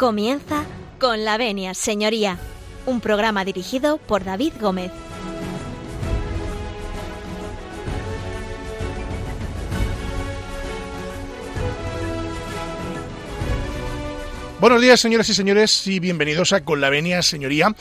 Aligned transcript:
Comienza 0.00 0.64
con 0.98 1.26
la 1.26 1.36
venia, 1.36 1.74
señoría, 1.74 2.38
un 2.86 3.02
programa 3.02 3.44
dirigido 3.44 3.98
por 3.98 4.24
David 4.24 4.54
Gómez. 4.58 4.90
Buenos 14.58 14.80
días, 14.80 15.00
señoras 15.00 15.28
y 15.28 15.34
señores, 15.34 15.86
y 15.86 16.00
bienvenidos 16.00 16.54
a 16.54 16.64
Con 16.64 16.80
la 16.80 16.88
Venia, 16.88 17.22
señoría. 17.22 17.74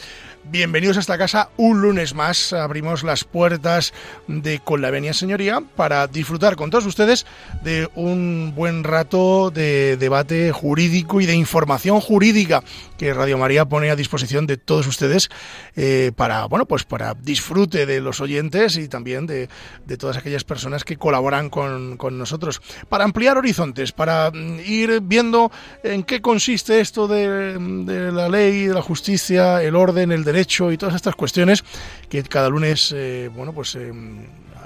Bienvenidos 0.45 0.97
a 0.97 1.01
esta 1.01 1.17
casa 1.17 1.49
un 1.57 1.81
lunes 1.81 2.15
más. 2.15 2.53
Abrimos 2.53 3.03
las 3.03 3.23
puertas 3.23 3.93
de 4.27 4.59
Con 4.59 4.81
la 4.81 4.89
Venia 4.89 5.13
Señoría 5.13 5.61
para 5.75 6.07
disfrutar 6.07 6.55
con 6.55 6.71
todos 6.71 6.87
ustedes 6.87 7.27
de 7.61 7.87
un 7.93 8.53
buen 8.55 8.83
rato 8.83 9.51
de 9.51 9.95
debate 9.97 10.51
jurídico 10.51 11.21
y 11.21 11.27
de 11.27 11.35
información 11.35 11.99
jurídica 11.99 12.63
que 12.97 13.13
Radio 13.13 13.37
María 13.37 13.65
pone 13.65 13.91
a 13.91 13.95
disposición 13.95 14.47
de 14.47 14.57
todos 14.57 14.87
ustedes 14.87 15.29
eh, 15.75 16.11
para, 16.15 16.45
bueno, 16.45 16.65
pues 16.65 16.83
para 16.83 17.13
disfrute 17.13 17.85
de 17.85 18.01
los 18.01 18.19
oyentes 18.19 18.75
y 18.77 18.87
también 18.87 19.27
de, 19.27 19.49
todas 19.97 20.17
aquellas 20.17 20.43
personas 20.43 20.83
que 20.83 20.97
colaboran 20.97 21.49
con, 21.49 21.97
nosotros. 22.17 22.61
Para 22.89 23.03
ampliar 23.03 23.37
horizontes, 23.37 23.91
para 23.91 24.31
mm, 24.31 24.59
ir 24.65 24.99
viendo 25.01 25.51
en 25.83 26.03
qué 26.03 26.21
consiste 26.21 26.81
esto 26.81 27.07
de, 27.07 27.57
de 27.85 28.11
la 28.11 28.29
ley, 28.29 28.65
de 28.65 28.73
la 28.73 28.81
justicia, 28.81 29.61
el 29.61 29.75
orden, 29.75 30.11
el 30.11 30.23
derecho 30.31 30.71
y 30.71 30.77
todas 30.77 30.95
estas 30.95 31.15
cuestiones 31.15 31.63
que 32.09 32.23
cada 32.23 32.49
lunes, 32.49 32.93
eh, 32.95 33.29
bueno, 33.33 33.53
pues 33.53 33.75
eh, 33.75 33.91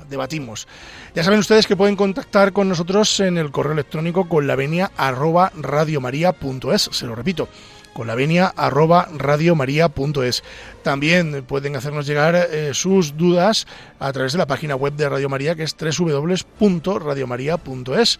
debatimos. 0.09 0.67
Ya 1.15 1.23
saben 1.23 1.39
ustedes 1.39 1.67
que 1.67 1.75
pueden 1.75 1.95
contactar 1.95 2.53
con 2.53 2.69
nosotros 2.69 3.19
en 3.19 3.37
el 3.37 3.51
correo 3.51 3.73
electrónico 3.73 4.27
con 4.27 4.47
la 4.47 4.55
venia 4.55 4.91
arroba 4.97 5.51
se 6.91 7.05
lo 7.05 7.13
repito, 7.15 7.47
con 7.93 8.07
la 8.07 8.15
venia 8.15 8.51
arroba. 8.55 9.07
También 10.83 11.43
pueden 11.45 11.75
hacernos 11.75 12.07
llegar 12.07 12.35
eh, 12.35 12.71
sus 12.73 13.17
dudas 13.17 13.67
a 13.99 14.11
través 14.11 14.31
de 14.33 14.39
la 14.39 14.47
página 14.47 14.75
web 14.75 14.93
de 14.93 15.07
Radio 15.09 15.29
María 15.29 15.55
que 15.55 15.63
es 15.63 15.75
www.radiomaria.es. 15.75 18.19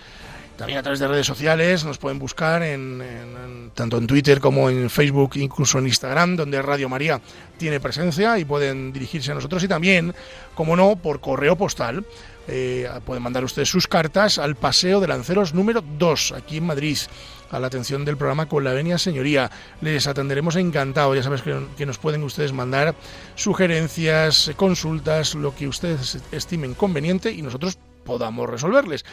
También 0.57 0.77
a 0.77 0.83
través 0.83 0.99
de 0.99 1.07
redes 1.07 1.25
sociales 1.25 1.83
nos 1.83 1.97
pueden 1.97 2.19
buscar 2.19 2.61
en, 2.61 3.71
tanto 3.73 3.97
en 3.97 4.05
Twitter 4.05 4.39
como 4.39 4.69
en 4.69 4.89
Facebook, 4.89 5.31
incluso 5.35 5.79
en 5.79 5.87
Instagram, 5.87 6.35
donde 6.35 6.61
Radio 6.61 6.89
María 6.89 7.19
tiene 7.57 7.79
presencia 7.79 8.37
y 8.37 8.45
pueden 8.45 8.93
dirigirse 8.93 9.31
a 9.31 9.35
nosotros 9.35 9.63
y 9.63 9.67
también, 9.67 10.13
como 10.53 10.75
no, 10.75 10.95
por 10.95 11.21
correo 11.21 11.55
postal. 11.55 12.05
Eh, 12.47 12.89
pueden 13.05 13.23
mandar 13.23 13.43
ustedes 13.43 13.69
sus 13.69 13.87
cartas 13.87 14.37
al 14.37 14.55
Paseo 14.55 14.99
de 14.99 15.07
Lanceros 15.07 15.53
número 15.53 15.81
2, 15.97 16.33
aquí 16.33 16.57
en 16.57 16.65
Madrid, 16.65 16.97
a 17.49 17.59
la 17.59 17.67
atención 17.67 18.03
del 18.05 18.17
programa 18.17 18.47
Con 18.47 18.63
la 18.63 18.73
Venia 18.73 18.97
Señoría. 18.97 19.49
Les 19.81 20.07
atenderemos 20.07 20.55
encantado. 20.57 21.15
Ya 21.15 21.23
sabes 21.23 21.41
que, 21.41 21.65
que 21.77 21.85
nos 21.85 21.97
pueden 21.97 22.21
ustedes 22.21 22.51
mandar 22.51 22.95
sugerencias, 23.35 24.51
consultas, 24.55 25.35
lo 25.35 25.55
que 25.55 25.67
ustedes 25.67 26.19
estimen 26.31 26.73
conveniente 26.73 27.31
y 27.31 27.41
nosotros 27.41 27.77
podamos 28.03 28.49
resolverles. 28.49 29.05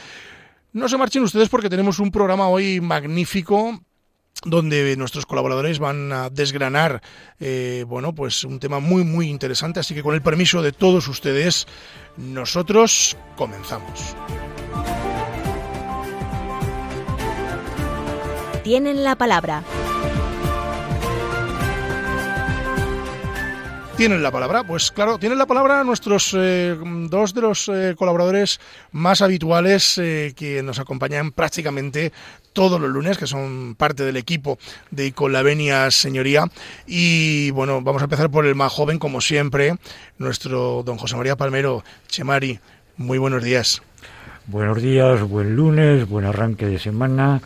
No 0.73 0.89
se 0.89 0.97
marchen 0.97 1.25
ustedes 1.25 1.49
porque 1.49 1.69
tenemos 1.69 1.99
un 1.99 2.13
programa 2.13 2.49
hoy 2.49 2.81
magnífico 2.81 3.81
donde 4.45 4.97
nuestros 4.97 5.27
colaboradores 5.27 5.81
van 5.81 6.13
a 6.13 6.31
desgranar 6.31 7.03
eh, 7.41 7.85
bueno 7.87 8.15
pues 8.15 8.45
un 8.45 8.61
tema 8.61 8.79
muy 8.79 9.03
muy 9.03 9.29
interesante. 9.29 9.81
Así 9.81 9.95
que 9.95 10.03
con 10.03 10.15
el 10.15 10.23
permiso 10.23 10.63
de 10.63 10.73
todos 10.73 11.09
ustedes 11.09 11.67
nosotros 12.17 13.17
comenzamos. 13.37 14.15
Tienen 18.63 19.03
la 19.03 19.17
palabra 19.17 19.65
tienen 24.01 24.23
la 24.23 24.31
palabra? 24.31 24.65
Pues 24.65 24.91
claro, 24.93 25.19
tienen 25.19 25.37
la 25.37 25.45
palabra 25.45 25.85
nuestros 25.85 26.35
eh, 26.35 26.75
dos 27.11 27.35
de 27.35 27.43
los 27.43 27.69
eh, 27.69 27.95
colaboradores 27.99 28.59
más 28.93 29.21
habituales 29.21 29.99
eh, 29.99 30.33
que 30.35 30.63
nos 30.63 30.79
acompañan 30.79 31.33
prácticamente 31.33 32.11
todos 32.55 32.81
los 32.81 32.89
lunes, 32.89 33.19
que 33.19 33.27
son 33.27 33.75
parte 33.75 34.03
del 34.03 34.17
equipo 34.17 34.59
de 34.91 35.13
Con 35.13 35.35
la 35.35 35.43
Venia 35.43 35.91
Señoría. 35.91 36.47
Y 36.87 37.51
bueno, 37.51 37.83
vamos 37.83 38.01
a 38.01 38.07
empezar 38.07 38.31
por 38.31 38.47
el 38.47 38.55
más 38.55 38.73
joven, 38.73 38.99
como 38.99 39.21
siempre, 39.21 39.77
nuestro 40.17 40.83
don 40.83 40.97
José 40.97 41.17
María 41.17 41.37
Palmero. 41.37 41.85
Chemari, 42.09 42.59
muy 42.97 43.19
buenos 43.19 43.45
días. 43.45 43.83
Buenos 44.47 44.81
días, 44.81 45.21
buen 45.21 45.57
lunes, 45.57 46.09
buen 46.09 46.25
arranque 46.25 46.65
de 46.65 46.79
semana 46.79 47.43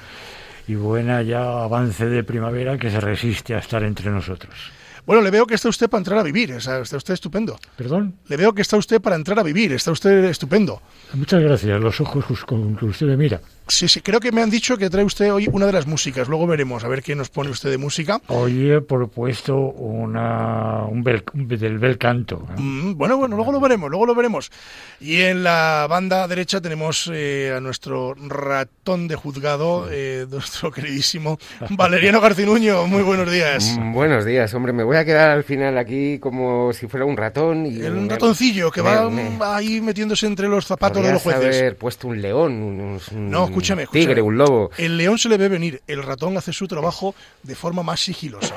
y 0.69 0.77
buena 0.77 1.21
ya 1.23 1.65
avance 1.65 2.07
de 2.07 2.23
primavera 2.23 2.79
que 2.79 2.93
se 2.93 3.01
resiste 3.01 3.57
a 3.57 3.59
estar 3.59 3.83
entre 3.83 4.09
nosotros. 4.13 4.71
Bueno, 5.07 5.21
le 5.21 5.31
veo 5.31 5.47
que 5.47 5.55
está 5.55 5.69
usted 5.69 5.91
para 5.91 6.01
entrar 6.01 6.19
a 6.19 6.23
vivir, 6.23 6.53
o 6.55 6.61
sea, 6.61 6.81
está 6.81 6.97
usted 6.97 7.15
estupendo. 7.15 7.59
¿Perdón? 7.77 8.15
Le 8.27 8.37
veo 8.37 8.55
que 8.55 8.63
está 8.63 8.77
usted 8.79 9.03
para 9.03 9.17
entrar 9.17 9.39
a 9.39 9.43
vivir, 9.43 9.73
está 9.73 9.93
usted 9.93 10.25
estupendo. 10.25 10.81
Muchas 11.13 11.43
gracias, 11.43 11.79
los 11.81 12.01
ojos 12.01 12.45
con 12.45 12.75
que 12.77 12.87
usted 12.87 13.07
me 13.07 13.17
mira. 13.17 13.41
Sí, 13.67 13.89
sí, 13.89 14.03
creo 14.03 14.21
que 14.21 14.31
me 14.31 14.43
han 14.43 14.51
dicho 14.51 14.77
que 14.77 14.91
trae 14.91 15.05
usted 15.05 15.33
hoy 15.33 15.49
una 15.51 15.65
de 15.65 15.73
las 15.73 15.87
músicas, 15.87 16.29
luego 16.29 16.47
veremos 16.47 16.85
a 16.85 16.89
ver 16.89 17.03
qué 17.03 17.15
nos 17.15 17.31
pone 17.31 17.49
usted 17.49 17.71
de 17.71 17.79
música. 17.79 18.21
Hoy 18.29 18.71
he 18.71 18.81
propuesto 18.83 19.57
una, 19.57 20.85
un, 20.85 21.03
bel, 21.03 21.25
un 21.33 21.49
del 21.49 21.79
bel 21.79 21.97
canto. 21.97 22.47
¿eh? 22.51 22.61
Mm, 22.61 22.97
bueno, 22.97 23.17
bueno, 23.17 23.37
luego 23.37 23.53
lo 23.53 23.61
veremos, 23.61 23.89
luego 23.89 24.05
lo 24.05 24.15
veremos. 24.15 24.53
Y 25.01 25.23
en 25.23 25.45
la 25.45 25.87
banda 25.89 26.29
derecha 26.29 26.61
tenemos 26.61 27.11
eh, 27.13 27.55
a 27.57 27.61
nuestro 27.61 28.15
ratón 28.15 29.09
de 29.09 29.15
juzgado, 29.17 29.89
eh, 29.91 30.27
nuestro 30.31 30.71
queridísimo 30.71 31.39
Valeriano 31.71 32.21
Garcinuño. 32.21 32.87
Muy 32.87 33.03
buenos 33.03 33.33
días. 33.33 33.77
Mm, 33.79 33.95
buenos 33.95 34.27
días, 34.27 34.53
hombre, 34.53 34.75
me 34.75 34.85
voy 34.85 34.99
a 34.99 35.07
quedar 35.07 35.31
al 35.31 35.45
final 35.45 35.79
aquí 35.79 36.19
como 36.19 36.75
si 36.75 36.87
fuera 36.87 37.07
un 37.07 37.17
ratón. 37.17 37.65
Y 37.65 37.81
un 37.81 38.11
ratoncillo 38.11 38.71
que 38.71 38.83
va 38.83 39.09
me, 39.09 39.39
ahí 39.41 39.81
metiéndose 39.81 40.27
entre 40.27 40.49
los 40.49 40.67
zapatos 40.67 41.03
de 41.03 41.13
los 41.13 41.23
jueces. 41.23 41.57
haber 41.57 41.77
puesto 41.77 42.09
un 42.09 42.21
león, 42.21 42.63
un, 42.63 43.01
un 43.11 43.31
no, 43.31 43.54
escúchame, 43.55 43.83
escúchame. 43.85 44.07
tigre, 44.07 44.23
un 44.23 44.37
lobo. 44.37 44.71
El 44.77 44.97
león 44.97 45.19
se 45.19 45.29
le 45.29 45.37
ve 45.37 45.49
venir, 45.49 45.83
el 45.87 46.03
ratón 46.03 46.37
hace 46.37 46.53
su 46.53 46.69
trabajo 46.69 47.15
de 47.43 47.55
forma 47.55 47.83
más 47.83 48.01
sigilosa. 48.01 48.55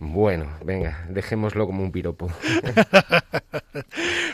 Bueno, 0.00 0.46
venga, 0.64 1.06
dejémoslo 1.08 1.66
como 1.66 1.82
un 1.82 1.92
piropo. 1.92 2.26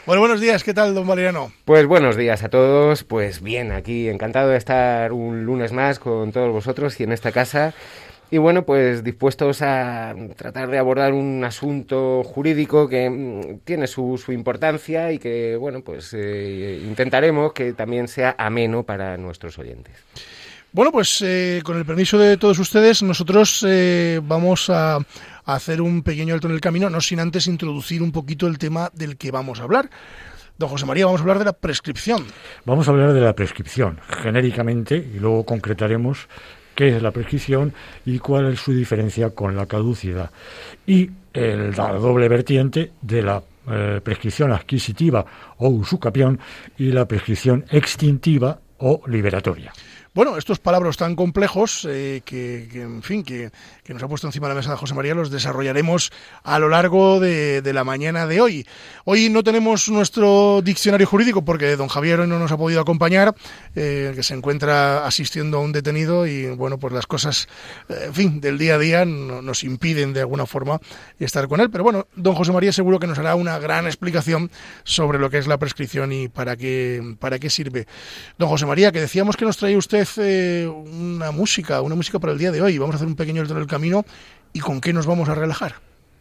bueno, 0.06 0.20
buenos 0.20 0.40
días, 0.40 0.64
¿qué 0.64 0.74
tal, 0.74 0.94
don 0.94 1.06
Valeriano? 1.06 1.52
Pues 1.64 1.86
buenos 1.86 2.16
días 2.16 2.42
a 2.42 2.48
todos, 2.48 3.04
pues 3.04 3.42
bien, 3.42 3.70
aquí 3.70 4.08
encantado 4.08 4.50
de 4.50 4.56
estar 4.56 5.12
un 5.12 5.44
lunes 5.44 5.72
más 5.72 5.98
con 5.98 6.32
todos 6.32 6.50
vosotros 6.50 6.98
y 6.98 7.04
en 7.04 7.12
esta 7.12 7.30
casa. 7.30 7.74
Y 8.32 8.38
bueno, 8.38 8.64
pues 8.64 9.02
dispuestos 9.02 9.60
a 9.60 10.14
tratar 10.36 10.70
de 10.70 10.78
abordar 10.78 11.12
un 11.12 11.42
asunto 11.44 12.22
jurídico 12.22 12.88
que 12.88 13.60
tiene 13.64 13.88
su, 13.88 14.22
su 14.24 14.30
importancia 14.32 15.10
y 15.10 15.18
que, 15.18 15.56
bueno, 15.56 15.80
pues 15.80 16.14
eh, 16.14 16.80
intentaremos 16.86 17.52
que 17.52 17.72
también 17.72 18.06
sea 18.06 18.36
ameno 18.38 18.84
para 18.84 19.16
nuestros 19.16 19.58
oyentes. 19.58 19.96
Bueno, 20.72 20.92
pues 20.92 21.20
eh, 21.22 21.60
con 21.64 21.76
el 21.76 21.84
permiso 21.84 22.16
de 22.18 22.36
todos 22.36 22.60
ustedes, 22.60 23.02
nosotros 23.02 23.66
eh, 23.66 24.20
vamos 24.22 24.70
a, 24.70 24.96
a, 24.96 25.02
hacer 25.44 25.82
un 25.82 26.04
pequeño 26.04 26.32
alto 26.32 26.46
en 26.46 26.54
el 26.54 26.60
camino, 26.60 26.88
no 26.88 27.00
sin 27.00 27.18
antes 27.18 27.48
introducir 27.48 28.00
un 28.00 28.12
poquito 28.12 28.46
el 28.46 28.58
tema 28.58 28.90
del 28.94 29.16
que 29.16 29.32
vamos 29.32 29.58
a 29.58 29.64
hablar. 29.64 29.90
Don 30.56 30.68
José 30.68 30.86
María, 30.86 31.06
vamos 31.06 31.20
a 31.20 31.22
hablar 31.22 31.40
de 31.40 31.46
la 31.46 31.54
prescripción. 31.54 32.24
Vamos 32.64 32.86
a 32.86 32.92
hablar 32.92 33.12
de 33.12 33.20
la 33.20 33.32
prescripción, 33.32 33.98
genéricamente, 34.22 34.96
y 34.96 35.18
luego 35.18 35.44
concretaremos 35.44 36.28
qué 36.80 36.96
es 36.96 37.02
la 37.02 37.10
prescripción 37.10 37.74
y 38.06 38.18
cuál 38.18 38.54
es 38.54 38.60
su 38.60 38.72
diferencia 38.72 39.28
con 39.34 39.54
la 39.54 39.66
caducidad. 39.66 40.30
Y 40.86 41.10
el, 41.34 41.72
la 41.76 41.92
doble 41.92 42.26
vertiente 42.26 42.92
de 43.02 43.22
la 43.22 43.42
eh, 43.70 44.00
prescripción 44.02 44.50
adquisitiva 44.50 45.26
o 45.58 45.68
usucapión 45.68 46.40
y 46.78 46.90
la 46.90 47.04
prescripción 47.04 47.66
extintiva 47.70 48.58
o 48.78 49.02
liberatoria. 49.08 49.74
Bueno, 50.12 50.36
estos 50.36 50.58
palabras 50.58 50.96
tan 50.96 51.14
complejos 51.14 51.86
eh, 51.88 52.22
que, 52.24 52.68
que, 52.72 52.82
en 52.82 53.00
fin, 53.00 53.22
que, 53.22 53.52
que, 53.84 53.94
nos 53.94 54.02
ha 54.02 54.08
puesto 54.08 54.26
encima 54.26 54.48
de 54.48 54.54
la 54.54 54.60
mesa 54.60 54.76
José 54.76 54.92
María 54.92 55.14
los 55.14 55.30
desarrollaremos 55.30 56.10
a 56.42 56.58
lo 56.58 56.68
largo 56.68 57.20
de, 57.20 57.62
de, 57.62 57.72
la 57.72 57.84
mañana 57.84 58.26
de 58.26 58.40
hoy. 58.40 58.66
Hoy 59.04 59.28
no 59.28 59.44
tenemos 59.44 59.88
nuestro 59.88 60.62
diccionario 60.62 61.06
jurídico 61.06 61.44
porque 61.44 61.76
don 61.76 61.86
Javier 61.86 62.18
hoy 62.18 62.26
no 62.26 62.40
nos 62.40 62.50
ha 62.50 62.56
podido 62.56 62.80
acompañar, 62.80 63.36
eh, 63.76 64.10
que 64.16 64.24
se 64.24 64.34
encuentra 64.34 65.06
asistiendo 65.06 65.58
a 65.58 65.60
un 65.60 65.70
detenido 65.70 66.26
y 66.26 66.46
bueno, 66.56 66.76
pues 66.76 66.92
las 66.92 67.06
cosas, 67.06 67.46
eh, 67.88 68.06
en 68.06 68.14
fin, 68.14 68.40
del 68.40 68.58
día 68.58 68.74
a 68.74 68.78
día 68.78 69.04
no, 69.04 69.42
nos 69.42 69.62
impiden 69.62 70.12
de 70.12 70.22
alguna 70.22 70.44
forma 70.44 70.80
estar 71.20 71.46
con 71.46 71.60
él. 71.60 71.70
Pero 71.70 71.84
bueno, 71.84 72.08
don 72.16 72.34
José 72.34 72.50
María 72.50 72.72
seguro 72.72 72.98
que 72.98 73.06
nos 73.06 73.20
hará 73.20 73.36
una 73.36 73.60
gran 73.60 73.86
explicación 73.86 74.50
sobre 74.82 75.20
lo 75.20 75.30
que 75.30 75.38
es 75.38 75.46
la 75.46 75.58
prescripción 75.58 76.10
y 76.10 76.26
para 76.26 76.56
qué, 76.56 77.14
para 77.20 77.38
qué 77.38 77.48
sirve. 77.48 77.86
Don 78.38 78.48
José 78.48 78.66
María, 78.66 78.90
que 78.90 79.00
decíamos 79.00 79.36
que 79.36 79.44
nos 79.44 79.56
trae 79.56 79.76
usted 79.76 79.99
una 80.18 81.30
música, 81.30 81.82
una 81.82 81.94
música 81.94 82.18
para 82.18 82.32
el 82.32 82.38
día 82.38 82.50
de 82.50 82.62
hoy. 82.62 82.78
Vamos 82.78 82.94
a 82.94 82.96
hacer 82.96 83.08
un 83.08 83.16
pequeño 83.16 83.42
alto 83.42 83.54
en 83.54 83.60
el 83.60 83.66
camino 83.66 84.04
y 84.52 84.60
con 84.60 84.80
qué 84.80 84.92
nos 84.92 85.06
vamos 85.06 85.28
a 85.28 85.34
relajar. 85.34 85.74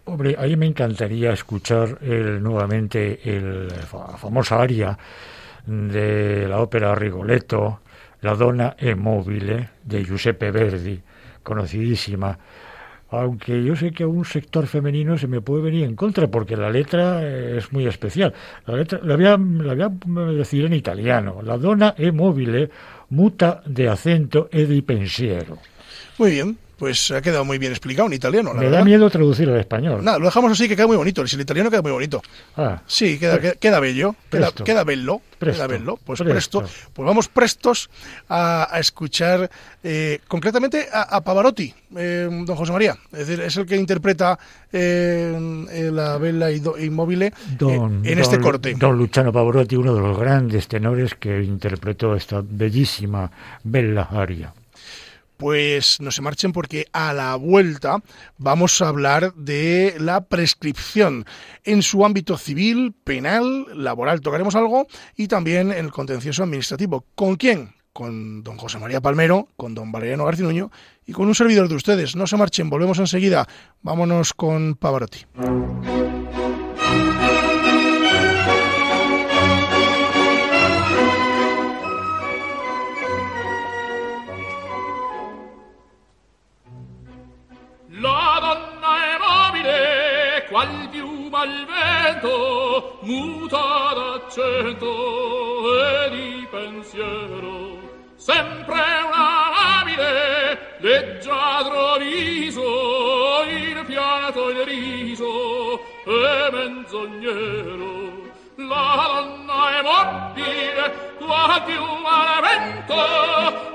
Hombre, 0.05 0.35
a 0.37 0.43
mí 0.43 0.55
me 0.55 0.65
encantaría 0.65 1.31
escuchar 1.33 1.99
el, 2.01 2.41
nuevamente 2.41 3.19
el, 3.23 3.67
la 3.67 4.17
famosa 4.17 4.61
aria 4.61 4.97
de 5.65 6.47
la 6.47 6.59
ópera 6.61 6.95
Rigoletto, 6.95 7.81
La 8.21 8.33
donna 8.33 8.75
è 8.75 8.93
mobile, 8.95 9.75
de 9.81 10.03
Giuseppe 10.03 10.51
Verdi, 10.51 11.01
conocidísima, 11.41 12.37
aunque 13.11 13.63
yo 13.63 13.75
sé 13.75 13.91
que 13.91 14.03
a 14.03 14.07
un 14.07 14.25
sector 14.25 14.67
femenino 14.67 15.17
se 15.17 15.27
me 15.27 15.41
puede 15.41 15.63
venir 15.63 15.83
en 15.83 15.95
contra, 15.95 16.27
porque 16.27 16.55
la 16.55 16.69
letra 16.69 17.27
es 17.27 17.71
muy 17.71 17.87
especial. 17.87 18.33
La 18.65 18.75
letra 18.75 18.99
la 19.03 19.15
voy 19.15 19.25
a, 19.25 19.37
la 19.37 19.89
voy 19.89 20.23
a 20.23 20.31
decir 20.31 20.65
en 20.65 20.73
italiano. 20.73 21.41
La 21.43 21.57
donna 21.57 21.95
è 21.95 22.11
mobile, 22.11 22.69
muta 23.09 23.61
de 23.65 23.89
acento 23.89 24.49
e 24.51 24.65
di 24.65 24.81
pensiero. 24.81 25.57
Muy 26.17 26.31
bien, 26.31 26.57
pues 26.79 27.11
ha 27.11 27.21
quedado 27.21 27.45
muy 27.45 27.57
bien 27.59 27.71
explicado 27.73 28.07
en 28.07 28.13
italiano. 28.13 28.53
La 28.53 28.61
Me 28.61 28.69
da 28.69 28.83
miedo 28.83 29.09
traducirlo 29.09 29.53
al 29.53 29.59
español. 29.59 30.03
Nada, 30.03 30.17
lo 30.17 30.25
dejamos 30.25 30.51
así 30.53 30.67
que 30.67 30.75
queda 30.75 30.87
muy 30.87 30.97
bonito. 30.97 31.21
El 31.21 31.41
italiano 31.41 31.69
queda 31.69 31.81
muy 31.83 31.91
bonito. 31.91 32.21
Ah, 32.57 32.81
Sí, 32.87 33.19
queda, 33.19 33.39
queda, 33.39 33.53
queda 33.55 33.79
bello, 33.79 34.15
queda, 34.31 34.83
bello, 34.83 35.21
Presto. 35.37 35.59
queda 35.59 35.67
bello. 35.67 35.99
Pues 36.03 36.19
Presto. 36.19 36.61
presto. 36.61 36.89
Pues 36.93 37.05
vamos 37.05 37.27
prestos 37.27 37.89
a, 38.29 38.67
a 38.73 38.79
escuchar 38.79 39.49
eh, 39.83 40.19
concretamente 40.27 40.87
a, 40.91 41.01
a 41.17 41.21
Pavarotti, 41.21 41.73
eh, 41.97 42.27
don 42.29 42.55
José 42.55 42.71
María. 42.71 42.97
Es 43.11 43.27
decir, 43.27 43.41
es 43.41 43.55
el 43.57 43.65
que 43.65 43.75
interpreta 43.75 44.37
eh, 44.71 45.65
eh, 45.71 45.89
la 45.93 46.17
do- 46.17 46.77
Inmóvil 46.79 47.31
don, 47.57 48.05
en 48.05 48.19
este 48.19 48.35
don- 48.37 48.43
corte. 48.43 48.73
Don 48.77 48.97
Luciano 48.97 49.31
Pavarotti, 49.31 49.75
uno 49.75 49.93
de 49.93 50.01
los 50.01 50.17
grandes 50.17 50.67
tenores 50.67 51.15
que 51.15 51.41
interpretó 51.43 52.15
esta 52.15 52.41
bellísima 52.43 53.31
bella 53.63 54.07
aria. 54.11 54.53
Pues 55.39 56.01
no 56.01 56.11
se 56.11 56.21
marchen 56.21 56.51
porque 56.51 56.87
a 56.91 57.13
la 57.13 57.33
vuelta 57.37 58.03
vamos 58.37 58.81
a 58.81 58.89
hablar 58.89 59.33
de 59.35 59.95
la 59.97 60.25
prescripción 60.25 61.25
en 61.63 61.81
su 61.81 62.03
ámbito 62.03 62.37
civil, 62.37 62.93
penal, 63.05 63.65
laboral, 63.73 64.19
tocaremos 64.19 64.55
algo 64.55 64.85
y 65.15 65.29
también 65.29 65.71
el 65.71 65.91
contencioso 65.91 66.43
administrativo. 66.43 67.05
¿Con 67.15 67.37
quién? 67.37 67.73
Con 67.93 68.43
don 68.43 68.57
José 68.57 68.79
María 68.79 68.99
Palmero, 68.99 69.47
con 69.55 69.73
don 69.73 69.93
Valeriano 69.93 70.25
Garcinuño 70.25 70.71
y 71.05 71.13
con 71.13 71.29
un 71.29 71.35
servidor 71.35 71.69
de 71.69 71.75
ustedes. 71.75 72.17
No 72.17 72.27
se 72.27 72.35
marchen, 72.35 72.69
volvemos 72.69 72.99
enseguida. 72.99 73.47
Vámonos 73.81 74.33
con 74.33 74.75
Pavarotti. 74.75 75.25
qual 90.49 90.89
piuma 90.89 91.41
al 91.41 91.65
vento 91.65 92.97
muta 93.01 93.93
d'accento 93.93 94.89
e 95.85 96.09
di 96.09 96.47
pensiero. 96.49 97.77
Sempre 98.15 98.81
una 99.05 99.49
labile 99.55 100.75
leggiadro 100.79 101.97
viso 101.97 103.43
il 103.47 103.85
pianto 103.85 104.49
il 104.49 104.65
riso 104.65 105.79
e 106.05 106.49
menzognero. 106.51 108.27
La 108.55 109.07
donna 109.07 109.77
è 109.77 109.81
mobile 109.83 111.15
qual 111.17 111.63
piuma 111.63 112.35
al 112.35 112.41
vento 112.41 113.68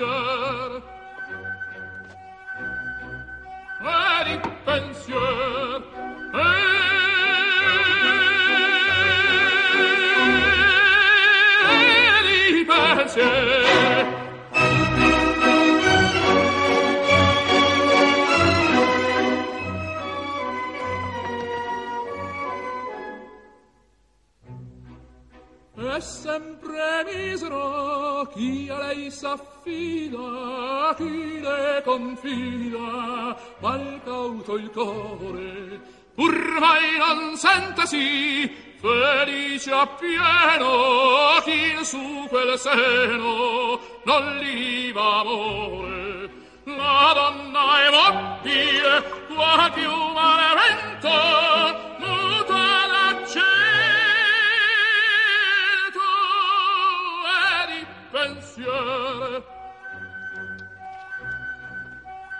pensier 0.00 0.82
e 3.80 4.24
di 4.24 4.36
pensier 4.64 5.82
e 6.32 6.46
di 12.26 12.64
pensier 12.64 14.18
È 25.80 26.00
re 26.80 27.04
misero 27.04 28.26
chi 28.32 28.68
a 28.70 28.78
lei 28.78 29.10
s'affida 29.10 30.94
chi 30.96 31.40
le 31.40 31.82
confida 31.84 33.36
mal 33.60 34.00
cauto 34.04 34.56
il 34.56 34.70
core 34.70 35.80
pur 36.14 36.36
mai 36.58 36.98
non 36.98 37.36
sentasi 37.36 38.68
felice 38.80 39.50
felice 39.60 39.72
appieno 39.72 41.40
chi 41.44 41.84
su 41.84 42.26
quel 42.28 42.58
seno 42.58 43.78
non 44.04 44.36
li 44.38 44.90
va 44.92 45.20
amore. 45.20 46.30
La 46.64 47.12
donna 47.14 47.84
è 47.84 47.90
mobile 47.90 49.02
qua 49.28 49.70
più 49.74 49.90
malevento 50.14 51.89
pensier. 58.60 59.42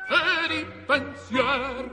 Per 0.09 0.53
i 0.53 0.65
pensier 0.89 1.91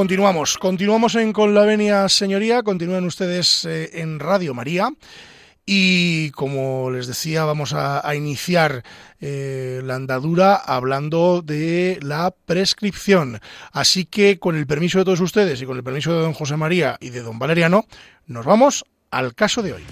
Continuamos, 0.00 0.56
continuamos 0.56 1.14
en 1.14 1.30
Con 1.30 1.52
la 1.54 1.66
Venia 1.66 2.08
Señoría, 2.08 2.62
continúan 2.62 3.04
ustedes 3.04 3.66
eh, 3.66 4.00
en 4.00 4.18
Radio 4.18 4.54
María 4.54 4.88
y 5.66 6.30
como 6.30 6.90
les 6.90 7.06
decía 7.06 7.44
vamos 7.44 7.74
a, 7.74 8.14
iniciar 8.14 8.82
eh, 9.20 9.82
la 9.84 9.96
andadura 9.96 10.54
hablando 10.54 11.42
de 11.42 11.98
la 12.00 12.34
prescripción. 12.46 13.42
Así 13.72 14.06
que 14.06 14.38
con 14.38 14.56
el 14.56 14.66
permiso 14.66 14.96
de 14.96 15.04
todos 15.04 15.20
ustedes 15.20 15.60
y 15.60 15.66
con 15.66 15.76
el 15.76 15.84
permiso 15.84 16.14
de 16.14 16.22
don 16.22 16.32
José 16.32 16.56
María 16.56 16.96
y 16.98 17.10
de 17.10 17.20
don 17.20 17.38
Valeriano, 17.38 17.84
nos 18.26 18.46
vamos 18.46 18.86
al 19.10 19.34
caso 19.34 19.60
de 19.62 19.74
hoy. 19.74 19.84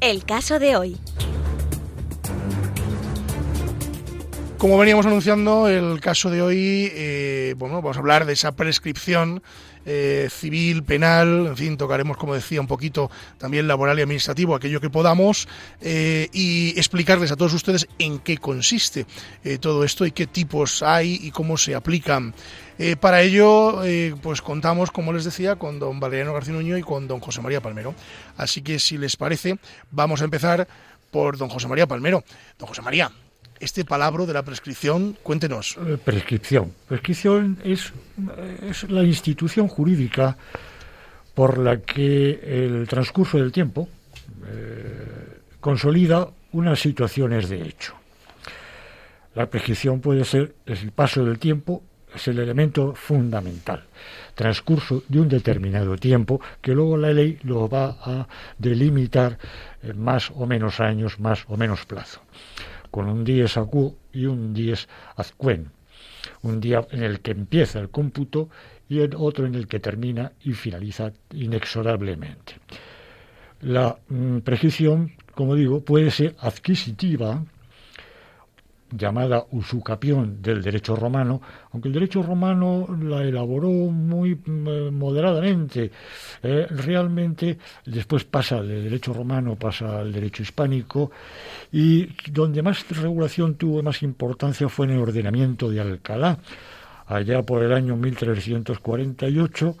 El 0.00 0.24
caso 0.24 0.60
de 0.60 0.76
hoy. 0.76 0.96
Como 4.62 4.78
veníamos 4.78 5.06
anunciando, 5.06 5.66
el 5.66 5.98
caso 5.98 6.30
de 6.30 6.40
hoy, 6.40 6.88
eh, 6.94 7.56
bueno, 7.58 7.82
vamos 7.82 7.96
a 7.96 7.98
hablar 7.98 8.26
de 8.26 8.34
esa 8.34 8.52
prescripción 8.52 9.42
eh, 9.84 10.28
civil, 10.30 10.84
penal, 10.84 11.48
en 11.48 11.56
fin, 11.56 11.76
tocaremos, 11.76 12.16
como 12.16 12.32
decía, 12.32 12.60
un 12.60 12.68
poquito 12.68 13.10
también 13.38 13.66
laboral 13.66 13.98
y 13.98 14.02
administrativo, 14.02 14.54
aquello 14.54 14.80
que 14.80 14.88
podamos, 14.88 15.48
eh, 15.80 16.28
y 16.32 16.78
explicarles 16.78 17.32
a 17.32 17.36
todos 17.36 17.54
ustedes 17.54 17.88
en 17.98 18.20
qué 18.20 18.38
consiste 18.38 19.04
todo 19.60 19.82
esto 19.82 20.06
y 20.06 20.12
qué 20.12 20.28
tipos 20.28 20.84
hay 20.84 21.18
y 21.20 21.32
cómo 21.32 21.56
se 21.56 21.74
aplican. 21.74 22.32
Para 23.00 23.20
ello, 23.22 23.80
pues 24.22 24.42
contamos, 24.42 24.92
como 24.92 25.12
les 25.12 25.24
decía, 25.24 25.56
con 25.56 25.80
don 25.80 25.98
Valeriano 25.98 26.34
Garcinuño 26.34 26.78
y 26.78 26.82
con 26.82 27.08
don 27.08 27.18
José 27.18 27.40
María 27.40 27.60
Palmero. 27.60 27.96
Así 28.36 28.62
que, 28.62 28.78
si 28.78 28.96
les 28.96 29.16
parece, 29.16 29.58
vamos 29.90 30.20
a 30.20 30.24
empezar 30.24 30.68
por 31.10 31.36
don 31.36 31.48
José 31.48 31.66
María 31.66 31.88
Palmero. 31.88 32.22
Don 32.58 32.68
José 32.68 32.80
María, 32.80 33.10
este 33.62 33.84
palabra 33.84 34.26
de 34.26 34.32
la 34.32 34.42
prescripción, 34.42 35.16
cuéntenos. 35.22 35.78
Eh, 35.86 35.96
Prescripción. 35.96 36.72
Prescripción 36.88 37.58
es, 37.64 37.92
es 38.60 38.90
la 38.90 39.04
institución 39.04 39.68
jurídica 39.68 40.36
por 41.34 41.58
la 41.58 41.80
que 41.80 42.40
el 42.42 42.88
transcurso 42.88 43.38
del 43.38 43.52
tiempo 43.52 43.88
eh, 44.46 45.38
consolida 45.60 46.28
unas 46.52 46.80
situaciones 46.80 47.48
de 47.48 47.62
hecho. 47.62 47.94
La 49.34 49.46
prescripción 49.46 50.00
puede 50.00 50.24
ser 50.24 50.54
el 50.66 50.90
paso 50.90 51.24
del 51.24 51.38
tiempo, 51.38 51.82
es 52.14 52.28
el 52.28 52.40
elemento 52.40 52.94
fundamental. 52.94 53.84
Transcurso 54.34 55.04
de 55.08 55.20
un 55.20 55.28
determinado 55.28 55.96
tiempo 55.96 56.40
que 56.60 56.74
luego 56.74 56.96
la 56.98 57.12
ley 57.12 57.38
lo 57.44 57.68
va 57.68 57.96
a 58.02 58.28
delimitar 58.58 59.38
en 59.82 60.02
más 60.02 60.30
o 60.34 60.46
menos 60.46 60.80
años, 60.80 61.20
más 61.20 61.44
o 61.46 61.56
menos 61.56 61.86
plazo 61.86 62.20
con 62.92 63.08
un 63.08 63.24
dies 63.24 63.56
acuo 63.56 63.96
y 64.12 64.26
un 64.26 64.52
dies 64.52 64.86
azquen, 65.16 65.72
un 66.42 66.60
día 66.60 66.86
en 66.90 67.02
el 67.02 67.20
que 67.20 67.32
empieza 67.32 67.80
el 67.80 67.88
cómputo 67.88 68.50
y 68.88 69.00
el 69.00 69.14
otro 69.16 69.46
en 69.46 69.54
el 69.54 69.66
que 69.66 69.80
termina 69.80 70.32
y 70.44 70.52
finaliza 70.52 71.10
inexorablemente. 71.32 72.56
La 73.62 73.96
mm, 74.08 74.40
prescripción, 74.40 75.12
como 75.34 75.54
digo, 75.54 75.80
puede 75.80 76.10
ser 76.10 76.36
adquisitiva, 76.38 77.42
llamada 78.96 79.44
usucapión 79.50 80.42
del 80.42 80.62
derecho 80.62 80.94
romano, 80.96 81.40
aunque 81.72 81.88
el 81.88 81.94
derecho 81.94 82.22
romano 82.22 82.86
la 83.02 83.22
elaboró 83.22 83.70
muy 83.70 84.34
mm, 84.34 84.92
moderadamente. 84.92 85.90
Eh, 86.42 86.66
realmente 86.70 87.58
después 87.86 88.24
pasa 88.24 88.62
del 88.62 88.84
derecho 88.84 89.12
romano, 89.12 89.56
pasa 89.56 90.00
al 90.00 90.12
derecho 90.12 90.42
hispánico, 90.42 91.10
y 91.72 92.08
donde 92.30 92.62
más 92.62 92.84
regulación 92.90 93.54
tuvo 93.54 93.82
más 93.82 94.02
importancia 94.02 94.68
fue 94.68 94.86
en 94.86 94.92
el 94.92 94.98
ordenamiento 95.00 95.70
de 95.70 95.80
Alcalá, 95.80 96.38
allá 97.06 97.42
por 97.42 97.62
el 97.62 97.72
año 97.72 97.96
1348, 97.96 99.76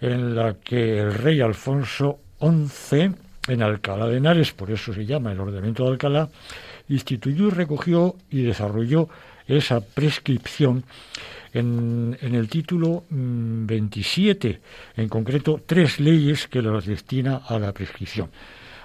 en 0.00 0.34
la 0.34 0.54
que 0.54 0.98
el 0.98 1.14
rey 1.14 1.40
Alfonso 1.40 2.18
XI, 2.40 3.12
en 3.48 3.62
Alcalá 3.62 4.06
de 4.06 4.18
Henares, 4.18 4.52
por 4.52 4.70
eso 4.70 4.92
se 4.92 5.04
llama 5.04 5.32
el 5.32 5.40
ordenamiento 5.40 5.84
de 5.84 5.90
Alcalá, 5.90 6.28
instituyó 6.92 7.48
y 7.48 7.50
recogió 7.50 8.16
y 8.30 8.42
desarrolló 8.42 9.08
esa 9.46 9.80
prescripción 9.80 10.84
en, 11.52 12.16
el 12.20 12.48
título 12.48 13.04
27, 13.10 14.60
mm, 14.96 15.00
en 15.00 15.08
concreto 15.08 15.60
tres 15.64 16.00
leyes 16.00 16.48
que 16.48 16.62
las 16.62 16.86
destina 16.86 17.42
a 17.46 17.58
la 17.58 17.72
prescripción. 17.72 18.30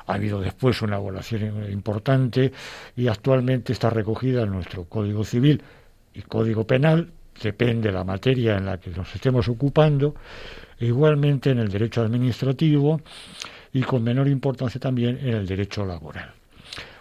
Ha 0.08 0.14
habido 0.14 0.40
después 0.40 0.82
una 0.82 0.98
evaluación 0.98 1.72
importante 1.72 2.52
y 2.96 3.08
actualmente 3.08 3.74
está 3.74 3.90
recogida 3.90 4.44
en 4.44 4.52
nuestro 4.52 4.86
Código 4.86 5.24
Civil 5.24 5.62
y 6.14 6.22
Código 6.22 6.66
Penal, 6.66 7.12
depende 7.42 7.90
de 7.90 7.94
la 7.94 8.04
materia 8.04 8.58
en 8.58 8.66
la 8.66 8.80
que 8.80 8.90
nos 8.90 9.14
estemos 9.14 9.48
ocupando, 9.48 10.16
e 10.80 10.86
igualmente 10.86 11.52
en 11.52 11.60
el 11.60 11.70
derecho 11.70 12.02
administrativo 12.02 13.02
y 13.74 13.82
con 13.82 14.04
menor 14.04 14.28
importancia 14.28 14.80
también 14.80 15.20
en 15.22 15.36
el 15.36 15.46
derecho 15.46 15.86
laboral. 15.86 16.37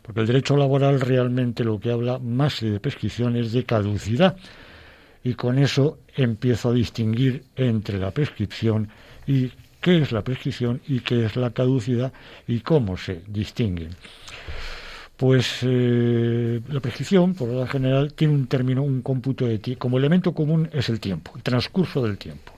Porque 0.06 0.20
el 0.20 0.28
derecho 0.28 0.56
laboral 0.56 1.00
realmente 1.00 1.64
lo 1.64 1.80
que 1.80 1.90
habla 1.90 2.20
más 2.20 2.60
de 2.60 2.78
prescripción 2.78 3.34
es 3.36 3.52
de 3.52 3.64
caducidad. 3.64 4.36
Y 5.24 5.34
con 5.34 5.58
eso 5.58 5.98
empiezo 6.14 6.70
a 6.70 6.72
distinguir 6.72 7.42
entre 7.56 7.98
la 7.98 8.12
prescripción 8.12 8.88
y 9.26 9.50
qué 9.80 9.98
es 9.98 10.12
la 10.12 10.22
prescripción 10.22 10.80
y 10.86 11.00
qué 11.00 11.24
es 11.24 11.34
la 11.34 11.50
caducidad 11.50 12.12
y 12.46 12.60
cómo 12.60 12.96
se 12.96 13.22
distinguen. 13.26 13.90
Pues 15.16 15.60
eh, 15.62 16.60
la 16.68 16.78
prescripción, 16.78 17.34
por 17.34 17.48
lo 17.48 17.66
general, 17.66 18.12
tiene 18.12 18.34
un 18.34 18.46
término, 18.46 18.84
un 18.84 19.02
cómputo 19.02 19.46
de 19.46 19.58
tiempo. 19.58 19.80
Como 19.80 19.98
elemento 19.98 20.32
común 20.32 20.68
es 20.72 20.88
el 20.88 21.00
tiempo, 21.00 21.32
el 21.34 21.42
transcurso 21.42 22.02
del 22.02 22.16
tiempo. 22.16 22.52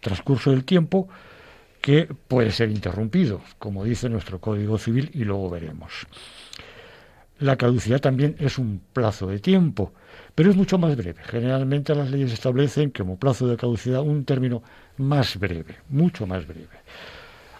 Transcurso 0.00 0.52
del 0.52 0.64
tiempo 0.64 1.08
que 1.82 2.08
puede 2.28 2.50
ser 2.50 2.70
interrumpido, 2.70 3.42
como 3.58 3.84
dice 3.84 4.08
nuestro 4.08 4.40
Código 4.40 4.78
Civil, 4.78 5.10
y 5.12 5.24
luego 5.24 5.50
veremos. 5.50 6.06
La 7.38 7.56
caducidad 7.56 8.00
también 8.00 8.36
es 8.38 8.56
un 8.58 8.80
plazo 8.92 9.26
de 9.26 9.38
tiempo, 9.38 9.92
pero 10.34 10.50
es 10.50 10.56
mucho 10.56 10.78
más 10.78 10.96
breve. 10.96 11.22
Generalmente 11.24 11.94
las 11.94 12.10
leyes 12.10 12.32
establecen 12.32 12.90
como 12.90 13.18
plazo 13.18 13.46
de 13.46 13.56
caducidad 13.56 14.00
un 14.00 14.24
término 14.24 14.62
más 14.96 15.38
breve, 15.38 15.76
mucho 15.90 16.26
más 16.26 16.46
breve. 16.46 16.68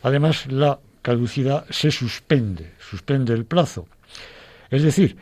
Además, 0.03 0.51
la 0.51 0.79
caducidad 1.03 1.67
se 1.69 1.91
suspende, 1.91 2.73
suspende 2.79 3.35
el 3.35 3.45
plazo. 3.45 3.87
Es 4.71 4.83
decir, 4.83 5.17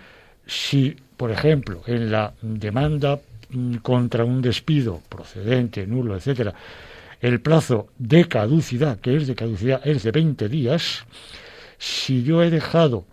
si, 0.47 0.97
por 1.17 1.31
ejemplo, 1.31 1.83
en 1.87 2.13
la 2.13 2.33
demanda 2.41 3.21
mm, 3.51 3.77
contra 3.77 4.25
un 4.25 4.41
despido 4.41 5.03
procedente, 5.09 5.87
nulo, 5.87 6.17
etcétera, 6.17 6.55
el 7.21 7.41
plazo 7.41 7.89
de 7.99 8.29
caducidad, 8.29 9.01
que 9.01 9.17
es 9.17 9.27
de 9.27 9.35
caducidad, 9.35 9.81
es 9.85 10.03
de 10.03 10.11
20 10.11 10.49
días, 10.49 11.05
si 11.79 12.23
yo 12.23 12.43
he 12.43 12.51
dejado 12.51 13.05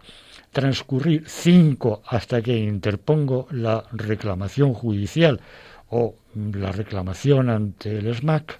transcurrir 0.51 1.23
cinco 1.27 2.01
hasta 2.05 2.41
que 2.41 2.57
interpongo 2.57 3.47
la 3.51 3.85
reclamación 3.91 4.73
judicial 4.73 5.39
o 5.89 6.15
la 6.35 6.71
reclamación 6.71 7.49
ante 7.49 7.97
el 7.97 8.13
SMAC, 8.13 8.59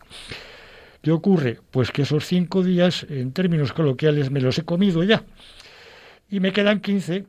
¿qué 1.02 1.12
ocurre? 1.12 1.60
Pues 1.70 1.92
que 1.92 2.04
esos 2.04 2.26
cinco 2.26 2.64
días, 2.64 3.06
en 3.10 3.32
términos 3.34 3.74
coloquiales, 3.74 4.32
me 4.32 4.42
los 4.42 4.58
he 4.58 4.64
comido 4.64 5.04
ya. 5.04 5.24
Y 6.30 6.40
me 6.40 6.54
quedan 6.54 6.80
quince 6.80 7.26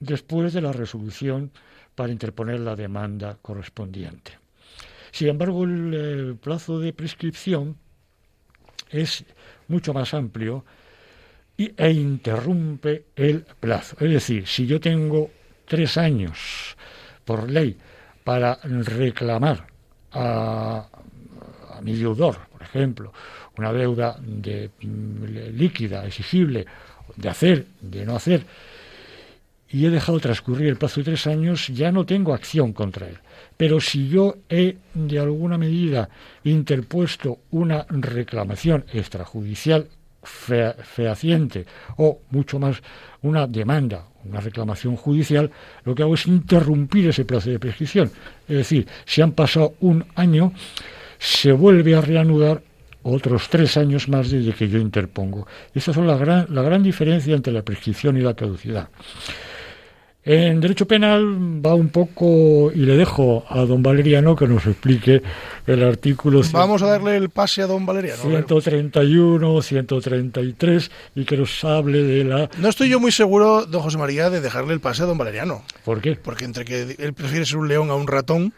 después 0.00 0.52
de 0.52 0.62
la 0.62 0.72
resolución 0.72 1.50
para 1.94 2.12
interponer 2.12 2.60
la 2.60 2.76
demanda 2.76 3.38
correspondiente. 3.40 4.38
Sin 5.12 5.28
embargo, 5.28 5.64
el 5.64 6.36
plazo 6.40 6.80
de 6.80 6.92
prescripción 6.92 7.76
es 8.90 9.24
mucho 9.68 9.94
más 9.94 10.12
amplio 10.14 10.64
e 11.56 11.90
interrumpe 11.90 13.06
el 13.14 13.44
plazo. 13.60 13.96
Es 14.00 14.10
decir, 14.10 14.46
si 14.46 14.66
yo 14.66 14.80
tengo 14.80 15.30
tres 15.66 15.96
años 15.96 16.76
por 17.24 17.50
ley 17.50 17.76
para 18.24 18.58
reclamar 18.62 19.66
a, 20.12 20.88
mi 21.82 21.94
deudor, 21.94 22.38
por 22.50 22.62
ejemplo, 22.62 23.12
una 23.58 23.72
deuda 23.72 24.18
de, 24.20 24.70
líquida, 24.80 26.06
exigible, 26.06 26.66
de 27.16 27.28
hacer, 27.28 27.66
de 27.80 28.06
no 28.06 28.16
hacer, 28.16 28.44
y 29.68 29.86
he 29.86 29.90
dejado 29.90 30.20
transcurrir 30.20 30.68
el 30.68 30.76
plazo 30.76 31.00
de 31.00 31.04
tres 31.04 31.26
años, 31.26 31.68
ya 31.68 31.90
no 31.90 32.06
tengo 32.06 32.32
acción 32.32 32.72
contra 32.72 33.08
él. 33.08 33.18
Pero 33.56 33.80
si 33.80 34.08
yo 34.08 34.36
he, 34.48 34.76
de 34.94 35.18
alguna 35.18 35.58
medida, 35.58 36.08
interpuesto 36.44 37.40
una 37.50 37.84
reclamación 37.88 38.84
extrajudicial 38.92 39.88
fehaciente 40.24 41.66
o 41.96 42.20
mucho 42.30 42.58
más 42.58 42.82
una 43.22 43.46
demanda, 43.46 44.06
una 44.24 44.40
reclamación 44.40 44.96
judicial, 44.96 45.50
lo 45.84 45.94
que 45.94 46.02
hago 46.02 46.14
es 46.14 46.26
interrumpir 46.26 47.08
ese 47.08 47.24
plazo 47.24 47.50
de 47.50 47.58
prescripción. 47.58 48.10
Es 48.48 48.56
decir, 48.56 48.86
si 49.04 49.22
han 49.22 49.32
pasado 49.32 49.74
un 49.80 50.04
año, 50.14 50.52
se 51.18 51.52
vuelve 51.52 51.94
a 51.94 52.00
reanudar 52.00 52.62
otros 53.02 53.48
tres 53.48 53.76
años 53.76 54.08
más 54.08 54.30
desde 54.30 54.52
que 54.52 54.68
yo 54.68 54.78
interpongo. 54.78 55.46
Esa 55.74 55.90
es 55.90 55.96
la 55.98 56.16
gran, 56.16 56.46
la 56.50 56.62
gran 56.62 56.82
diferencia 56.82 57.34
entre 57.34 57.52
la 57.52 57.62
prescripción 57.62 58.16
y 58.16 58.20
la 58.20 58.34
caducidad. 58.34 58.88
En 60.26 60.58
derecho 60.58 60.86
penal 60.86 61.22
va 61.64 61.74
un 61.74 61.90
poco, 61.90 62.72
y 62.72 62.78
le 62.78 62.96
dejo 62.96 63.44
a 63.46 63.58
don 63.66 63.82
Valeriano 63.82 64.34
que 64.34 64.46
nos 64.46 64.64
explique 64.64 65.22
el 65.66 65.84
artículo. 65.84 66.40
Vamos 66.50 66.80
a 66.82 66.86
darle 66.86 67.18
el 67.18 67.28
pase 67.28 67.60
a 67.60 67.66
don 67.66 67.84
Valeriano. 67.84 68.22
131, 68.22 69.60
133, 69.60 70.90
y 71.14 71.24
que 71.26 71.36
nos 71.36 71.62
hable 71.64 72.02
de 72.02 72.24
la. 72.24 72.48
No 72.56 72.70
estoy 72.70 72.88
yo 72.88 73.00
muy 73.00 73.12
seguro, 73.12 73.66
don 73.66 73.82
José 73.82 73.98
María, 73.98 74.30
de 74.30 74.40
dejarle 74.40 74.72
el 74.72 74.80
pase 74.80 75.02
a 75.02 75.06
don 75.06 75.18
Valeriano. 75.18 75.62
¿Por 75.84 76.00
qué? 76.00 76.16
Porque 76.16 76.46
entre 76.46 76.64
que 76.64 76.96
él 76.98 77.12
prefiere 77.12 77.44
ser 77.44 77.58
un 77.58 77.68
león 77.68 77.90
a 77.90 77.94
un 77.94 78.06
ratón. 78.06 78.54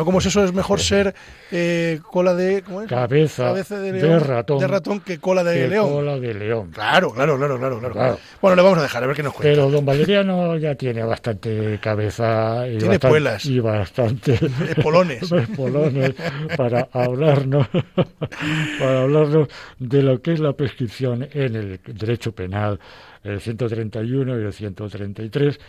No, 0.00 0.06
como 0.06 0.20
es 0.20 0.24
eso, 0.24 0.42
es 0.42 0.54
mejor 0.54 0.80
ser 0.80 1.14
eh, 1.52 2.00
cola 2.10 2.32
de. 2.34 2.62
¿cómo 2.62 2.80
es? 2.80 2.88
Cabeza, 2.88 3.52
de, 3.52 4.18
ratón. 4.18 4.58
De 4.58 4.66
ratón 4.66 5.00
que 5.00 5.18
cola 5.18 5.44
de 5.44 5.68
león. 5.68 5.90
Cola 5.90 6.18
de 6.18 6.32
león. 6.32 6.70
Claro, 6.70 7.12
claro, 7.12 7.36
claro, 7.36 7.58
claro, 7.58 7.78
claro, 7.78 8.18
Bueno, 8.40 8.56
le 8.56 8.62
vamos 8.62 8.78
a 8.78 8.82
dejar, 8.84 9.04
a 9.04 9.06
ver 9.08 9.16
qué 9.16 9.22
nos 9.22 9.34
cuenta. 9.34 9.50
Pero 9.50 9.70
don 9.70 9.84
Valeriano 9.84 10.56
ya 10.56 10.74
tiene 10.74 11.02
bastante 11.02 11.78
cabeza. 11.82 12.66
Y 12.66 12.78
tiene 12.78 12.98
puelas. 12.98 13.44
Y 13.44 13.60
bastante. 13.60 14.40
Espolones. 14.70 15.30
espolones 15.32 16.14
para 16.56 16.88
hablarnos, 16.94 17.68
para 18.78 19.02
hablarnos 19.02 19.48
de 19.78 20.02
lo 20.02 20.22
que 20.22 20.32
es 20.32 20.40
la 20.40 20.54
prescripción 20.54 21.28
en 21.30 21.56
el 21.56 21.80
derecho 21.84 22.32
penal, 22.32 22.80
el 23.22 23.38
131 23.38 24.40
y 24.40 24.44
el 24.44 24.52
133 24.54 25.60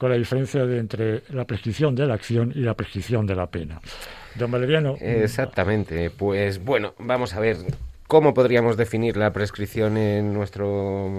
con 0.00 0.08
la 0.08 0.16
diferencia 0.16 0.64
de 0.64 0.78
entre 0.78 1.20
la 1.28 1.44
prescripción 1.44 1.94
de 1.94 2.06
la 2.06 2.14
acción 2.14 2.52
y 2.56 2.60
la 2.60 2.72
prescripción 2.72 3.26
de 3.26 3.34
la 3.34 3.48
pena. 3.48 3.82
Don 4.34 4.50
Valeriano. 4.50 4.96
Exactamente. 4.98 6.08
Pues 6.08 6.64
bueno, 6.64 6.94
vamos 6.98 7.34
a 7.34 7.40
ver. 7.40 7.58
¿Cómo 8.06 8.32
podríamos 8.32 8.78
definir 8.78 9.18
la 9.18 9.30
prescripción 9.34 9.98
en 9.98 10.32
nuestro 10.32 11.12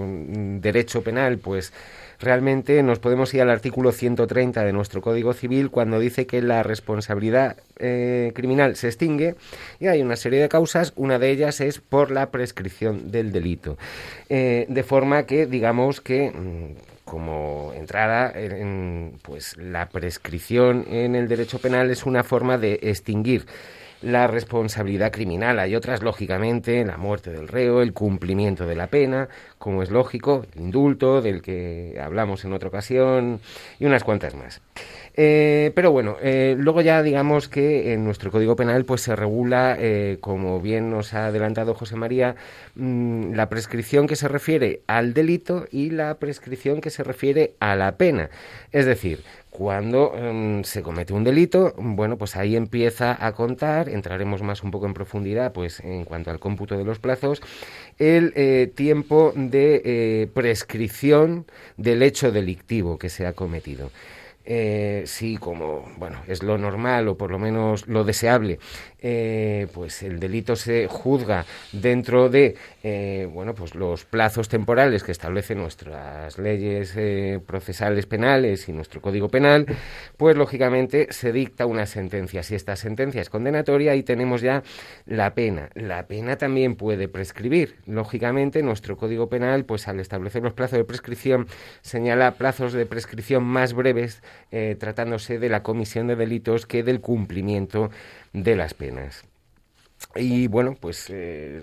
derecho 0.60 1.02
penal? 1.02 1.38
Pues 1.38 1.72
realmente 2.18 2.82
nos 2.82 2.98
podemos 2.98 3.32
ir 3.32 3.42
al 3.42 3.50
artículo 3.50 3.92
130 3.92 4.64
de 4.64 4.72
nuestro 4.72 5.00
Código 5.00 5.32
Civil 5.32 5.70
cuando 5.70 6.00
dice 6.00 6.26
que 6.26 6.42
la 6.42 6.64
responsabilidad 6.64 7.58
eh, 7.78 8.32
criminal 8.34 8.74
se 8.74 8.88
extingue 8.88 9.36
y 9.78 9.86
hay 9.86 10.02
una 10.02 10.16
serie 10.16 10.40
de 10.40 10.48
causas, 10.48 10.92
una 10.96 11.20
de 11.20 11.30
ellas 11.30 11.60
es 11.60 11.78
por 11.78 12.10
la 12.10 12.30
prescripción 12.30 13.12
del 13.12 13.30
delito. 13.30 13.78
Eh, 14.28 14.66
de 14.68 14.82
forma 14.82 15.22
que 15.22 15.46
digamos 15.46 16.00
que 16.00 16.30
mm, 16.30 16.91
como 17.04 17.72
entrada 17.74 18.32
en, 18.34 19.18
pues 19.22 19.56
la 19.56 19.88
prescripción 19.88 20.84
en 20.88 21.14
el 21.14 21.28
derecho 21.28 21.58
penal 21.58 21.90
es 21.90 22.06
una 22.06 22.22
forma 22.22 22.58
de 22.58 22.78
extinguir 22.82 23.46
la 24.02 24.26
responsabilidad 24.26 25.12
criminal. 25.12 25.58
Hay 25.58 25.74
otras, 25.74 26.02
lógicamente, 26.02 26.84
la 26.84 26.96
muerte 26.96 27.30
del 27.30 27.48
reo, 27.48 27.82
el 27.82 27.92
cumplimiento 27.92 28.66
de 28.66 28.74
la 28.74 28.88
pena, 28.88 29.28
como 29.58 29.82
es 29.82 29.90
lógico, 29.90 30.44
el 30.54 30.62
indulto, 30.62 31.22
del 31.22 31.40
que 31.40 31.98
hablamos 32.02 32.44
en 32.44 32.52
otra 32.52 32.68
ocasión, 32.68 33.40
y 33.78 33.86
unas 33.86 34.04
cuantas 34.04 34.34
más. 34.34 34.60
Eh, 35.14 35.72
pero 35.74 35.92
bueno, 35.92 36.16
eh, 36.22 36.56
luego 36.58 36.80
ya 36.80 37.02
digamos 37.02 37.48
que 37.48 37.92
en 37.92 38.04
nuestro 38.04 38.30
Código 38.30 38.56
Penal 38.56 38.84
pues 38.84 39.02
se 39.02 39.14
regula, 39.14 39.76
eh, 39.78 40.18
como 40.20 40.60
bien 40.60 40.90
nos 40.90 41.12
ha 41.12 41.26
adelantado 41.26 41.74
José 41.74 41.96
María, 41.96 42.36
mm, 42.76 43.34
la 43.34 43.48
prescripción 43.48 44.06
que 44.06 44.16
se 44.16 44.28
refiere 44.28 44.82
al 44.86 45.12
delito 45.14 45.66
y 45.70 45.90
la 45.90 46.14
prescripción 46.18 46.80
que 46.80 46.90
se 46.90 47.04
refiere 47.04 47.54
a 47.60 47.76
la 47.76 47.96
pena. 47.96 48.30
Es 48.72 48.86
decir, 48.86 49.22
cuando 49.52 50.14
em, 50.16 50.64
se 50.64 50.82
comete 50.82 51.12
un 51.12 51.24
delito, 51.24 51.74
bueno, 51.76 52.16
pues 52.16 52.36
ahí 52.36 52.56
empieza 52.56 53.14
a 53.24 53.32
contar, 53.34 53.90
entraremos 53.90 54.42
más 54.42 54.62
un 54.62 54.70
poco 54.70 54.86
en 54.86 54.94
profundidad, 54.94 55.52
pues 55.52 55.80
en 55.80 56.06
cuanto 56.06 56.30
al 56.30 56.40
cómputo 56.40 56.78
de 56.78 56.84
los 56.84 56.98
plazos, 56.98 57.42
el 57.98 58.32
eh, 58.34 58.72
tiempo 58.74 59.34
de 59.36 59.82
eh, 59.84 60.28
prescripción 60.32 61.44
del 61.76 62.02
hecho 62.02 62.32
delictivo 62.32 62.96
que 62.98 63.10
se 63.10 63.26
ha 63.26 63.34
cometido. 63.34 63.90
Eh, 64.44 65.04
sí, 65.06 65.36
como 65.36 65.88
bueno, 65.98 66.18
es 66.26 66.42
lo 66.42 66.58
normal 66.58 67.08
o 67.08 67.16
por 67.16 67.30
lo 67.30 67.38
menos 67.38 67.86
lo 67.86 68.04
deseable, 68.04 68.58
eh, 69.00 69.68
pues 69.72 70.02
el 70.02 70.18
delito 70.18 70.56
se 70.56 70.88
juzga 70.88 71.44
dentro 71.72 72.28
de 72.28 72.56
eh, 72.84 73.28
bueno, 73.32 73.54
pues 73.54 73.74
los 73.74 74.04
plazos 74.04 74.48
temporales 74.48 75.04
que 75.04 75.12
establecen 75.12 75.58
nuestras 75.58 76.38
leyes 76.38 76.94
eh, 76.96 77.40
procesales 77.46 78.06
penales 78.06 78.68
y 78.68 78.72
nuestro 78.72 79.00
código 79.00 79.28
penal, 79.28 79.66
pues 80.16 80.36
lógicamente 80.36 81.08
se 81.10 81.32
dicta 81.32 81.66
una 81.66 81.86
sentencia. 81.86 82.42
Si 82.42 82.54
esta 82.54 82.74
sentencia 82.74 83.20
es 83.20 83.30
condenatoria, 83.30 83.92
ahí 83.92 84.02
tenemos 84.02 84.40
ya 84.40 84.62
la 85.06 85.34
pena. 85.34 85.70
La 85.74 86.06
pena 86.06 86.36
también 86.36 86.74
puede 86.74 87.08
prescribir. 87.08 87.76
Lógicamente, 87.86 88.62
nuestro 88.62 88.96
código 88.96 89.28
penal, 89.28 89.64
pues 89.64 89.86
al 89.86 90.00
establecer 90.00 90.42
los 90.42 90.54
plazos 90.54 90.78
de 90.78 90.84
prescripción, 90.84 91.46
señala 91.82 92.32
plazos 92.32 92.72
de 92.72 92.86
prescripción 92.86 93.44
más 93.44 93.74
breves, 93.74 94.22
eh, 94.50 94.76
tratándose 94.78 95.38
de 95.38 95.48
la 95.48 95.62
comisión 95.62 96.06
de 96.06 96.16
delitos 96.16 96.66
que 96.66 96.82
del 96.82 97.00
cumplimiento 97.00 97.90
de 98.32 98.56
las 98.56 98.74
penas. 98.74 99.24
Y 100.16 100.48
bueno, 100.48 100.76
pues 100.80 101.06
eh, 101.10 101.62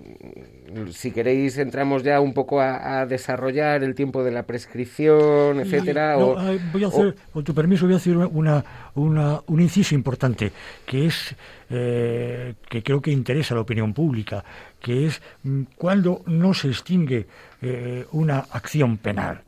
si 0.93 1.11
queréis 1.11 1.57
entramos 1.57 2.03
ya 2.03 2.21
un 2.21 2.33
poco 2.33 2.61
a, 2.61 3.01
a 3.01 3.05
desarrollar 3.05 3.83
el 3.83 3.95
tiempo 3.95 4.23
de 4.23 4.31
la 4.31 4.43
prescripción, 4.43 5.59
etcétera. 5.59 6.15
No, 6.17 6.27
o- 6.29 6.59
voy 6.71 6.83
a 6.85 6.87
hacer, 6.87 7.15
con 7.33 7.43
tu 7.43 7.53
permiso, 7.53 7.85
voy 7.85 7.95
a 7.95 7.97
hacer 7.97 8.15
una, 8.15 8.63
una- 8.95 9.41
un 9.45 9.61
inciso 9.61 9.93
importante, 9.93 10.53
que 10.85 11.07
es 11.07 11.35
eh, 11.69 12.53
que 12.69 12.81
creo 12.81 13.01
que 13.01 13.11
interesa 13.11 13.53
a 13.53 13.57
la 13.57 13.61
opinión 13.61 13.93
pública, 13.93 14.43
que 14.81 15.07
es 15.07 15.21
mm, 15.43 15.63
cuando 15.75 16.21
no 16.25 16.53
se 16.53 16.69
extingue 16.69 17.27
eh, 17.61 18.05
una 18.13 18.39
acción 18.39 18.97
penal. 18.97 19.41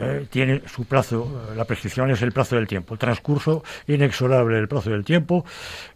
Eh, 0.00 0.26
tiene 0.30 0.62
su 0.66 0.86
plazo, 0.86 1.46
eh, 1.52 1.56
la 1.56 1.66
prescripción 1.66 2.10
es 2.10 2.22
el 2.22 2.32
plazo 2.32 2.56
del 2.56 2.66
tiempo, 2.66 2.94
el 2.94 2.98
transcurso 2.98 3.62
inexorable 3.86 4.56
del 4.56 4.66
plazo 4.66 4.88
del 4.88 5.04
tiempo 5.04 5.44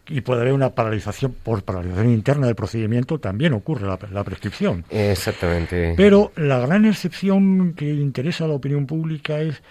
y 0.08 0.20
puede 0.20 0.42
haber 0.42 0.52
una 0.52 0.70
paralización 0.70 1.34
por 1.42 1.62
paralización 1.62 2.10
interna 2.10 2.46
del 2.46 2.54
procedimiento, 2.54 3.18
también 3.18 3.54
ocurre 3.54 3.86
la, 3.86 3.98
la 4.12 4.22
prescripción. 4.22 4.84
Exactamente. 4.90 5.94
Pero 5.96 6.32
la 6.36 6.58
gran 6.58 6.84
excepción 6.84 7.72
que 7.72 7.88
interesa 7.88 8.44
a 8.44 8.48
la 8.48 8.54
opinión 8.54 8.86
pública 8.86 9.40
es 9.40 9.62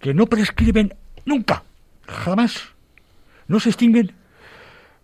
que 0.00 0.12
no 0.14 0.26
prescriben 0.26 0.92
nunca, 1.24 1.62
jamás. 2.08 2.64
No 3.46 3.60
se 3.60 3.68
extinguen 3.68 4.12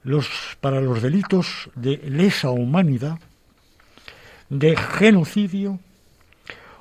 los, 0.03 0.29
para 0.61 0.81
los 0.81 1.03
delitos 1.03 1.71
de 1.77 1.99
lesa 1.99 2.51
humanidad, 2.51 3.21
de 4.49 4.77
genocidio 4.77 5.79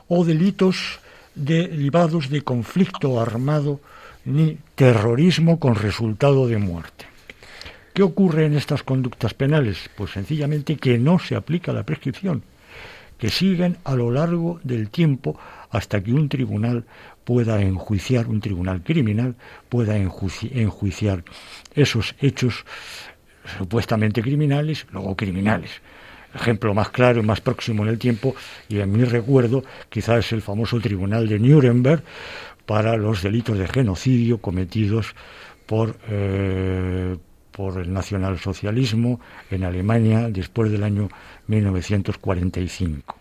o 0.08 0.26
delitos 0.26 1.00
derivados 1.36 2.30
de 2.30 2.42
conflicto 2.42 3.20
armado 3.20 3.80
ni 4.26 4.58
terrorismo 4.76 5.60
con 5.60 5.76
resultado 5.76 6.48
de 6.48 6.58
muerte. 6.58 7.06
¿Qué 7.94 8.04
ocurre 8.04 8.46
en 8.46 8.56
estas 8.56 8.84
conductas 8.84 9.34
penales? 9.34 9.90
Pues 9.96 10.12
sencillamente 10.12 10.78
que 10.78 10.98
no 10.98 11.20
se 11.20 11.36
aplica 11.36 11.74
la 11.74 11.84
prescripción, 11.84 12.44
que 13.18 13.30
siguen 13.30 13.78
a 13.84 13.96
lo 13.96 14.12
largo 14.12 14.60
del 14.64 14.90
tiempo 14.90 15.38
hasta 15.70 16.02
que 16.02 16.14
un 16.14 16.30
tribunal 16.30 16.86
pueda 17.24 17.62
enjuiciar, 17.62 18.28
un 18.28 18.40
tribunal 18.42 18.82
criminal 18.82 19.36
pueda 19.70 19.98
enjuici- 19.98 20.52
enjuiciar 20.54 21.24
esos 21.76 22.16
hechos 22.20 22.66
supuestamente 23.58 24.22
criminales, 24.22 24.86
luego 24.92 25.16
criminales. 25.16 25.72
Ejemplo 26.34 26.74
más 26.74 26.90
claro 26.90 27.20
y 27.20 27.24
más 27.24 27.42
próximo 27.42 27.84
en 27.84 27.90
el 27.90 28.00
tiempo, 28.00 28.36
y 28.70 28.80
en 28.80 28.92
mi 28.92 29.04
recuerdo, 29.04 29.64
quizás 29.90 30.26
es 30.26 30.32
el 30.32 30.42
famoso 30.42 30.80
tribunal 30.80 31.28
de 31.28 31.40
Nuremberg 31.40 32.04
para 32.66 32.96
los 32.98 33.22
delitos 33.22 33.58
de 33.58 33.68
genocidio 33.68 34.40
cometidos 34.40 35.16
por, 35.66 35.98
eh, 36.10 37.18
por 37.52 37.82
el 37.82 37.92
nacionalsocialismo 37.92 39.20
en 39.50 39.64
Alemania 39.64 40.30
después 40.30 40.72
del 40.72 40.84
año 40.84 41.10
1945. 41.48 43.21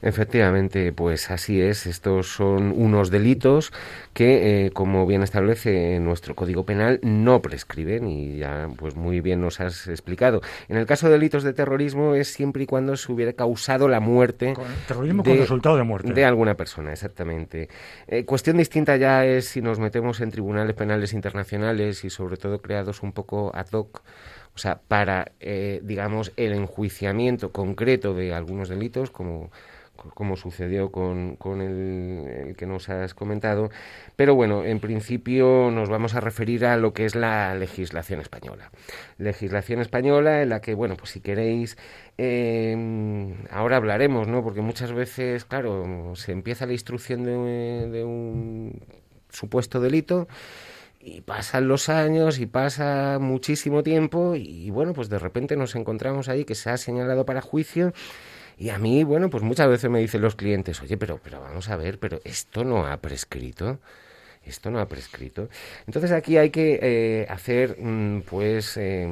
Efectivamente, 0.00 0.92
pues 0.92 1.30
así 1.30 1.60
es. 1.60 1.86
Estos 1.86 2.28
son 2.32 2.72
unos 2.76 3.10
delitos 3.10 3.72
que, 4.14 4.66
eh, 4.66 4.70
como 4.70 5.06
bien 5.06 5.22
establece 5.22 5.98
nuestro 6.00 6.34
Código 6.34 6.64
Penal, 6.64 7.00
no 7.02 7.42
prescriben 7.42 8.08
y 8.08 8.38
ya, 8.38 8.68
pues 8.76 8.94
muy 8.96 9.20
bien 9.20 9.40
nos 9.40 9.60
has 9.60 9.86
explicado. 9.88 10.40
En 10.68 10.76
el 10.76 10.86
caso 10.86 11.06
de 11.06 11.12
delitos 11.14 11.42
de 11.42 11.52
terrorismo 11.52 12.14
es 12.14 12.32
siempre 12.32 12.62
y 12.62 12.66
cuando 12.66 12.96
se 12.96 13.10
hubiera 13.12 13.32
causado 13.32 13.88
la 13.88 14.00
muerte 14.00 14.54
Con- 14.54 14.64
terrorismo 14.86 15.22
con 15.24 15.36
resultado 15.36 15.76
de 15.76 15.82
muerte. 15.82 16.12
de 16.12 16.24
alguna 16.24 16.54
persona, 16.54 16.92
exactamente. 16.92 17.68
Eh, 18.06 18.24
cuestión 18.24 18.56
distinta 18.56 18.96
ya 18.96 19.24
es 19.26 19.46
si 19.48 19.60
nos 19.62 19.78
metemos 19.78 20.20
en 20.20 20.30
tribunales 20.30 20.74
penales 20.74 21.12
internacionales 21.12 22.04
y 22.04 22.10
sobre 22.10 22.36
todo 22.36 22.60
creados 22.62 23.02
un 23.02 23.12
poco 23.12 23.50
ad 23.54 23.66
hoc. 23.72 24.02
O 24.58 24.60
sea, 24.60 24.80
para, 24.88 25.30
eh, 25.38 25.80
digamos, 25.84 26.32
el 26.36 26.52
enjuiciamiento 26.52 27.52
concreto 27.52 28.12
de 28.12 28.34
algunos 28.34 28.68
delitos, 28.68 29.08
como, 29.12 29.52
como 30.14 30.36
sucedió 30.36 30.90
con, 30.90 31.36
con 31.36 31.60
el, 31.60 32.56
que 32.56 32.66
nos 32.66 32.88
has 32.88 33.14
comentado. 33.14 33.70
Pero 34.16 34.34
bueno, 34.34 34.64
en 34.64 34.80
principio 34.80 35.70
nos 35.70 35.88
vamos 35.88 36.16
a 36.16 36.20
referir 36.20 36.66
a 36.66 36.76
lo 36.76 36.92
que 36.92 37.04
es 37.04 37.14
la 37.14 37.54
legislación 37.54 38.18
española. 38.18 38.72
Legislación 39.16 39.80
española 39.80 40.42
en 40.42 40.48
la 40.48 40.60
que, 40.60 40.74
bueno, 40.74 40.96
pues 40.96 41.10
si 41.10 41.20
queréis, 41.20 41.78
eh, 42.18 43.36
ahora 43.52 43.76
hablaremos, 43.76 44.26
¿no? 44.26 44.42
Porque 44.42 44.60
muchas 44.60 44.90
veces, 44.92 45.44
claro, 45.44 46.16
se 46.16 46.32
empieza 46.32 46.66
la 46.66 46.72
instrucción 46.72 47.22
de 47.22 48.02
un 48.02 48.82
supuesto 49.30 49.80
delito 49.80 50.26
y 51.00 51.20
pasan 51.20 51.68
los 51.68 51.88
años 51.88 52.38
y 52.38 52.46
pasa 52.46 53.18
muchísimo 53.20 53.82
tiempo 53.82 54.34
y 54.34 54.70
bueno, 54.70 54.92
pues 54.94 55.08
de 55.08 55.18
repente 55.18 55.56
nos 55.56 55.74
encontramos 55.74 56.28
ahí 56.28 56.44
que 56.44 56.54
se 56.54 56.70
ha 56.70 56.76
señalado 56.76 57.24
para 57.24 57.40
juicio 57.40 57.92
y 58.58 58.70
a 58.70 58.78
mí, 58.78 59.04
bueno, 59.04 59.30
pues 59.30 59.44
muchas 59.44 59.68
veces 59.68 59.88
me 59.88 60.00
dicen 60.00 60.20
los 60.20 60.34
clientes, 60.34 60.82
oye, 60.82 60.96
pero, 60.96 61.20
pero 61.22 61.40
vamos 61.40 61.68
a 61.68 61.76
ver, 61.76 62.00
pero 62.00 62.20
esto 62.24 62.64
no 62.64 62.86
ha 62.86 62.96
prescrito. 62.96 63.78
Esto 64.44 64.70
no 64.70 64.80
ha 64.80 64.88
prescrito. 64.88 65.48
Entonces 65.86 66.10
aquí 66.10 66.38
hay 66.38 66.50
que 66.50 66.78
eh, 66.80 67.26
hacer 67.28 67.76
mm, 67.78 68.22
pues 68.22 68.76
eh, 68.78 69.06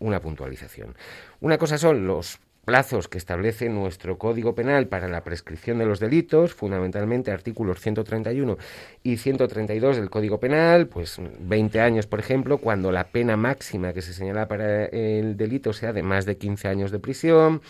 una 0.00 0.20
puntualización. 0.20 0.96
Una 1.40 1.56
cosa 1.56 1.78
son 1.78 2.06
los 2.06 2.40
plazos 2.66 3.06
que 3.06 3.16
establece 3.16 3.68
nuestro 3.68 4.18
Código 4.18 4.56
Penal 4.56 4.88
para 4.88 5.06
la 5.06 5.22
prescripción 5.22 5.78
de 5.78 5.86
los 5.86 6.00
delitos, 6.00 6.52
fundamentalmente 6.52 7.30
artículos 7.30 7.80
131 7.80 8.58
y 9.04 9.16
132 9.16 9.96
del 9.96 10.10
Código 10.10 10.40
Penal, 10.40 10.88
pues 10.88 11.18
20 11.38 11.80
años, 11.80 12.08
por 12.08 12.18
ejemplo, 12.18 12.58
cuando 12.58 12.90
la 12.90 13.04
pena 13.04 13.36
máxima 13.36 13.92
que 13.92 14.02
se 14.02 14.12
señala 14.12 14.48
para 14.48 14.86
el 14.86 15.36
delito 15.36 15.72
sea 15.72 15.92
de 15.92 16.02
más 16.02 16.26
de 16.26 16.36
15 16.36 16.66
años 16.66 16.90
de 16.90 16.98
prisión, 16.98 17.62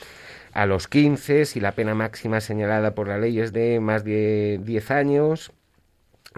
a 0.52 0.64
los 0.64 0.88
15 0.88 1.44
si 1.44 1.60
la 1.60 1.72
pena 1.72 1.94
máxima 1.94 2.40
señalada 2.40 2.94
por 2.94 3.06
la 3.06 3.18
ley 3.18 3.38
es 3.38 3.52
de 3.52 3.78
más 3.78 4.02
de 4.02 4.58
10 4.64 4.90
años, 4.90 5.52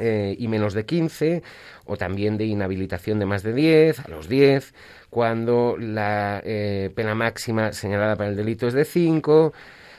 eh, 0.00 0.36
y 0.38 0.48
menos 0.48 0.74
de 0.74 0.84
15, 0.84 1.42
o 1.86 1.96
también 1.96 2.36
de 2.36 2.44
inhabilitación 2.44 3.18
de 3.18 3.26
más 3.26 3.42
de 3.42 3.52
10, 3.52 4.00
a 4.00 4.08
los 4.08 4.28
10, 4.28 4.74
cuando 5.10 5.76
la 5.78 6.40
eh, 6.44 6.90
pena 6.94 7.14
máxima 7.14 7.72
señalada 7.72 8.16
para 8.16 8.30
el 8.30 8.36
delito 8.36 8.68
es 8.68 8.74
de 8.74 8.84
5, 8.84 9.52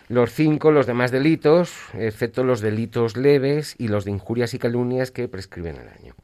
los 0.09 0.33
5, 0.33 0.71
los 0.71 0.88
demás 0.88 1.12
delitos, 1.12 1.71
excepto 1.93 2.43
los 2.43 2.62
delitos 2.62 3.15
leves 3.15 3.75
y 3.77 3.88
los 3.88 4.05
de 4.05 4.12
injurias 4.12 4.53
y 4.53 4.59
calumnias 4.59 5.12
que 5.12 5.27
prescriben 5.27 5.75
el 5.75 5.88
año. 5.88 6.15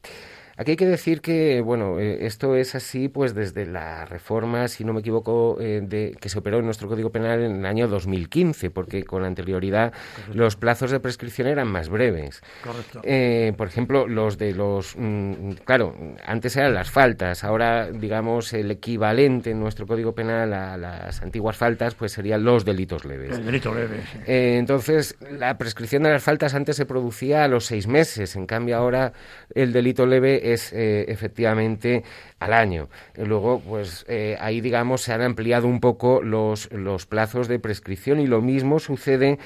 Aquí 0.58 0.72
hay 0.72 0.78
que 0.78 0.86
decir 0.86 1.20
que, 1.20 1.60
bueno, 1.60 2.00
eh, 2.00 2.26
esto 2.26 2.56
es 2.56 2.76
así 2.76 3.10
pues 3.10 3.36
desde 3.36 3.66
la 3.66 4.06
reforma, 4.06 4.70
si 4.70 4.86
no 4.86 4.94
me 4.94 5.02
equivoco, 5.02 5.58
eh, 5.60 5.82
de, 5.84 6.16
que 6.18 6.30
se 6.30 6.40
operó 6.40 6.60
en 6.60 6.66
nuestro 6.66 6.88
Código 6.88 7.10
Penal 7.10 7.42
en 7.42 7.58
el 7.58 7.66
año 7.66 7.90
2015, 7.90 8.70
porque 8.70 9.04
con 9.04 9.26
anterioridad 9.26 9.92
los 10.34 10.56
plazos 10.56 10.92
de 10.92 11.02
prescripción 11.02 11.50
eran 11.50 11.68
más 11.68 11.90
breves. 11.90 12.42
Correcto. 12.64 13.02
Eh, 13.04 13.52
por 13.58 13.68
ejemplo, 13.68 14.08
los 14.08 14.38
de 14.38 14.54
los... 14.54 14.96
mm, 14.96 15.52
claro, 15.66 15.94
antes 16.26 16.56
eran 16.56 16.74
las 16.74 16.90
faltas, 16.90 17.44
ahora, 17.44 17.92
digamos, 17.92 18.54
el 18.54 18.72
equivalente 18.72 19.52
en 19.52 19.60
nuestro 19.60 19.86
Código 19.86 20.16
Penal 20.16 20.54
a 20.54 20.78
las 20.78 21.22
antiguas 21.22 21.58
faltas, 21.58 21.96
pues 21.96 22.14
serían 22.14 22.46
los 22.46 22.64
delitos 22.64 23.04
leves. 23.04 23.38
El 23.38 23.46
delito 23.46 23.74
leve. 23.74 23.98
sí. 24.10 24.20
Eh, 24.26 24.56
entonces, 24.58 25.18
la 25.38 25.58
prescripción 25.58 26.04
de 26.04 26.12
las 26.12 26.24
faltas 26.24 26.56
antes 26.56 26.78
se 26.78 26.86
producía 26.86 27.44
a 27.44 27.50
los 27.50 27.66
seis 27.66 27.88
meses, 27.88 28.38
en 28.38 28.46
cambio 28.46 28.78
ahora 28.78 29.12
el 29.54 29.74
delito 29.74 30.06
leve 30.06 30.45
es 30.54 30.74
eh, 30.74 31.06
efectivamente 31.08 32.04
al 32.40 32.54
año. 32.54 32.90
luego, 33.18 33.62
pues 33.62 34.06
ahí, 34.40 34.62
digamos, 34.62 35.02
se 35.02 35.14
han 35.14 35.22
ampliado 35.22 35.68
un 35.68 35.80
poco 35.80 36.22
los, 36.22 36.72
los 36.72 37.06
plazos 37.06 37.48
de 37.48 37.60
prescripción 37.60 38.20
y 38.20 38.28
lo 38.28 38.42
mismo 38.42 38.80
sucede 38.80 39.40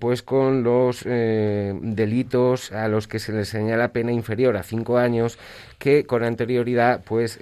pues 0.00 0.22
con 0.22 0.64
los 0.64 1.04
delitos 1.04 2.72
a 2.72 2.88
los 2.88 3.06
que 3.06 3.18
se 3.18 3.32
les 3.32 3.48
señala 3.48 3.92
pena 3.92 4.10
inferior 4.10 4.56
a 4.56 4.62
cinco 4.62 4.98
años 4.98 5.38
que 5.78 6.04
con 6.06 6.24
anterioridad 6.24 7.04
pues 7.04 7.38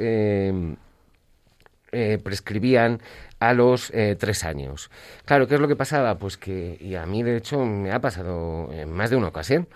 prescribían 2.23 3.01
a 3.39 3.53
los 3.53 3.91
eh, 3.91 4.17
tres 4.19 4.45
años. 4.45 4.91
Claro, 5.25 5.47
¿qué 5.47 5.55
es 5.57 5.61
lo 5.61 5.69
que 5.69 5.77
pasaba? 5.77 6.19
Pues 6.19 6.37
que, 6.37 6.77
y 6.81 6.95
a 6.95 7.07
mí 7.07 7.23
de 7.23 7.37
hecho 7.37 7.65
me 7.65 7.93
ha 7.93 8.01
pasado 8.01 8.71
en 8.73 8.91
más 8.91 9.11
de 9.11 9.17
una 9.17 9.29
ocasión, 9.29 9.69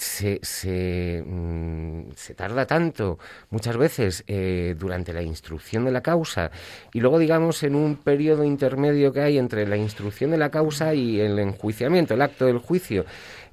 se, 0.00 0.40
se, 0.42 1.22
mm, 1.26 2.12
se, 2.16 2.34
tarda 2.34 2.64
tanto 2.66 3.18
muchas 3.50 3.76
veces 3.76 4.24
eh, 4.26 4.74
durante 4.78 5.12
la 5.12 5.20
instrucción 5.20 5.84
de 5.84 5.90
la 5.90 6.00
causa 6.00 6.50
y 6.94 7.00
luego 7.00 7.18
digamos 7.18 7.62
en 7.64 7.74
un 7.74 7.96
periodo 7.96 8.44
intermedio 8.44 9.12
que 9.12 9.20
hay 9.20 9.36
entre 9.36 9.66
la 9.66 9.76
instrucción 9.76 10.30
de 10.30 10.38
la 10.38 10.50
causa 10.50 10.94
y 10.94 11.20
el 11.20 11.38
enjuiciamiento, 11.38 12.14
el 12.14 12.22
acto 12.22 12.46
del 12.46 12.58
juicio 12.58 13.04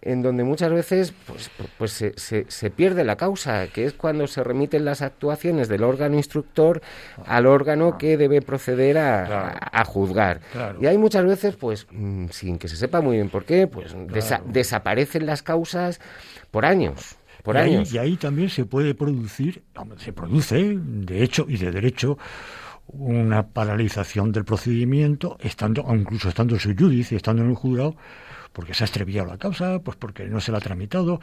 en 0.02 0.22
donde 0.22 0.44
muchas 0.44 0.72
veces 0.72 1.14
pues, 1.26 1.50
pues 1.78 1.92
se, 1.92 2.46
se, 2.48 2.70
pierde 2.70 3.04
la 3.04 3.16
causa, 3.16 3.68
que 3.68 3.86
es 3.86 3.94
cuando 3.94 4.28
se 4.28 4.44
remiten 4.44 4.86
las 4.86 5.02
actuaciones 5.02 5.68
del 5.68 5.84
órgano 5.84 6.16
instructor 6.16 6.82
al 7.26 7.46
órgano 7.46 7.98
que 7.98 8.18
debe 8.18 8.42
proceder 8.42 8.98
a, 8.98 9.84
juzgar. 9.86 10.42
Y 10.80 10.86
hay 10.86 10.98
muchas 10.98 11.26
veces, 11.26 11.56
pues, 11.56 11.88
mm, 11.92 12.28
sin 12.30 12.58
que 12.58 12.68
se 12.68 12.76
sepa 12.76 13.02
muy 13.02 13.16
bien 13.16 13.30
por 13.30 13.46
qué, 13.46 13.68
pues 13.68 13.96
desaparecen 14.46 15.26
las 15.26 15.42
causas 15.42 16.00
por 16.52 16.66
años. 16.66 17.16
Por 17.44 17.56
y, 17.56 17.60
años. 17.60 17.90
Ahí, 17.90 17.96
y 17.96 17.98
ahí 18.00 18.16
también 18.18 18.50
se 18.50 18.66
puede 18.66 18.94
producir, 18.94 19.64
se 19.98 20.14
produce, 20.14 20.78
de 20.78 21.24
hecho 21.24 21.46
y 21.48 21.58
de 21.58 21.72
derecho, 21.72 22.18
una 22.88 23.48
paralización 23.48 24.32
del 24.32 24.46
procedimiento, 24.46 25.38
estando, 25.40 25.86
incluso 25.94 26.30
estando 26.30 26.56
en 26.56 26.60
su 26.60 26.76
judice, 26.76 27.16
estando 27.16 27.44
en 27.44 27.50
el 27.50 27.56
juzgado, 27.56 27.96
porque 28.58 28.74
se 28.74 28.84
ha 28.84 28.88
extraviado 28.88 29.28
la 29.28 29.38
causa, 29.38 29.78
pues 29.78 29.96
porque 29.98 30.26
no 30.26 30.42
se 30.42 30.52
la 30.52 30.58
ha 30.58 30.62
tramitado, 30.62 31.22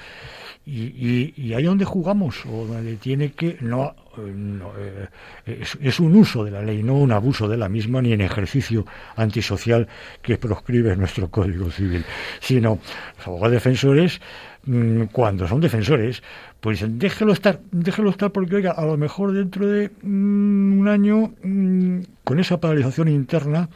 y, 0.65 1.35
y, 1.37 1.53
ahí 1.53 1.65
donde 1.65 1.85
jugamos, 1.85 2.47
o 2.47 2.65
donde 2.65 2.95
tiene 2.95 3.33
que, 3.33 3.59
no, 3.61 3.93
eh, 4.17 5.09
es, 5.45 5.99
un 5.99 6.15
uso 6.15 6.45
de 6.45 6.53
la 6.53 6.63
ley, 6.63 6.85
no 6.85 6.95
un 6.95 7.11
abuso 7.11 7.49
de 7.49 7.57
la 7.57 7.69
misma, 7.69 8.01
ni 8.03 8.13
en 8.13 8.21
ejercicio 8.21 8.87
antisocial 9.17 9.89
que 10.23 10.39
proscribe 10.39 10.95
nuestro 10.95 11.29
Código 11.29 11.73
Civil, 11.73 12.05
sino 12.39 12.79
los 13.17 13.27
abogados 13.27 13.55
defensores, 13.55 14.21
mm, 14.67 15.07
cuando 15.07 15.49
son 15.49 15.61
defensores, 15.61 16.23
pues 16.61 16.79
dicen, 16.79 17.01
déjelo 17.01 17.33
estar, 17.33 17.59
déjelo 17.73 18.11
estar 18.11 18.31
porque, 18.31 18.55
oiga, 18.55 18.71
a 18.71 18.85
lo 18.85 18.97
mejor 18.97 19.33
dentro 19.33 19.67
de 19.67 19.91
mm, 20.03 20.79
un 20.79 20.87
año, 20.87 21.33
mm, 21.43 21.99
con 22.23 22.39
esa 22.39 22.61
paralización 22.61 23.09
interna, 23.09 23.69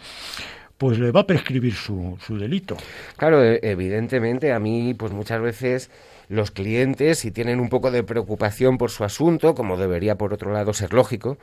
pues 0.78 0.98
le 0.98 1.10
va 1.10 1.20
a 1.20 1.26
prescribir 1.26 1.74
su, 1.74 2.16
su 2.24 2.38
delito. 2.38 2.76
Claro, 3.16 3.44
e, 3.44 3.60
evidentemente 3.62 4.52
a 4.52 4.60
mí 4.60 4.94
pues 4.94 5.12
muchas 5.12 5.42
veces 5.42 5.90
los 6.28 6.50
clientes 6.50 7.18
si 7.18 7.30
tienen 7.30 7.60
un 7.60 7.68
poco 7.68 7.90
de 7.90 8.04
preocupación 8.04 8.78
por 8.78 8.90
su 8.90 9.04
asunto, 9.04 9.54
como 9.54 9.76
debería 9.76 10.16
por 10.16 10.32
otro 10.32 10.52
lado 10.52 10.72
ser 10.72 10.94
lógico, 10.94 11.38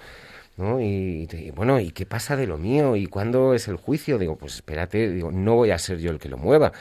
¿no? 0.57 0.79
Y, 0.79 1.27
bueno, 1.55 1.79
¿y 1.79 1.91
qué 1.91 2.05
pasa 2.05 2.35
de 2.37 2.47
lo 2.47 2.57
mío? 2.57 2.95
¿Y 2.95 3.07
cuándo 3.07 3.53
es 3.53 3.67
el 3.67 3.75
juicio? 3.75 4.17
Digo, 4.17 4.37
pues 4.37 4.55
espérate, 4.55 5.09
digo, 5.09 5.31
no 5.31 5.55
voy 5.55 5.71
a 5.71 5.79
ser 5.79 5.99
yo 5.99 6.11
el 6.11 6.19
que 6.19 6.29
lo 6.29 6.37
mueva 6.37 6.71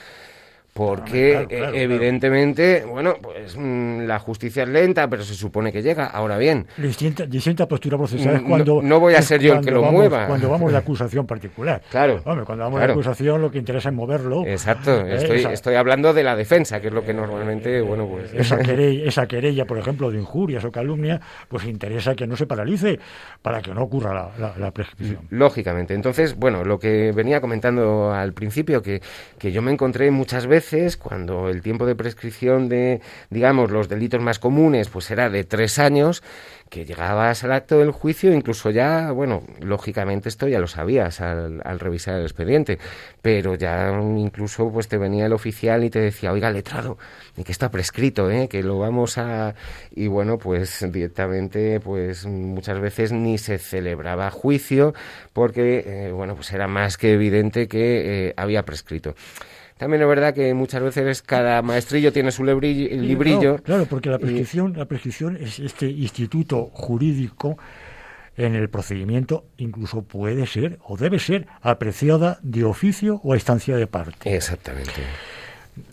porque 0.74 1.46
eh, 1.48 1.70
evidentemente, 1.74 2.84
bueno, 2.84 3.14
pues 3.22 3.56
mm, 3.56 4.00
la 4.06 4.18
justicia 4.18 4.64
es 4.64 4.68
lenta, 4.68 5.08
pero 5.08 5.22
se 5.22 5.34
supone 5.34 5.70
que 5.72 5.82
llega. 5.82 6.06
Ahora 6.06 6.36
bien, 6.36 6.66
distinta, 6.76 7.68
postura 7.68 7.96
procesal 7.96 8.34
es 8.34 8.42
cuando 8.42 8.82
no, 8.82 8.98
voy 8.98 9.14
a 9.14 9.22
ser 9.22 9.40
yo 9.40 9.54
el 9.54 9.64
que 9.64 9.70
lo 9.70 9.84
mueva. 9.84 10.26
Cuando 10.26 10.50
vamos 10.50 10.72
de 10.72 10.78
acusación 10.84 11.28
particular. 11.28 11.80
Claro. 11.88 12.20
cuando 12.24 12.64
vamos 12.64 12.80
de 12.80 12.86
acusación 12.86 13.40
lo 13.40 13.52
que 13.52 13.58
interesa 13.58 13.90
es 13.90 13.94
moverlo. 13.94 14.44
Exacto. 14.44 15.06
Eh, 15.06 15.14
estoy, 15.14 15.52
estoy 15.52 15.76
hablando 15.76 16.12
de 16.12 16.24
la 16.24 16.34
defensa, 16.34 16.80
que 16.80 16.88
es 16.88 16.92
lo 16.92 17.04
que 17.04 17.14
normalmente, 17.14 17.80
bueno, 17.80 18.08
pues 18.08 18.34
esa 18.34 18.58
querella, 18.62 19.04
esa 19.06 19.26
querella, 19.28 19.66
por 19.66 19.78
ejemplo, 19.78 20.10
de 20.10 20.18
injurias 20.18 20.64
o 20.64 20.72
calumnia, 20.72 21.20
pues 21.48 21.66
interesa 21.66 22.16
que 22.16 22.26
no 22.26 22.34
se 22.34 22.46
paralice 22.46 22.98
para 23.42 23.62
que 23.62 23.72
no 23.72 23.84
ocurra 23.84 24.32
la, 24.36 24.54
la, 24.58 24.70
prescripción. 24.72 25.20
Lógicamente. 25.30 25.94
Entonces, 25.94 26.34
bueno, 26.34 26.64
lo 26.64 26.80
que 26.80 27.12
venía 27.12 27.40
comentando 27.40 28.12
al 28.12 28.32
principio 28.32 28.82
que 28.82 29.00
que 29.38 29.52
yo 29.52 29.62
me 29.62 29.70
encontré 29.70 30.10
muchas 30.10 30.48
veces 30.48 30.63
cuando 31.00 31.48
el 31.48 31.62
tiempo 31.62 31.86
de 31.86 31.94
prescripción 31.94 32.68
de, 32.68 33.00
digamos, 33.30 33.70
los 33.70 33.88
delitos 33.88 34.20
más 34.20 34.38
comunes, 34.38 34.88
pues 34.88 35.10
era 35.10 35.28
de 35.30 35.44
tres 35.44 35.78
años, 35.78 36.22
que 36.74 36.84
llegabas 36.84 37.44
al 37.44 37.52
acto 37.52 37.78
del 37.78 37.92
juicio, 37.92 38.32
incluso 38.32 38.70
ya, 38.70 39.12
bueno, 39.12 39.44
lógicamente 39.60 40.28
esto 40.28 40.48
ya 40.48 40.58
lo 40.58 40.66
sabías 40.66 41.20
al, 41.20 41.60
revisar 41.78 42.16
el 42.16 42.22
expediente, 42.22 42.78
pero 43.22 43.54
ya 43.54 43.92
incluso 44.16 44.70
pues 44.72 44.88
te 44.88 44.98
venía 44.98 45.26
el 45.26 45.32
oficial 45.32 45.84
y 45.84 45.90
te 45.90 46.00
decía, 46.00 46.32
oiga, 46.32 46.50
letrado, 46.50 46.98
que 47.44 47.52
está 47.52 47.70
prescrito, 47.70 48.30
¿eh? 48.30 48.48
que 48.48 48.62
lo 48.62 48.78
vamos 48.78 49.18
a... 49.18 49.54
Y 49.94 50.08
bueno, 50.08 50.38
pues 50.38 50.84
directamente, 50.90 51.78
pues 51.78 52.26
muchas 52.26 52.80
veces 52.80 53.12
ni 53.12 53.38
se 53.38 53.58
celebraba 53.58 54.30
juicio 54.30 54.94
porque, 55.32 55.84
eh, 55.86 56.12
bueno, 56.12 56.34
pues 56.34 56.52
era 56.52 56.66
más 56.66 56.96
que 56.96 57.12
evidente 57.12 57.68
que 57.68 58.28
eh, 58.28 58.34
había 58.36 58.64
prescrito. 58.64 59.14
También 59.84 60.00
es 60.00 60.08
verdad 60.08 60.32
que 60.32 60.54
muchas 60.54 60.82
veces 60.82 61.20
cada 61.20 61.60
maestrillo 61.60 62.10
tiene 62.10 62.32
su 62.32 62.42
librillo. 62.42 63.58
claro, 63.58 63.84
porque 63.84 64.08
la 64.08 64.18
prescripción, 64.18 64.72
la 64.78 64.86
prescripción 64.86 65.36
es 65.36 65.58
este 65.58 65.90
instituto 65.90 66.70
jurídico 66.72 67.58
en 68.38 68.54
el 68.54 68.70
procedimiento 68.70 69.44
incluso 69.58 70.00
puede 70.00 70.46
ser 70.46 70.78
o 70.86 70.96
debe 70.96 71.18
ser 71.18 71.48
apreciada 71.60 72.38
de 72.40 72.64
oficio 72.64 73.20
o 73.22 73.34
a 73.34 73.36
estancia 73.36 73.76
de 73.76 73.86
parte. 73.86 74.34
Exactamente. 74.34 75.02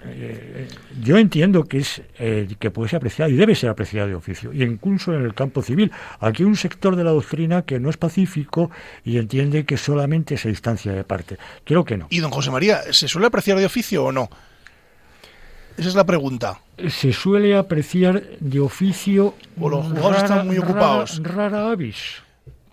Eh, 0.03 0.67
yo 1.01 1.17
entiendo 1.17 1.63
que 1.63 1.79
es 1.79 2.03
eh, 2.19 2.47
que 2.59 2.69
puede 2.69 2.89
ser 2.89 2.97
apreciado 2.97 3.31
y 3.31 3.35
debe 3.35 3.55
ser 3.55 3.69
apreciado 3.69 4.07
de 4.07 4.15
oficio, 4.15 4.53
y 4.53 4.61
incluso 4.63 5.13
en 5.13 5.23
el 5.23 5.33
campo 5.33 5.61
civil. 5.63 5.91
Aquí 6.19 6.43
hay 6.43 6.47
un 6.47 6.55
sector 6.55 6.95
de 6.95 7.03
la 7.03 7.11
doctrina 7.11 7.63
que 7.63 7.79
no 7.79 7.89
es 7.89 7.97
pacífico 7.97 8.69
y 9.03 9.17
entiende 9.17 9.65
que 9.65 9.77
solamente 9.77 10.35
es 10.35 10.45
a 10.45 10.49
instancia 10.49 10.91
de 10.91 11.03
parte. 11.03 11.37
Creo 11.63 11.83
que 11.83 11.97
no. 11.97 12.07
¿Y 12.09 12.19
don 12.19 12.31
José 12.31 12.51
María, 12.51 12.81
se 12.93 13.07
suele 13.07 13.27
apreciar 13.27 13.57
de 13.57 13.65
oficio 13.65 14.05
o 14.05 14.11
no? 14.11 14.29
Esa 15.77 15.89
es 15.89 15.95
la 15.95 16.05
pregunta. 16.05 16.59
Se 16.89 17.13
suele 17.13 17.55
apreciar 17.55 18.21
de 18.39 18.59
oficio. 18.59 19.33
O 19.59 19.69
los 19.69 19.85
jugadores 19.85 20.23
están 20.23 20.45
muy 20.45 20.57
ocupados. 20.57 21.21
Rara, 21.23 21.71
avis. 21.71 22.21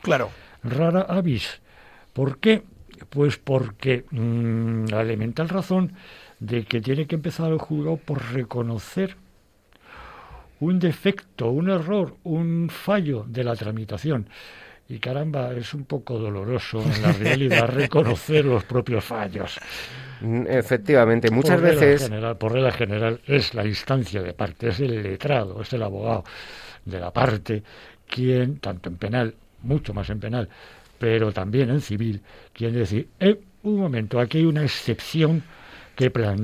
Claro. 0.03 0.31
Rara 0.63 1.03
avis. 1.03 1.61
¿Por 2.13 2.39
qué? 2.39 2.65
Pues 3.09 3.39
porque 3.39 4.05
mm, 4.11 4.87
la 4.87 5.01
elemental 5.01 5.49
razón 5.49 5.93
de 6.41 6.65
que 6.65 6.81
tiene 6.81 7.07
que 7.07 7.17
empezar 7.17 7.51
el 7.51 7.59
juzgado 7.59 7.97
por 7.97 8.33
reconocer 8.33 9.17
un 10.61 10.79
defecto, 10.79 11.51
un 11.51 11.71
error, 11.71 12.17
un 12.25 12.69
fallo 12.71 13.25
de 13.29 13.45
la 13.45 13.55
tramitación. 13.55 14.29
Y 14.89 14.99
caramba, 14.99 15.53
es 15.53 15.75
un 15.75 15.85
poco 15.85 16.19
doloroso 16.19 16.83
en 16.83 17.03
la 17.03 17.13
realidad 17.13 17.69
reconocer 17.75 18.45
los 18.45 18.65
propios 18.65 19.05
fallos. 19.05 19.59
Mm, 20.23 20.47
efectivamente, 20.49 21.31
muchas 21.31 21.61
veces. 21.61 22.05
General, 22.05 22.37
por 22.39 22.53
regla 22.53 22.73
general, 22.73 23.21
es 23.27 23.55
la 23.55 23.67
instancia 23.67 24.23
de 24.23 24.33
parte, 24.33 24.69
es 24.69 24.81
el 24.81 25.03
letrado, 25.03 25.61
es 25.61 25.73
el 25.73 25.83
abogado 25.83 26.25
de 26.85 26.99
la 26.99 27.13
parte 27.13 27.63
quien, 28.09 28.59
tanto 28.59 28.89
en 28.89 28.97
penal, 28.97 29.35
mucho 29.63 29.93
más 29.93 30.09
en 30.11 30.19
penal, 30.19 30.49
pero 30.99 31.33
también 31.33 31.71
en 31.71 31.81
civil, 31.81 32.23
quien 32.53 32.73
decir, 32.73 33.09
eh, 33.21 33.39
un 33.63 33.79
momento, 33.79 34.19
aquí 34.19 34.39
hay 34.39 34.45
una 34.47 34.63
excepción 34.63 35.43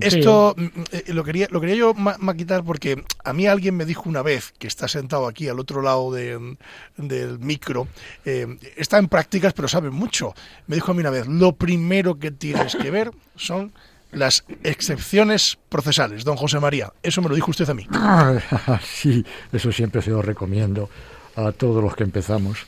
esto 0.00 0.54
mm, 0.56 0.66
eh, 0.92 1.04
lo 1.08 1.24
quería, 1.24 1.46
lo 1.50 1.60
quería 1.60 1.76
yo 1.76 1.94
maquitar 1.94 2.64
porque 2.64 3.02
a 3.24 3.32
mí 3.32 3.46
alguien 3.46 3.76
me 3.76 3.84
dijo 3.84 4.08
una 4.08 4.22
vez, 4.22 4.52
que 4.58 4.66
está 4.66 4.88
sentado 4.88 5.26
aquí 5.26 5.48
al 5.48 5.60
otro 5.60 5.82
lado 5.82 6.12
del 6.12 7.38
micro, 7.38 7.88
eh, 8.24 8.58
está 8.76 8.98
en 8.98 9.08
prácticas 9.08 9.52
pero 9.52 9.68
sabe 9.68 9.90
mucho. 9.90 10.34
Me 10.66 10.76
dijo 10.76 10.90
a 10.90 10.94
mí 10.94 11.00
una 11.00 11.10
vez, 11.10 11.26
lo 11.26 11.52
primero 11.52 12.18
que 12.18 12.30
tienes 12.30 12.76
que 12.76 12.90
ver 12.90 13.10
son 13.36 13.72
las 14.12 14.44
excepciones 14.62 15.58
procesales, 15.68 16.24
don 16.24 16.36
José 16.36 16.60
María. 16.60 16.92
Eso 17.02 17.20
me 17.22 17.28
lo 17.28 17.34
dijo 17.34 17.50
usted 17.50 17.68
a 17.68 17.74
mí. 17.74 17.86
sí, 18.82 19.24
eso 19.52 19.72
siempre 19.72 20.02
se 20.02 20.10
lo 20.10 20.22
recomiendo 20.22 20.88
a 21.36 21.52
todos 21.52 21.82
los 21.82 21.94
que 21.96 22.04
empezamos. 22.04 22.58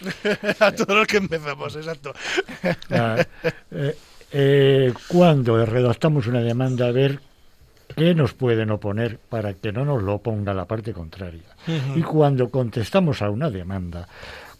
a 0.60 0.72
todos 0.72 0.96
los 0.96 1.06
que 1.06 1.16
empezamos, 1.16 1.76
exacto. 1.76 2.12
Ah, 2.90 3.24
eh, 3.70 3.96
eh, 4.32 4.92
cuando 5.08 5.64
redactamos 5.64 6.26
una 6.26 6.40
demanda, 6.40 6.88
a 6.88 6.92
ver 6.92 7.20
qué 7.94 8.14
nos 8.14 8.34
pueden 8.34 8.70
oponer 8.70 9.18
para 9.18 9.54
que 9.54 9.72
no 9.72 9.84
nos 9.84 10.02
lo 10.02 10.14
oponga 10.14 10.52
la 10.54 10.66
parte 10.66 10.92
contraria. 10.92 11.56
Y 11.94 12.02
cuando 12.02 12.48
contestamos 12.50 13.22
a 13.22 13.30
una 13.30 13.50
demanda, 13.50 14.08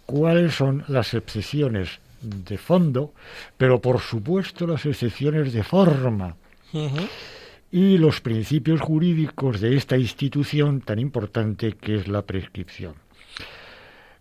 cuáles 0.06 0.54
son 0.54 0.84
las 0.88 1.14
excepciones 1.14 1.98
de 2.22 2.58
fondo, 2.58 3.12
pero 3.56 3.80
por 3.80 4.00
supuesto 4.00 4.66
las 4.66 4.86
excepciones 4.86 5.52
de 5.52 5.62
forma. 5.62 6.36
y 7.72 7.98
los 7.98 8.20
principios 8.20 8.80
jurídicos 8.80 9.60
de 9.60 9.76
esta 9.76 9.96
institución 9.96 10.80
tan 10.80 10.98
importante 10.98 11.72
que 11.72 11.96
es 11.96 12.08
la 12.08 12.22
prescripción. 12.22 12.94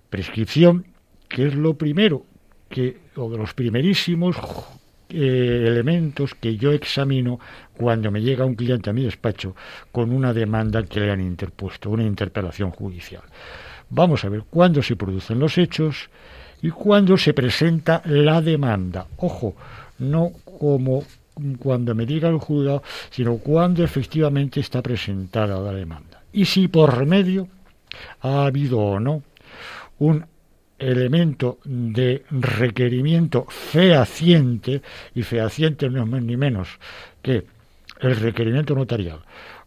Prescripción, 0.09 0.85
que 1.29 1.47
es 1.47 1.55
lo 1.55 1.75
primero, 1.75 2.25
que, 2.69 2.97
o 3.15 3.29
de 3.29 3.37
los 3.37 3.53
primerísimos 3.53 4.35
eh, 5.09 5.65
elementos 5.67 6.35
que 6.35 6.57
yo 6.57 6.71
examino 6.71 7.39
cuando 7.77 8.11
me 8.11 8.21
llega 8.21 8.45
un 8.45 8.55
cliente 8.55 8.89
a 8.89 8.93
mi 8.93 9.03
despacho 9.03 9.55
con 9.91 10.11
una 10.11 10.33
demanda 10.33 10.83
que 10.83 10.99
le 10.99 11.11
han 11.11 11.21
interpuesto, 11.21 11.89
una 11.89 12.03
interpelación 12.03 12.71
judicial. 12.71 13.23
Vamos 13.89 14.23
a 14.25 14.29
ver 14.29 14.43
cuándo 14.49 14.81
se 14.81 14.95
producen 14.95 15.39
los 15.39 15.57
hechos 15.57 16.09
y 16.61 16.69
cuándo 16.69 17.17
se 17.17 17.33
presenta 17.33 18.01
la 18.05 18.41
demanda. 18.41 19.07
Ojo, 19.17 19.55
no 19.99 20.31
como 20.59 21.03
cuando 21.59 21.93
me 21.93 22.05
diga 22.05 22.29
el 22.29 22.37
juzgado, 22.37 22.81
sino 23.09 23.37
cuando 23.37 23.83
efectivamente 23.83 24.59
está 24.59 24.81
presentada 24.81 25.59
la 25.59 25.73
demanda. 25.73 26.23
Y 26.33 26.45
si 26.45 26.67
por 26.67 26.97
remedio 26.97 27.47
ha 28.21 28.45
habido 28.45 28.79
o 28.79 28.99
no 28.99 29.23
un 29.99 30.25
elemento 30.77 31.59
de 31.63 32.23
requerimiento 32.31 33.45
fehaciente, 33.47 34.81
y 35.13 35.23
fehaciente 35.23 35.89
no 35.89 36.03
es 36.03 36.09
más 36.09 36.21
ni 36.21 36.37
menos 36.37 36.79
que 37.21 37.45
el 37.99 38.15
requerimiento 38.17 38.75
notarial 38.75 39.19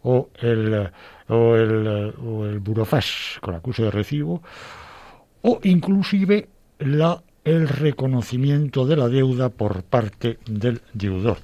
o 0.03 0.31
el, 0.40 0.90
o 1.29 1.57
el, 1.57 1.87
o 1.87 2.47
el 2.47 2.59
burofax 2.61 3.38
con 3.40 3.55
acuso 3.55 3.85
de 3.85 3.90
recibo, 3.90 4.42
o 5.42 5.61
inclusive 5.62 6.49
la, 6.79 7.23
el 7.44 7.68
reconocimiento 7.68 8.87
de 8.87 8.97
la 8.97 9.09
deuda 9.09 9.49
por 9.49 9.83
parte 9.83 10.38
del 10.47 10.81
deudor 10.92 11.38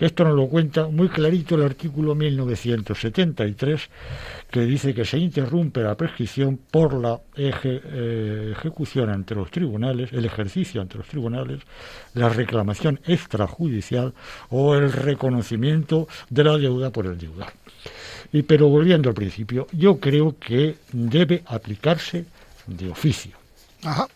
que 0.00 0.06
esto 0.06 0.24
nos 0.24 0.34
lo 0.34 0.48
cuenta 0.48 0.86
muy 0.86 1.10
clarito 1.10 1.56
el 1.56 1.62
artículo 1.62 2.14
1973, 2.14 3.90
que 4.50 4.60
dice 4.62 4.94
que 4.94 5.04
se 5.04 5.18
interrumpe 5.18 5.82
la 5.82 5.94
prescripción 5.94 6.58
por 6.70 6.94
la 6.94 7.20
eh, 7.36 8.54
ejecución 8.56 9.10
ante 9.10 9.34
los 9.34 9.50
tribunales, 9.50 10.10
el 10.14 10.24
ejercicio 10.24 10.80
ante 10.80 10.96
los 10.96 11.06
tribunales, 11.06 11.60
la 12.14 12.30
reclamación 12.30 12.98
extrajudicial 13.06 14.14
o 14.48 14.74
el 14.74 14.90
reconocimiento 14.90 16.08
de 16.30 16.44
la 16.44 16.56
deuda 16.56 16.88
por 16.88 17.04
el 17.04 17.18
deudor. 17.18 17.52
Y 18.32 18.40
pero 18.40 18.70
volviendo 18.70 19.10
al 19.10 19.14
principio, 19.14 19.66
yo 19.72 20.00
creo 20.00 20.34
que 20.38 20.76
debe 20.92 21.42
aplicarse 21.44 22.24
de 22.66 22.88
oficio. 22.88 23.36
Ajá. 23.84 24.08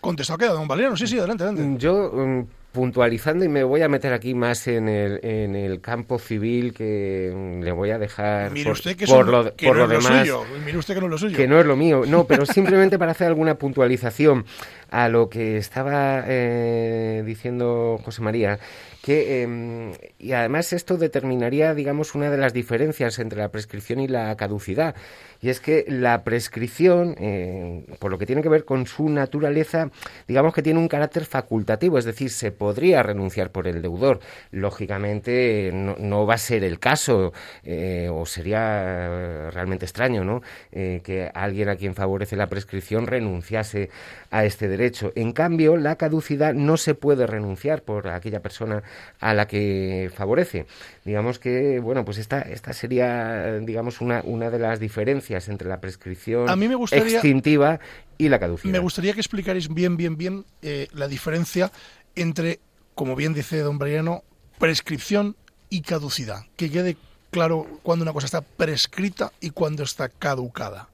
Contestado 0.00 0.38
queda, 0.38 0.52
don 0.52 0.66
Valeriano. 0.66 0.96
Sí, 0.96 1.06
sí, 1.06 1.18
adelante, 1.18 1.44
adelante. 1.44 1.84
Yo 1.84 2.10
mm, 2.10 2.46
puntualizando 2.74 3.44
y 3.44 3.48
me 3.48 3.62
voy 3.64 3.80
a 3.82 3.88
meter 3.88 4.12
aquí 4.12 4.34
más 4.34 4.66
en 4.66 4.88
el, 4.88 5.20
en 5.22 5.54
el 5.56 5.80
campo 5.80 6.18
civil 6.18 6.74
que 6.74 7.32
le 7.62 7.72
voy 7.72 7.90
a 7.92 7.98
dejar 7.98 8.50
Mire 8.50 8.64
por, 8.64 8.72
usted 8.74 8.96
que, 8.96 9.06
por 9.06 9.22
eso- 9.22 9.30
lo, 9.44 9.56
que 9.56 9.66
por 9.68 9.76
no 9.78 9.86
lo 9.86 9.94
es 9.96 10.02
lo 10.04 10.08
demás 10.10 10.20
suyo. 10.28 10.44
Mire 10.66 10.76
usted 10.78 10.94
que 10.94 11.00
no 11.00 11.06
es 11.06 11.10
lo 11.12 11.18
suyo. 11.18 11.36
que 11.36 11.46
no 11.48 11.58
es 11.60 11.64
lo 11.66 11.76
mío 11.76 12.02
no 12.06 12.24
pero 12.26 12.44
simplemente 12.44 12.98
para 12.98 13.12
hacer 13.12 13.28
alguna 13.28 13.54
puntualización 13.54 14.44
a 14.90 15.08
lo 15.08 15.30
que 15.30 15.56
estaba 15.56 16.24
eh, 16.26 17.22
diciendo 17.24 17.98
José 18.04 18.20
María 18.22 18.58
que 19.04 19.42
eh, 19.42 20.14
y 20.18 20.32
además 20.32 20.72
esto 20.72 20.96
determinaría 20.96 21.74
digamos 21.74 22.14
una 22.14 22.30
de 22.30 22.38
las 22.38 22.54
diferencias 22.54 23.18
entre 23.18 23.40
la 23.40 23.50
prescripción 23.50 24.00
y 24.00 24.08
la 24.08 24.34
caducidad. 24.36 24.94
Y 25.42 25.50
es 25.50 25.60
que 25.60 25.84
la 25.88 26.24
prescripción 26.24 27.14
eh, 27.18 27.84
por 27.98 28.10
lo 28.10 28.16
que 28.16 28.24
tiene 28.24 28.40
que 28.40 28.48
ver 28.48 28.64
con 28.64 28.86
su 28.86 29.10
naturaleza 29.10 29.90
digamos 30.26 30.54
que 30.54 30.62
tiene 30.62 30.80
un 30.80 30.88
carácter 30.88 31.26
facultativo 31.26 31.98
es 31.98 32.06
decir 32.06 32.30
se 32.30 32.50
podría 32.50 33.02
renunciar 33.02 33.50
por 33.50 33.68
el 33.68 33.82
deudor. 33.82 34.20
Lógicamente 34.50 35.70
no, 35.74 35.96
no 35.98 36.24
va 36.24 36.34
a 36.34 36.38
ser 36.38 36.64
el 36.64 36.78
caso 36.78 37.34
eh, 37.62 38.08
o 38.10 38.24
sería 38.24 39.50
realmente 39.50 39.84
extraño 39.84 40.24
no 40.24 40.40
Eh, 40.72 41.00
que 41.04 41.30
alguien 41.34 41.68
a 41.68 41.76
quien 41.76 41.94
favorece 41.94 42.36
la 42.36 42.48
prescripción 42.48 43.06
renunciase 43.06 43.90
a 44.30 44.44
este 44.44 44.66
derecho. 44.68 45.12
En 45.14 45.32
cambio 45.32 45.76
la 45.76 45.96
caducidad 45.96 46.54
no 46.54 46.76
se 46.76 46.94
puede 46.94 47.26
renunciar 47.26 47.82
por 47.82 48.08
aquella 48.08 48.40
persona 48.40 48.82
a 49.20 49.34
la 49.34 49.46
que 49.46 50.10
favorece 50.14 50.66
digamos 51.04 51.38
que 51.38 51.80
bueno 51.80 52.04
pues 52.04 52.18
esta 52.18 52.40
esta 52.42 52.72
sería 52.72 53.58
digamos 53.60 54.00
una 54.00 54.20
una 54.24 54.50
de 54.50 54.58
las 54.58 54.80
diferencias 54.80 55.48
entre 55.48 55.68
la 55.68 55.80
prescripción 55.80 56.48
A 56.48 56.56
mí 56.56 56.68
me 56.68 56.74
gustaría- 56.74 57.14
extintiva 57.14 57.80
y 58.18 58.28
la 58.28 58.38
caducidad 58.38 58.72
Me 58.72 58.78
gustaría 58.78 59.12
que 59.12 59.20
explicarais 59.20 59.72
bien, 59.72 59.96
bien, 59.96 60.16
bien 60.16 60.44
eh, 60.62 60.88
la 60.92 61.08
diferencia 61.08 61.70
entre, 62.16 62.60
como 62.94 63.16
bien 63.16 63.34
dice 63.34 63.58
don 63.58 63.78
Briano, 63.78 64.22
prescripción 64.58 65.34
y 65.68 65.82
caducidad. 65.82 66.42
Que 66.56 66.70
quede 66.70 66.96
claro 67.32 67.66
cuando 67.82 68.04
una 68.04 68.12
cosa 68.12 68.26
está 68.26 68.40
prescrita 68.42 69.32
y 69.40 69.50
cuando 69.50 69.82
está 69.82 70.08
caducada. 70.08 70.88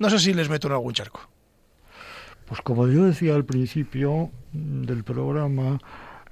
No 0.00 0.10
sé 0.10 0.18
si 0.18 0.34
les 0.34 0.48
meto 0.48 0.66
en 0.66 0.72
algún 0.72 0.94
charco. 0.94 1.20
Pues 2.46 2.60
como 2.62 2.88
yo 2.88 3.04
decía 3.04 3.34
al 3.36 3.44
principio 3.44 4.30
del 4.52 5.04
programa, 5.04 5.78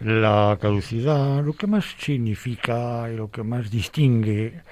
la 0.00 0.58
caducidad 0.60 1.42
lo 1.44 1.54
que 1.54 1.66
más 1.66 1.84
significa 1.98 3.10
y 3.10 3.16
lo 3.16 3.30
que 3.30 3.42
más 3.42 3.70
distingue 3.70 4.62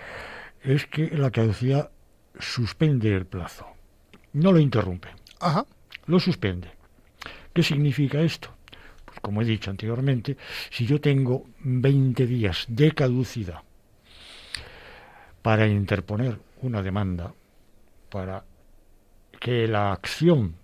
es 0.62 0.86
que 0.86 1.08
la 1.16 1.30
caducidad 1.30 1.90
suspende 2.38 3.14
el 3.14 3.26
plazo, 3.26 3.66
no 4.32 4.52
lo 4.52 4.58
interrumpe, 4.58 5.08
Ajá. 5.40 5.64
lo 6.06 6.18
suspende. 6.20 6.68
¿Qué 7.52 7.62
significa 7.62 8.20
esto? 8.20 8.50
Pues 9.04 9.20
como 9.20 9.42
he 9.42 9.44
dicho 9.44 9.70
anteriormente, 9.70 10.36
si 10.70 10.86
yo 10.86 11.00
tengo 11.00 11.46
20 11.60 12.26
días 12.26 12.64
de 12.68 12.92
caducidad 12.92 13.60
para 15.42 15.66
interponer 15.66 16.38
una 16.62 16.82
demanda, 16.82 17.32
para 18.10 18.44
que 19.38 19.68
la 19.68 19.92
acción, 19.92 20.56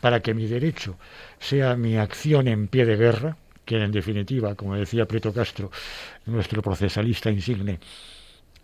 para 0.00 0.20
que 0.20 0.34
mi 0.34 0.46
derecho 0.46 0.98
sea 1.38 1.76
mi 1.76 1.96
acción 1.96 2.48
en 2.48 2.68
pie 2.68 2.84
de 2.84 2.96
guerra, 2.96 3.36
que 3.70 3.76
en 3.80 3.92
definitiva, 3.92 4.56
como 4.56 4.74
decía 4.74 5.06
Prieto 5.06 5.32
Castro, 5.32 5.70
nuestro 6.26 6.60
procesalista 6.60 7.30
insigne, 7.30 7.78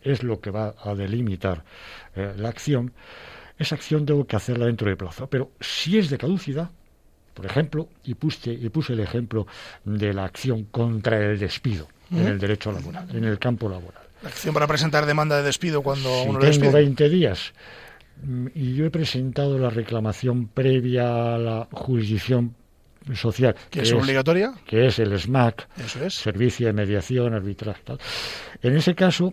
es 0.02 0.24
lo 0.24 0.40
que 0.40 0.50
va 0.50 0.74
a 0.82 0.96
delimitar 0.96 1.62
eh, 2.16 2.34
la 2.36 2.48
acción, 2.48 2.92
esa 3.56 3.76
acción 3.76 4.04
tengo 4.04 4.26
que 4.26 4.34
hacerla 4.34 4.66
dentro 4.66 4.90
de 4.90 4.96
plazo. 4.96 5.28
Pero 5.28 5.52
si 5.60 5.96
es 5.96 6.10
de 6.10 6.18
caducidad, 6.18 6.70
por 7.34 7.46
ejemplo, 7.46 7.88
y 8.02 8.14
puse, 8.14 8.52
y 8.52 8.68
puse 8.68 8.94
el 8.94 9.00
ejemplo 9.00 9.46
de 9.84 10.12
la 10.12 10.24
acción 10.24 10.64
contra 10.64 11.18
el 11.18 11.38
despido 11.38 11.86
en 12.10 12.26
el 12.26 12.40
derecho 12.40 12.72
laboral, 12.72 13.08
en 13.14 13.22
el 13.22 13.38
campo 13.38 13.68
laboral. 13.68 14.02
La 14.24 14.30
acción 14.30 14.54
para 14.54 14.66
presentar 14.66 15.06
demanda 15.06 15.36
de 15.36 15.44
despido 15.44 15.82
cuando 15.82 16.08
Si 16.08 16.28
uno 16.28 16.40
le 16.40 16.50
tengo 16.50 16.64
despide. 16.64 16.82
20 16.82 17.08
días 17.10 17.52
mm, 18.24 18.46
y 18.56 18.74
yo 18.74 18.86
he 18.86 18.90
presentado 18.90 19.56
la 19.56 19.70
reclamación 19.70 20.48
previa 20.48 21.36
a 21.36 21.38
la 21.38 21.68
jurisdicción 21.70 22.56
social, 23.14 23.54
Que 23.70 23.82
es 23.82 23.92
obligatoria. 23.92 24.52
que 24.66 24.86
es 24.86 24.98
el 24.98 25.18
SMAC, 25.18 25.68
Eso 25.78 26.04
es. 26.04 26.14
Servicio 26.14 26.66
de 26.66 26.72
Mediación 26.72 27.34
Arbitral. 27.34 27.76
tal. 27.84 27.98
En 28.62 28.76
ese 28.76 28.94
caso, 28.94 29.32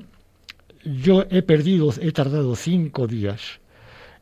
yo 0.84 1.26
he 1.30 1.42
perdido, 1.42 1.92
he 2.02 2.12
tardado 2.12 2.56
cinco 2.56 3.08
días, 3.08 3.60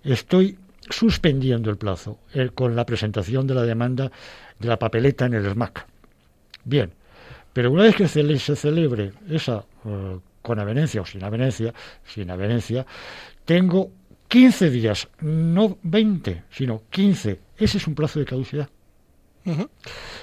estoy 0.04 0.58
suspendiendo 0.90 1.70
el 1.70 1.78
plazo 1.78 2.20
eh, 2.34 2.50
con 2.54 2.76
la 2.76 2.86
presentación 2.86 3.48
de 3.48 3.56
la 3.56 3.64
demanda 3.64 4.12
de 4.60 4.68
la 4.68 4.78
papeleta 4.78 5.26
en 5.26 5.34
el 5.34 5.50
SMAC. 5.52 5.86
Bien, 6.64 6.92
pero 7.54 7.72
una 7.72 7.84
vez 7.84 7.96
que 7.96 8.06
cele- 8.06 8.38
se 8.40 8.56
celebre 8.56 9.12
esa 9.30 9.66
eh, 9.86 10.20
con 10.42 10.60
avenencia 10.60 11.02
o 11.02 11.06
sin 11.06 11.24
avenencia, 11.24 11.74
sin 12.06 12.30
avenencia, 12.32 12.86
tengo 13.46 13.92
15 14.28 14.70
días, 14.70 15.08
no 15.22 15.78
20, 15.84 16.44
sino 16.52 16.84
15. 16.90 17.40
Ese 17.58 17.78
es 17.78 17.88
un 17.88 17.96
plazo 17.96 18.20
de 18.20 18.26
caducidad. 18.26 18.70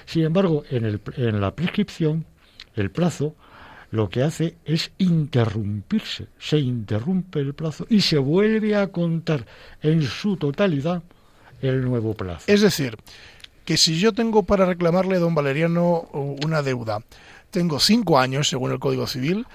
Sin 0.06 0.24
embargo, 0.24 0.64
en, 0.70 0.84
el, 0.84 1.00
en 1.16 1.40
la 1.40 1.54
prescripción, 1.54 2.24
el 2.74 2.90
plazo 2.90 3.34
lo 3.90 4.08
que 4.10 4.22
hace 4.22 4.56
es 4.64 4.92
interrumpirse. 4.98 6.28
Se 6.38 6.58
interrumpe 6.58 7.40
el 7.40 7.54
plazo 7.54 7.86
y 7.88 8.02
se 8.02 8.18
vuelve 8.18 8.76
a 8.76 8.88
contar 8.88 9.46
en 9.82 10.02
su 10.02 10.36
totalidad 10.36 11.02
el 11.62 11.82
nuevo 11.82 12.14
plazo. 12.14 12.44
Es 12.46 12.60
decir, 12.60 12.96
que 13.64 13.76
si 13.76 13.98
yo 13.98 14.12
tengo 14.12 14.44
para 14.44 14.66
reclamarle 14.66 15.16
a 15.16 15.20
don 15.20 15.34
Valeriano 15.34 16.08
una 16.44 16.62
deuda, 16.62 17.02
tengo 17.50 17.80
cinco 17.80 18.18
años, 18.18 18.48
según 18.48 18.72
el 18.72 18.78
Código 18.78 19.06
Civil. 19.06 19.46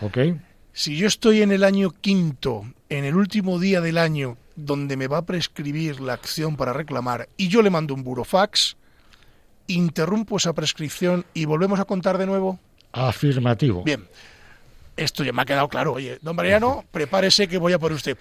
Si 0.71 0.97
yo 0.97 1.07
estoy 1.07 1.43
en 1.43 1.51
el 1.51 1.63
año 1.63 1.91
quinto, 1.91 2.65
en 2.89 3.05
el 3.05 3.15
último 3.15 3.59
día 3.59 3.81
del 3.81 3.99
año, 3.99 4.37
donde 4.55 4.97
me 4.97 5.07
va 5.07 5.19
a 5.19 5.25
prescribir 5.25 6.01
la 6.01 6.13
acción 6.13 6.57
para 6.57 6.73
reclamar, 6.73 7.29
y 7.37 7.47
yo 7.47 7.61
le 7.61 7.69
mando 7.69 7.93
un 7.93 8.03
burofax, 8.03 8.77
interrumpo 9.67 10.37
esa 10.37 10.53
prescripción 10.53 11.25
y 11.33 11.45
volvemos 11.45 11.79
a 11.79 11.85
contar 11.85 12.17
de 12.17 12.25
nuevo. 12.25 12.59
Afirmativo. 12.91 13.83
Bien, 13.83 14.05
esto 14.95 15.23
ya 15.23 15.33
me 15.33 15.41
ha 15.41 15.45
quedado 15.45 15.67
claro. 15.67 15.93
Oye, 15.93 16.19
don 16.21 16.35
Mariano, 16.35 16.83
prepárese 16.91 17.47
que 17.47 17.57
voy 17.57 17.73
a 17.73 17.79
por 17.79 17.91
usted. 17.91 18.17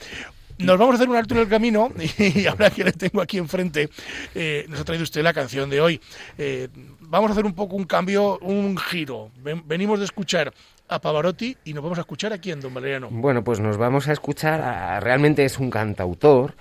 Nos 0.59 0.79
vamos 0.79 0.93
a 0.95 0.97
hacer 0.97 1.09
un 1.09 1.17
alto 1.17 1.35
en 1.35 1.41
el 1.41 1.49
camino 1.49 1.91
y 2.19 2.47
ahora 2.47 2.71
que 2.71 2.85
le 2.85 2.93
tengo 2.93 3.21
aquí 3.21 3.39
enfrente, 3.39 3.89
eh, 4.35 4.65
nos 4.69 4.81
ha 4.81 4.85
traído 4.85 5.03
usted 5.03 5.23
la 5.23 5.33
canción 5.33 5.69
de 5.71 5.81
hoy. 5.81 6.01
Eh, 6.39 6.69
vamos 7.01 7.31
a 7.31 7.33
hacer 7.33 7.45
un 7.45 7.55
poco 7.55 7.75
un 7.77 7.85
cambio, 7.85 8.39
un 8.41 8.77
giro. 8.79 9.31
Ven- 9.43 9.63
venimos 9.67 9.99
de 9.99 10.05
escuchar 10.05 10.53
a 10.89 11.01
Pavarotti 11.01 11.57
y 11.65 11.73
nos 11.73 11.83
vamos 11.83 11.99
a 11.99 12.03
escuchar 12.03 12.33
aquí 12.33 12.51
en 12.53 12.61
Don 12.61 12.73
Valeriano. 12.73 13.09
Bueno, 13.11 13.43
pues 13.43 13.61
nos 13.61 13.77
vamos 13.79 14.09
a 14.09 14.13
escuchar, 14.13 14.61
a- 14.61 15.01
realmente 15.01 15.45
es 15.45 15.59
un 15.59 15.71
cantautor 15.71 16.55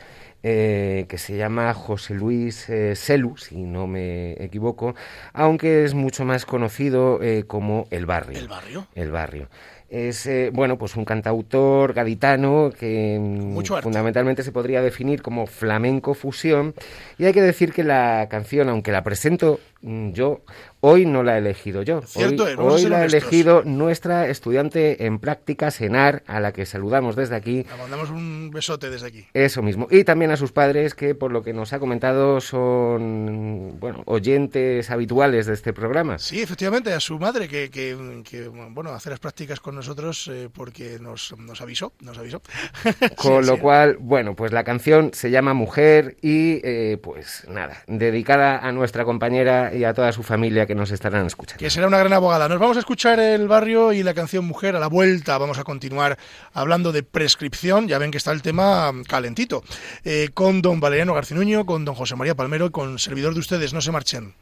eh, 0.43 1.05
que 1.07 1.17
se 1.17 1.37
llama 1.37 1.73
José 1.73 2.13
Luis 2.13 2.69
eh, 2.69 2.95
Selu, 2.95 3.37
si 3.37 3.57
no 3.57 3.87
me 3.87 4.33
equivoco, 4.43 4.95
aunque 5.33 5.83
es 5.83 5.93
mucho 5.93 6.25
más 6.25 6.45
conocido 6.45 7.21
eh, 7.21 7.43
como 7.45 7.87
El 7.91 8.05
Barrio. 8.05 8.39
El 8.39 8.47
barrio. 8.47 8.87
El 8.95 9.11
Barrio. 9.11 9.49
Es, 9.91 10.25
eh, 10.25 10.51
bueno, 10.53 10.77
pues 10.77 10.95
un 10.95 11.03
cantautor 11.03 11.91
gaditano 11.91 12.71
que 12.79 13.19
mm, 13.19 13.53
Mucho 13.53 13.81
fundamentalmente 13.81 14.41
se 14.41 14.53
podría 14.53 14.81
definir 14.81 15.21
como 15.21 15.47
flamenco 15.47 16.13
fusión. 16.13 16.73
Y 17.17 17.25
hay 17.25 17.33
que 17.33 17.41
decir 17.41 17.73
que 17.73 17.83
la 17.83 18.27
canción, 18.29 18.69
aunque 18.69 18.93
la 18.93 19.03
presento 19.03 19.59
yo, 19.81 20.41
hoy 20.79 21.05
no 21.05 21.23
la 21.23 21.35
he 21.35 21.39
elegido 21.39 21.81
yo. 21.83 22.01
Cierto, 22.01 22.45
hoy 22.57 22.85
la 22.85 22.99
ha 22.99 23.05
elegido 23.05 23.63
nuestra 23.63 24.27
estudiante 24.27 25.05
en 25.05 25.19
prácticas, 25.19 25.81
Enar, 25.81 26.23
a 26.27 26.39
la 26.39 26.51
que 26.51 26.65
saludamos 26.65 27.15
desde 27.15 27.35
aquí. 27.35 27.65
Le 27.69 27.77
mandamos 27.77 28.09
un 28.09 28.51
besote 28.51 28.89
desde 28.89 29.07
aquí. 29.07 29.25
Eso 29.33 29.61
mismo. 29.61 29.87
Y 29.89 30.03
también 30.03 30.31
a 30.31 30.37
sus 30.37 30.51
padres, 30.51 30.93
que 30.93 31.15
por 31.15 31.31
lo 31.31 31.41
que 31.43 31.53
nos 31.53 31.73
ha 31.73 31.79
comentado 31.79 32.41
son, 32.41 33.77
bueno, 33.79 34.03
oyentes 34.05 34.89
habituales 34.91 35.45
de 35.45 35.53
este 35.53 35.73
programa. 35.73 36.17
Sí, 36.19 36.41
efectivamente, 36.41 36.93
a 36.93 36.99
su 36.99 37.17
madre 37.19 37.47
que, 37.47 37.69
que, 37.69 38.21
que, 38.29 38.47
bueno, 38.47 38.91
hace 38.91 39.09
las 39.09 39.19
prácticas 39.19 39.59
con 39.59 39.75
nosotros 39.75 40.29
eh, 40.31 40.49
porque 40.53 40.97
nos, 40.99 41.35
nos 41.37 41.61
avisó, 41.61 41.93
nos 42.01 42.17
avisó. 42.17 42.41
Con 43.15 43.43
Sí, 43.43 43.49
lo 43.49 43.55
sí. 43.55 43.61
cual, 43.61 43.97
bueno, 43.99 44.35
pues 44.35 44.51
la 44.51 44.63
canción 44.63 45.11
se 45.13 45.31
llama 45.31 45.53
Mujer 45.53 46.17
y 46.21 46.59
eh, 46.63 46.97
pues 47.01 47.45
nada, 47.49 47.83
dedicada 47.87 48.59
a 48.59 48.71
nuestra 48.71 49.05
compañera 49.05 49.70
y 49.73 49.83
a 49.83 49.93
toda 49.93 50.11
su 50.11 50.23
familia 50.23 50.65
que 50.65 50.75
nos 50.75 50.91
estarán 50.91 51.25
escuchando. 51.25 51.59
que 51.59 51.69
será 51.69 51.87
una 51.87 51.97
gran 51.97 52.13
abogada. 52.13 52.47
Nos 52.47 52.59
vamos 52.59 52.77
a 52.77 52.79
escuchar 52.81 53.19
el 53.19 53.47
barrio 53.47 53.93
y 53.93 54.03
la 54.03 54.13
canción 54.13 54.45
Mujer 54.45 54.75
a 54.75 54.79
la 54.79 54.87
vuelta. 54.87 55.37
Vamos 55.37 55.57
a 55.57 55.63
continuar 55.63 56.17
hablando 56.53 56.91
de 56.91 57.03
prescripción. 57.03 57.87
Ya 57.87 57.97
ven 57.97 58.11
que 58.11 58.17
está 58.17 58.31
el 58.31 58.41
tema 58.41 58.91
calentito. 59.07 59.63
Eh, 60.03 60.29
con 60.33 60.61
don 60.61 60.79
Valeriano 60.79 61.13
Garcinuño, 61.13 61.65
con 61.65 61.85
don 61.85 61.95
José 61.95 62.15
María 62.15 62.35
Palmero 62.35 62.67
y 62.67 62.71
con 62.71 62.99
servidor 62.99 63.33
de 63.33 63.39
ustedes. 63.39 63.73
No 63.73 63.81
se 63.81 63.91
marchen. 63.91 64.33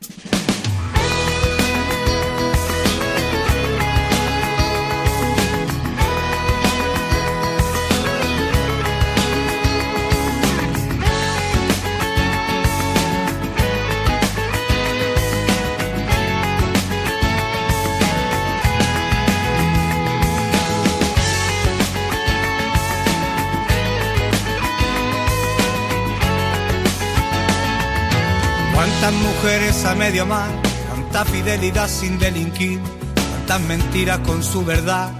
Mujeres 29.41 29.86
a 29.86 29.95
medio 29.95 30.25
mar, 30.25 30.49
cuánta 30.89 31.23
fidelidad 31.23 31.88
sin 31.88 32.19
delinquir, 32.19 32.82
cuántas 33.15 33.62
mentiras 33.62 34.19
con 34.19 34.43
su 34.43 34.65
verdad, 34.65 35.12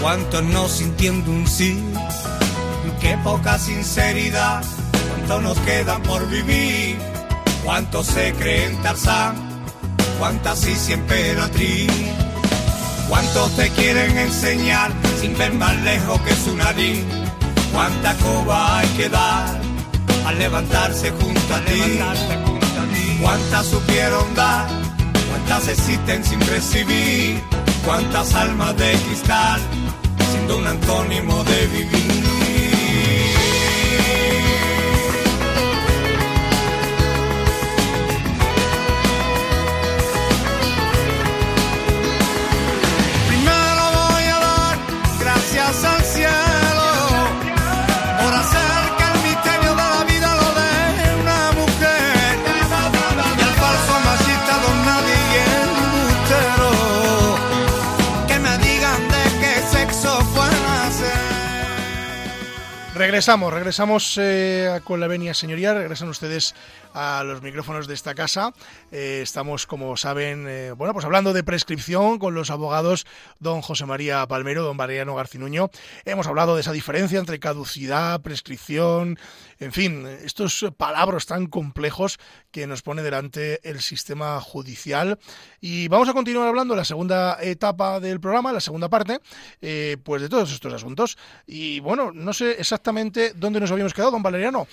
cuántos 0.00 0.44
no 0.44 0.68
sintiendo 0.68 1.32
un 1.32 1.44
sí, 1.44 1.82
qué 3.00 3.18
poca 3.24 3.58
sinceridad, 3.58 4.62
cuánto 5.08 5.40
nos 5.40 5.58
queda 5.60 5.98
por 6.04 6.28
vivir, 6.28 6.98
cuántos 7.64 8.06
se 8.06 8.32
creen 8.34 8.80
Tarzán, 8.80 9.34
cuántas 10.20 10.60
sí 10.60 10.76
siempre 10.76 11.30
emperatriz, 11.30 11.90
cuántos 13.08 13.56
te 13.56 13.70
quieren 13.70 14.18
enseñar 14.18 14.92
sin 15.20 15.36
ver 15.36 15.52
más 15.54 15.76
lejos 15.78 16.20
que 16.20 16.34
su 16.36 16.54
nariz, 16.54 17.04
cuánta 17.72 18.14
coba 18.18 18.78
hay 18.78 18.88
que 18.90 19.08
dar 19.08 19.60
al 20.26 20.38
levantarse 20.38 21.10
junto 21.10 21.54
a 21.54 21.60
ti. 21.64 22.57
Cuántas 23.20 23.66
supieron 23.66 24.34
dar, 24.34 24.68
cuántas 25.28 25.68
existen 25.68 26.24
sin 26.24 26.40
recibir, 26.46 27.42
cuántas 27.84 28.34
almas 28.34 28.76
de 28.76 28.92
cristal, 28.92 29.60
siendo 30.30 30.58
un 30.58 30.66
antónimo 30.66 31.42
de 31.44 31.66
vivir. 31.66 32.37
Regresamos, 62.98 63.54
regresamos 63.54 64.18
eh, 64.20 64.80
con 64.82 64.98
la 64.98 65.06
venia 65.06 65.32
señoría, 65.32 65.72
regresan 65.72 66.08
ustedes 66.08 66.56
a 66.94 67.22
los 67.22 67.42
micrófonos 67.42 67.86
de 67.86 67.94
esta 67.94 68.12
casa. 68.16 68.52
Eh, 68.90 69.20
estamos, 69.22 69.66
como 69.66 69.96
saben, 69.96 70.46
eh, 70.48 70.72
bueno, 70.72 70.92
pues 70.92 71.04
hablando 71.04 71.32
de 71.32 71.44
prescripción 71.44 72.18
con 72.18 72.34
los 72.34 72.50
abogados 72.50 73.06
don 73.38 73.62
José 73.62 73.86
María 73.86 74.26
Palmero, 74.26 74.64
don 74.64 74.76
Mariano 74.76 75.14
Garcinuño. 75.14 75.70
Hemos 76.06 76.26
hablado 76.26 76.56
de 76.56 76.62
esa 76.62 76.72
diferencia 76.72 77.20
entre 77.20 77.38
caducidad, 77.38 78.20
prescripción, 78.20 79.16
en 79.60 79.72
fin, 79.72 80.06
estos 80.06 80.66
palabras 80.76 81.26
tan 81.26 81.46
complejos 81.46 82.18
que 82.50 82.66
nos 82.66 82.82
pone 82.82 83.02
delante 83.02 83.60
el 83.68 83.80
sistema 83.80 84.40
judicial. 84.40 85.18
Y 85.60 85.88
vamos 85.88 86.08
a 86.08 86.12
continuar 86.12 86.48
hablando 86.48 86.74
en 86.74 86.78
la 86.78 86.84
segunda 86.84 87.38
etapa 87.42 88.00
del 88.00 88.20
programa, 88.20 88.52
la 88.52 88.60
segunda 88.60 88.88
parte, 88.88 89.20
eh, 89.60 89.96
pues 90.02 90.22
de 90.22 90.28
todos 90.28 90.52
estos 90.52 90.72
asuntos. 90.72 91.18
Y 91.46 91.80
bueno, 91.80 92.12
no 92.12 92.32
sé 92.32 92.52
exactamente 92.52 93.32
dónde 93.34 93.60
nos 93.60 93.70
habíamos 93.70 93.94
quedado, 93.94 94.12
don 94.12 94.22
Valeriano. 94.22 94.66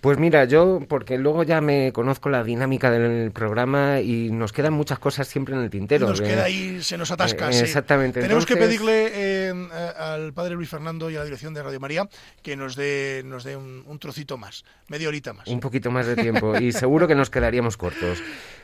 Pues 0.00 0.18
mira, 0.18 0.44
yo, 0.46 0.80
porque 0.88 1.18
luego 1.18 1.42
ya 1.42 1.60
me 1.60 1.92
conozco 1.92 2.28
la 2.30 2.42
dinámica 2.42 2.90
del 2.90 3.32
programa 3.32 4.00
y 4.00 4.30
nos 4.30 4.52
quedan 4.52 4.72
muchas 4.72 4.98
cosas 4.98 5.28
siempre 5.28 5.54
en 5.54 5.60
el 5.60 5.70
tintero. 5.70 6.08
nos 6.08 6.20
Eh, 6.20 6.24
queda 6.24 6.44
ahí, 6.44 6.82
se 6.82 6.96
nos 6.96 7.10
atasca. 7.10 7.50
eh, 7.50 7.52
sí. 7.52 7.60
exactamente, 7.64 8.20
Tenemos 8.20 8.46
que 8.46 8.56
pedirle 8.56 9.10
eh, 9.12 9.52
al 9.98 10.32
padre 10.32 10.54
Luis 10.54 10.68
Fernando 10.70 11.10
y 11.10 11.16
a 11.16 11.18
la 11.18 11.24
dirección 11.24 11.52
de 11.54 11.62
Radio 11.62 11.80
María 11.80 12.08
que 12.42 12.56
nos 12.56 12.76
dé, 12.76 13.22
nos 13.24 13.44
dé 13.44 13.56
un, 13.56 13.84
un 13.86 13.98
trocito 13.98 14.38
más, 14.38 14.64
media 14.88 15.08
horita 15.08 15.32
más. 15.32 15.46
Un 15.48 15.60
poquito 15.60 15.90
más 15.90 16.06
de 16.06 16.16
tiempo 16.16 16.56
y 16.58 16.72
seguro 16.72 17.06
que 17.06 17.14
nos 17.14 17.28
quedaríamos 17.30 17.76
cortos. 17.76 18.22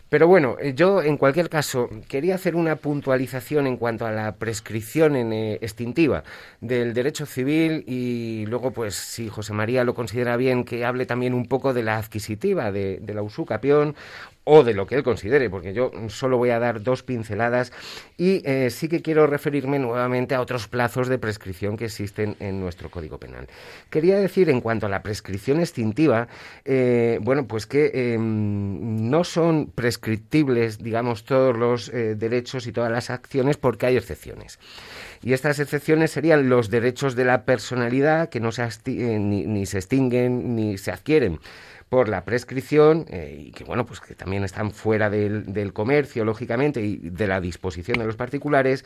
Pero 0.08 0.28
bueno, 0.28 0.56
eh, 0.60 0.72
yo 0.74 1.02
en 1.02 1.16
cualquier 1.16 1.48
caso 1.48 1.90
quería 2.08 2.36
hacer 2.36 2.54
una 2.54 2.76
puntualización 2.76 3.66
en 3.66 3.76
cuanto 3.76 4.06
a 4.06 4.12
la 4.12 4.36
prescripción 4.36 5.16
en, 5.16 5.32
eh, 5.32 5.58
extintiva 5.62 6.22
del 6.60 6.94
derecho 6.94 7.26
civil 7.26 7.82
y 7.88 8.46
luego, 8.46 8.70
pues, 8.70 8.94
si 8.94 9.28
José 9.28 9.52
María 9.52 9.82
lo 9.82 9.94
considera 9.94 10.36
bien, 10.36 10.64
que 10.64 10.84
hable 10.84 11.06
también 11.06 11.34
un 11.34 11.46
poco 11.46 11.74
de 11.74 11.82
la 11.82 11.98
adquisitiva 11.98 12.70
de, 12.70 12.98
de 13.02 13.14
la 13.14 13.22
usucapión 13.22 13.96
o 14.48 14.62
de 14.62 14.74
lo 14.74 14.86
que 14.86 14.94
él 14.94 15.02
considere, 15.02 15.50
porque 15.50 15.74
yo 15.74 15.90
solo 16.06 16.38
voy 16.38 16.50
a 16.50 16.60
dar 16.60 16.80
dos 16.80 17.02
pinceladas 17.02 17.72
y 18.16 18.42
eh, 18.48 18.70
sí 18.70 18.88
que 18.88 19.02
quiero 19.02 19.26
referirme 19.26 19.80
nuevamente 19.80 20.36
a 20.36 20.40
otros 20.40 20.68
plazos 20.68 21.08
de 21.08 21.18
prescripción 21.18 21.76
que 21.76 21.86
existen 21.86 22.36
en 22.38 22.60
nuestro 22.60 22.88
Código 22.88 23.18
Penal. 23.18 23.48
Quería 23.90 24.16
decir, 24.18 24.48
en 24.48 24.60
cuanto 24.60 24.86
a 24.86 24.88
la 24.88 25.02
prescripción 25.02 25.58
extintiva, 25.58 26.28
eh, 26.64 27.18
bueno, 27.22 27.48
pues 27.48 27.66
que 27.66 27.90
eh, 27.92 28.18
no 28.20 29.24
son 29.24 29.66
prescriptibles, 29.74 30.78
digamos, 30.78 31.24
todos 31.24 31.56
los 31.56 31.90
derechos 31.90 32.68
y 32.68 32.72
todas 32.72 32.92
las 32.92 33.10
acciones 33.10 33.56
porque 33.56 33.86
hay 33.86 33.96
excepciones. 33.96 34.60
Y 35.22 35.32
estas 35.32 35.58
excepciones 35.58 36.12
serían 36.12 36.48
los 36.48 36.70
derechos 36.70 37.16
de 37.16 37.24
la 37.24 37.44
personalidad 37.44 38.28
que 38.28 38.38
no 38.38 38.52
se 38.52 38.62
ni 38.86 39.66
se 39.66 39.78
extinguen 39.78 40.54
ni 40.54 40.78
se 40.78 40.92
adquieren 40.92 41.40
por 41.88 42.08
la 42.08 42.24
prescripción 42.24 43.06
eh, 43.08 43.46
y 43.46 43.52
que 43.52 43.64
bueno 43.64 43.86
pues 43.86 44.00
que 44.00 44.14
también 44.14 44.42
están 44.42 44.72
fuera 44.72 45.08
del, 45.08 45.52
del 45.52 45.72
comercio 45.72 46.24
lógicamente 46.24 46.82
y 46.82 46.96
de 46.96 47.26
la 47.28 47.40
disposición 47.40 47.98
de 47.98 48.06
los 48.06 48.16
particulares 48.16 48.84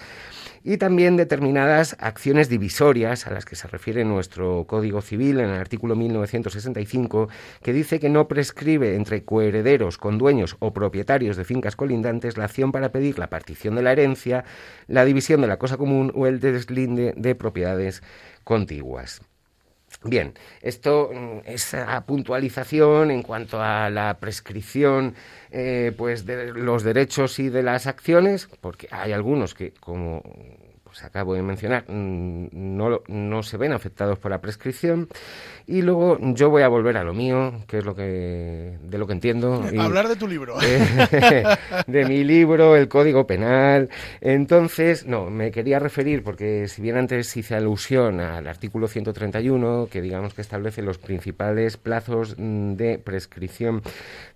y 0.62 0.76
también 0.76 1.16
determinadas 1.16 1.96
acciones 1.98 2.50
divisorias 2.50 3.26
a 3.26 3.30
las 3.30 3.46
que 3.46 3.56
se 3.56 3.68
refiere 3.68 4.04
nuestro 4.04 4.66
Código 4.66 5.00
Civil 5.00 5.40
en 5.40 5.48
el 5.48 5.58
artículo 5.58 5.96
1965 5.96 7.28
que 7.62 7.72
dice 7.72 8.00
que 8.00 8.10
no 8.10 8.28
prescribe 8.28 8.94
entre 8.96 9.24
coherederos, 9.24 9.96
condueños 9.96 10.56
o 10.58 10.74
propietarios 10.74 11.36
de 11.36 11.44
fincas 11.44 11.76
colindantes 11.76 12.36
la 12.36 12.44
acción 12.44 12.70
para 12.70 12.92
pedir 12.92 13.18
la 13.18 13.30
partición 13.30 13.76
de 13.76 13.82
la 13.82 13.92
herencia, 13.92 14.44
la 14.88 15.06
división 15.06 15.40
de 15.40 15.46
la 15.46 15.58
cosa 15.58 15.78
común 15.78 16.12
o 16.14 16.26
el 16.26 16.40
deslinde 16.40 17.14
de 17.16 17.34
propiedades 17.34 18.02
contiguas. 18.44 19.22
Bien, 20.04 20.34
esto 20.62 21.10
mm, 21.12 21.40
es 21.44 21.74
a 21.74 22.04
puntualización 22.06 23.10
en 23.10 23.22
cuanto 23.22 23.60
a 23.60 23.90
la 23.90 24.18
prescripción 24.18 25.14
eh, 25.50 25.92
pues 25.96 26.24
de 26.26 26.52
los 26.52 26.82
derechos 26.84 27.38
y 27.38 27.48
de 27.48 27.62
las 27.62 27.86
acciones, 27.86 28.48
porque 28.60 28.88
hay 28.90 29.12
algunos 29.12 29.54
que, 29.54 29.72
como 29.72 30.22
pues 30.90 31.04
acabo 31.04 31.34
de 31.34 31.42
mencionar, 31.42 31.84
mm, 31.86 32.48
no, 32.52 33.02
no 33.06 33.42
se 33.44 33.56
ven 33.56 33.72
afectados 33.72 34.18
por 34.18 34.32
la 34.32 34.40
prescripción. 34.40 35.08
Y 35.68 35.82
luego 35.82 36.18
yo 36.20 36.50
voy 36.50 36.62
a 36.62 36.68
volver 36.68 36.96
a 36.96 37.04
lo 37.04 37.14
mío, 37.14 37.52
que 37.68 37.78
es 37.78 37.84
lo 37.84 37.94
que 37.94 38.76
de 38.82 38.98
lo 38.98 39.06
que 39.06 39.12
entiendo. 39.12 39.62
Hablar 39.78 40.08
de 40.08 40.16
tu 40.16 40.26
libro. 40.26 40.56
de 41.86 42.04
mi 42.06 42.24
libro, 42.24 42.74
el 42.74 42.88
Código 42.88 43.24
Penal. 43.24 43.88
Entonces, 44.20 45.06
no, 45.06 45.30
me 45.30 45.52
quería 45.52 45.78
referir, 45.78 46.24
porque 46.24 46.66
si 46.66 46.82
bien 46.82 46.96
antes 46.96 47.36
hice 47.36 47.54
alusión 47.54 48.18
al 48.18 48.48
artículo 48.48 48.88
131, 48.88 49.86
que 49.92 50.02
digamos 50.02 50.34
que 50.34 50.40
establece 50.40 50.82
los 50.82 50.98
principales 50.98 51.76
plazos 51.76 52.34
mm, 52.36 52.72
de 52.72 52.98
prescripción 52.98 53.82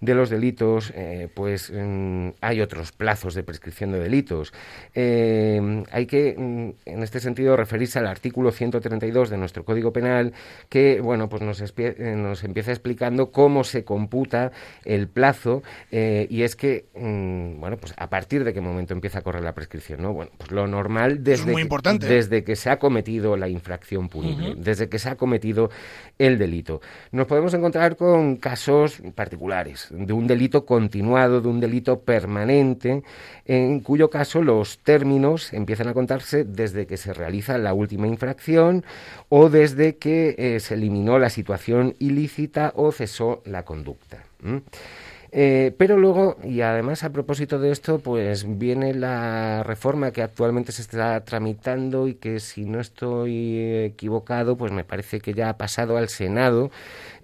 de 0.01 0.15
los 0.15 0.31
delitos, 0.31 0.93
eh, 0.95 1.29
pues 1.35 1.73
mm, 1.75 2.29
hay 2.43 2.61
otros 2.61 2.93
plazos 2.93 3.35
de 3.35 3.43
prescripción 3.43 3.91
de 3.91 3.99
delitos. 3.99 4.53
Eh, 4.95 5.83
hay 5.91 6.07
que, 6.07 6.37
en 6.85 7.03
este 7.03 7.21
sentido, 7.21 7.57
referirse 7.57 7.99
al 7.99 8.07
artículo 8.07 8.51
132 8.51 9.31
de 9.31 9.37
nuestro 9.37 9.65
Código 9.65 9.93
Penal, 9.93 10.33
que, 10.69 11.01
bueno, 11.01 11.29
pues 11.29 11.43
nos, 11.43 11.61
eh, 11.61 12.15
nos 12.17 12.45
empieza 12.45 12.71
explicando 12.71 13.31
cómo 13.31 13.65
se 13.65 13.85
computa 13.85 14.53
el 14.85 15.09
plazo 15.09 15.63
y 15.91 16.43
es 16.43 16.57
que, 16.57 16.87
bueno, 16.95 17.77
pues 17.77 17.95
a 17.97 18.09
partir 18.09 18.45
de 18.45 18.53
qué 18.53 18.61
momento 18.61 18.95
empieza 18.95 19.21
a 19.21 19.23
correr 19.23 19.43
la 19.43 19.55
prescripción, 19.55 20.03
¿no? 20.03 20.13
Bueno, 20.13 20.31
pues 20.37 20.51
lo 20.51 20.67
normal 20.67 21.23
desde, 21.23 21.55
que, 21.55 21.99
desde 21.99 22.45
que 22.45 22.57
se 22.57 22.71
ha 22.71 22.79
cometido 22.79 23.37
la 23.37 23.49
infracción 23.49 24.09
punible, 24.09 24.55
desde 24.57 24.89
que 24.89 24.99
se 24.99 25.09
ha 25.09 25.17
cometido 25.17 25.71
el 26.19 26.39
delito. 26.39 26.81
Nos 27.13 27.27
podemos 27.27 27.55
encontrar 27.55 27.97
con 27.97 28.37
casos 28.37 29.03
particulares 29.15 29.89
de 29.91 30.13
un 30.13 30.27
delito 30.27 30.65
continuado, 30.65 31.41
de 31.41 31.49
un 31.49 31.61
delito 31.61 32.01
permanente, 32.01 33.03
en 33.47 33.81
cuyo 33.81 34.11
caso 34.11 34.43
los 34.43 34.79
términos 34.79 35.53
empiezan 35.53 35.89
a 35.89 35.95
contarse 35.95 36.34
desde 36.43 36.87
que 36.87 36.97
se 36.97 37.15
realiza 37.15 37.59
la 37.59 37.73
última 37.73 38.09
infracción 38.09 38.85
o 39.29 39.51
desde 39.51 39.97
que 39.97 40.35
eh, 40.39 40.59
se 40.59 40.75
eliminó 40.75 41.21
la 41.21 41.31
situación 41.31 41.95
ilícita 42.01 42.73
o 42.75 42.91
cesó 42.91 43.43
la 43.45 43.65
conducta. 43.65 44.25
Eh, 45.37 45.75
pero 45.77 45.99
luego, 45.99 46.37
y 46.45 46.61
además 46.61 47.03
a 47.03 47.11
propósito 47.11 47.59
de 47.59 47.73
esto, 47.73 47.99
pues 47.99 48.47
viene 48.57 48.95
la 48.95 49.65
reforma 49.65 50.13
que 50.13 50.23
actualmente 50.23 50.71
se 50.71 50.83
está 50.83 51.25
tramitando 51.25 52.07
y 52.07 52.15
que 52.15 52.39
si 52.39 52.65
no 52.65 52.79
estoy 52.79 53.59
equivocado, 53.59 54.57
pues 54.57 54.71
me 54.71 54.85
parece 54.85 55.21
que 55.21 55.35
ya 55.35 55.49
ha 55.49 55.57
pasado 55.57 55.97
al 55.97 56.09
Senado 56.09 56.71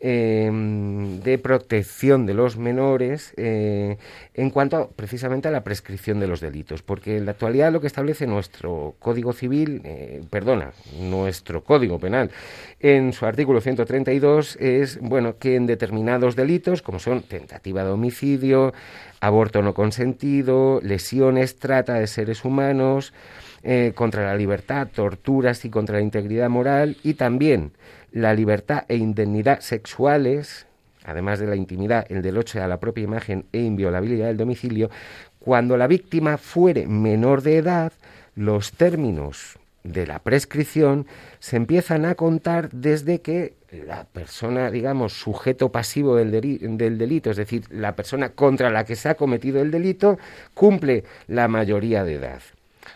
Em, 0.02 1.20
de 1.20 1.36
protección 1.36 2.24
de 2.24 2.32
los 2.32 2.56
menores 2.56 3.34
eh, 3.36 3.98
en 4.32 4.48
cuanto 4.48 4.88
precisamente 4.96 5.48
a 5.48 5.50
la 5.50 5.62
prescripción 5.62 6.18
de 6.20 6.26
los 6.26 6.40
delitos, 6.40 6.80
porque 6.80 7.18
en 7.18 7.26
la 7.26 7.32
actualidad 7.32 7.70
lo 7.70 7.82
que 7.82 7.86
establece 7.86 8.26
nuestro 8.26 8.94
Código 8.98 9.34
Civil, 9.34 9.82
eh, 9.84 10.22
perdona, 10.30 10.72
nuestro 10.98 11.64
Código 11.64 11.98
Penal, 11.98 12.30
en 12.80 13.12
su 13.12 13.26
artículo 13.26 13.60
132 13.60 14.56
es, 14.56 14.98
bueno, 15.02 15.36
que 15.36 15.56
en 15.56 15.66
determinados 15.66 16.34
delitos, 16.34 16.80
como 16.80 16.98
son 16.98 17.20
tentativa 17.20 17.84
de 17.84 17.90
homicidio, 18.00 18.72
aborto 19.20 19.62
no 19.62 19.74
consentido, 19.74 20.80
lesiones, 20.82 21.58
trata 21.58 21.94
de 21.94 22.06
seres 22.06 22.44
humanos, 22.44 23.12
eh, 23.62 23.92
contra 23.94 24.24
la 24.24 24.34
libertad, 24.34 24.88
torturas 24.92 25.64
y 25.64 25.70
contra 25.70 25.96
la 25.96 26.02
integridad 26.02 26.48
moral 26.48 26.96
y 27.04 27.14
también 27.14 27.72
la 28.10 28.34
libertad 28.34 28.84
e 28.88 28.96
indemnidad 28.96 29.60
sexuales, 29.60 30.66
además 31.04 31.38
de 31.38 31.46
la 31.46 31.56
intimidad, 31.56 32.06
el 32.08 32.22
derecho 32.22 32.62
a 32.62 32.66
la 32.66 32.80
propia 32.80 33.04
imagen 33.04 33.44
e 33.52 33.60
inviolabilidad 33.60 34.28
del 34.28 34.38
domicilio, 34.38 34.90
cuando 35.38 35.76
la 35.76 35.86
víctima 35.86 36.38
fuere 36.38 36.86
menor 36.86 37.42
de 37.42 37.58
edad, 37.58 37.92
los 38.34 38.72
términos 38.72 39.59
de 39.84 40.06
la 40.06 40.18
prescripción 40.18 41.06
se 41.38 41.56
empiezan 41.56 42.04
a 42.04 42.14
contar 42.14 42.70
desde 42.70 43.20
que 43.20 43.54
la 43.70 44.04
persona, 44.04 44.70
digamos, 44.70 45.12
sujeto 45.12 45.70
pasivo 45.70 46.16
del, 46.16 46.30
del, 46.76 46.98
delito, 46.98 47.30
es 47.30 47.36
decir, 47.36 47.64
la 47.70 47.94
persona 47.94 48.30
contra 48.30 48.70
la 48.70 48.84
que 48.84 48.96
se 48.96 49.08
ha 49.08 49.14
cometido 49.14 49.60
el 49.60 49.70
delito, 49.70 50.18
cumple 50.54 51.04
la 51.28 51.48
mayoría 51.48 52.04
de 52.04 52.14
edad 52.14 52.42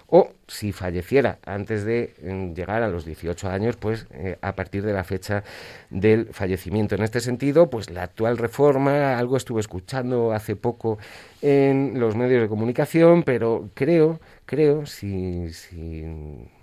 o 0.09 0.31
si 0.47 0.73
falleciera 0.73 1.39
antes 1.45 1.85
de 1.85 2.15
mm, 2.23 2.55
llegar 2.55 2.83
a 2.83 2.89
los 2.89 3.05
18 3.05 3.49
años, 3.49 3.77
pues 3.77 4.07
eh, 4.13 4.37
a 4.43 4.55
partir 4.55 4.85
de 4.85 4.93
la 4.93 5.05
fecha 5.05 5.45
del 5.91 6.27
fallecimiento. 6.33 6.95
En 6.95 7.03
este 7.03 7.21
sentido, 7.21 7.71
pues 7.71 7.91
la 7.91 8.03
actual 8.05 8.39
reforma, 8.39 9.19
algo 9.19 9.37
estuve 9.37 9.61
escuchando 9.61 10.33
hace 10.33 10.57
poco 10.57 10.99
en 11.43 11.99
los 11.99 12.17
medios 12.17 12.43
de 12.43 12.49
comunicación, 12.49 13.23
pero 13.23 13.71
creo, 13.75 14.21
creo, 14.47 14.87
si, 14.87 15.53
si 15.53 16.05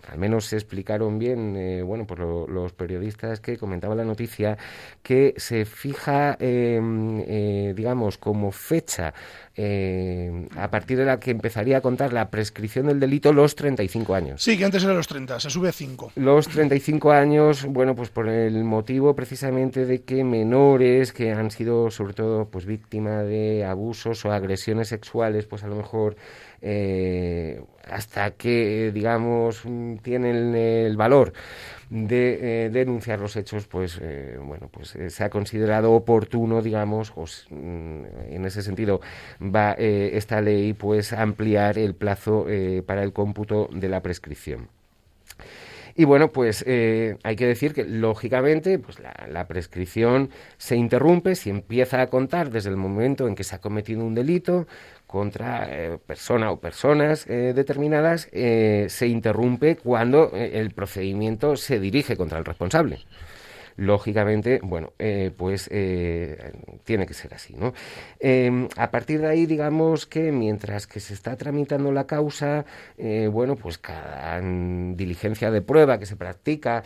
al 0.10 0.18
menos 0.18 0.46
se 0.46 0.56
explicaron 0.56 1.20
bien, 1.20 1.56
eh, 1.56 1.82
bueno, 1.82 2.06
por 2.06 2.20
los 2.20 2.74
periodistas 2.74 3.40
que 3.40 3.58
comentaban 3.58 3.98
la 3.98 4.06
noticia, 4.06 4.58
que 5.04 5.34
se 5.38 5.66
fija, 5.66 6.38
em, 6.40 7.24
eh, 7.28 7.74
digamos, 7.76 8.18
como 8.18 8.52
fecha 8.52 9.14
eh, 9.56 10.48
a 10.56 10.72
partir 10.72 10.98
de 10.98 11.06
la 11.06 11.20
que 11.20 11.30
empezaría 11.30 11.78
a 11.78 11.82
contar 11.82 12.14
la 12.14 12.30
prescripción 12.30 12.88
del 12.88 13.00
delito 13.00 13.34
los 13.34 13.56
35 13.56 14.16
años. 14.16 14.42
Sí, 14.42 14.58
que 14.58 14.64
antes 14.64 14.84
era 14.84 14.94
los 14.94 15.08
30, 15.08 15.40
se 15.40 15.50
sube 15.50 15.70
a 15.70 15.72
5. 15.74 16.14
Los 16.16 16.48
35 16.48 17.12
años, 17.12 17.66
bueno, 17.66 17.94
pues 17.94 18.10
por 18.10 18.30
el 18.30 18.64
motivo 18.64 19.14
precisamente 19.14 19.86
de 19.86 20.04
que 20.04 20.24
menores 20.24 21.12
que 21.12 21.32
han 21.32 21.52
sido 21.52 21.92
sobre 21.92 22.14
todo 22.14 22.46
pues 22.46 22.66
víctima 22.66 23.24
de 23.24 23.66
abusos 23.66 24.24
o 24.26 24.32
agresiones 24.32 24.88
sexuales, 24.88 25.46
pues 25.46 25.64
a 25.64 25.68
lo 25.68 25.76
mejor 25.76 26.16
eh, 26.62 27.62
hasta 27.90 28.32
que, 28.32 28.92
digamos, 28.94 29.64
tienen 30.04 30.56
el 30.56 30.96
valor 30.98 31.34
de 31.90 32.66
eh, 32.66 32.70
denunciar 32.70 33.20
los 33.20 33.36
hechos, 33.36 33.68
pues 33.68 34.00
eh, 34.02 34.38
bueno, 34.42 34.70
pues 34.72 34.98
se 35.08 35.24
ha 35.24 35.30
considerado 35.30 35.92
oportuno, 35.94 36.62
digamos, 36.62 37.14
mm, 37.50 38.04
en 38.30 38.46
ese 38.46 38.62
sentido 38.62 39.02
va 39.42 39.74
esta 39.74 40.42
ley 40.42 40.74
pues 40.74 41.14
ampliar 41.14 41.78
el 41.78 41.96
plazo 41.96 42.46
para 42.86 43.04
el 43.04 43.14
cómputo 43.14 43.70
de 43.74 43.90
la 43.90 44.02
prescripción. 44.02 44.81
Y 45.96 46.06
bueno, 46.06 46.32
pues 46.32 46.66
hay 46.68 47.36
que 47.36 47.48
decir 47.48 47.74
que 47.74 47.84
lógicamente 47.84 48.80
pues 48.80 48.98
la, 49.00 49.48
prescripción 49.48 50.30
se 50.58 50.76
interrumpe 50.76 51.36
si 51.36 51.50
empieza 51.50 52.02
a 52.02 52.08
contar 52.08 52.52
desde 52.52 52.70
el 52.70 52.78
momento 52.78 53.28
en 53.28 53.36
que 53.36 53.44
se 53.44 53.56
ha 53.56 53.60
cometido 53.60 54.04
un 54.04 54.16
delito, 54.16 54.68
contra 55.12 55.68
eh, 55.70 55.98
persona 56.08 56.52
o 56.52 56.60
personas 56.62 57.28
eh, 57.28 57.52
determinadas 57.54 58.30
eh, 58.32 58.88
se 58.90 59.08
interrumpe 59.08 59.76
cuando 59.76 60.32
el 60.34 60.72
procedimiento 60.72 61.58
se 61.58 61.82
dirige 61.82 62.16
contra 62.16 62.40
el 62.40 62.46
responsable 62.46 63.00
lógicamente, 63.82 64.60
bueno, 64.64 64.94
pues 65.38 65.70
tiene 66.84 67.06
que 67.06 67.14
ser 67.14 67.34
así, 67.34 67.56
¿no? 67.56 67.74
Em, 68.20 68.68
a 68.78 68.92
partir 68.92 69.22
de 69.22 69.28
ahí, 69.28 69.46
digamos 69.46 70.06
que 70.06 70.32
mientras 70.32 70.88
que 70.88 71.00
se 71.00 71.14
está 71.14 71.36
tramitando 71.36 71.92
la 71.92 72.06
causa, 72.06 72.66
bueno, 73.32 73.56
pues 73.56 73.78
cada 73.78 74.40
diligencia 74.42 75.52
de 75.52 75.62
prueba 75.62 75.98
que 75.98 76.06
se 76.06 76.16
practica, 76.16 76.84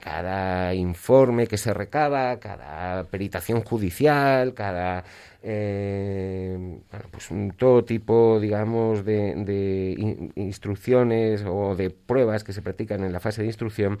cada 0.00 0.74
informe 0.74 1.46
que 1.46 1.58
se 1.58 1.74
recaba, 1.74 2.38
cada 2.40 3.04
peritación 3.04 3.62
judicial, 3.62 4.54
cada 4.54 5.04
eh, 5.42 6.80
pues 7.10 7.28
todo 7.56 7.84
tipo, 7.84 8.38
digamos, 8.40 9.04
de, 9.04 10.30
instrucciones 10.34 11.44
o 11.46 11.74
de 11.76 11.90
pruebas 11.90 12.44
que 12.44 12.52
se 12.52 12.62
practican 12.62 13.04
en 13.04 13.12
la 13.12 13.20
fase 13.20 13.42
de 13.42 13.48
instrucción, 13.48 13.98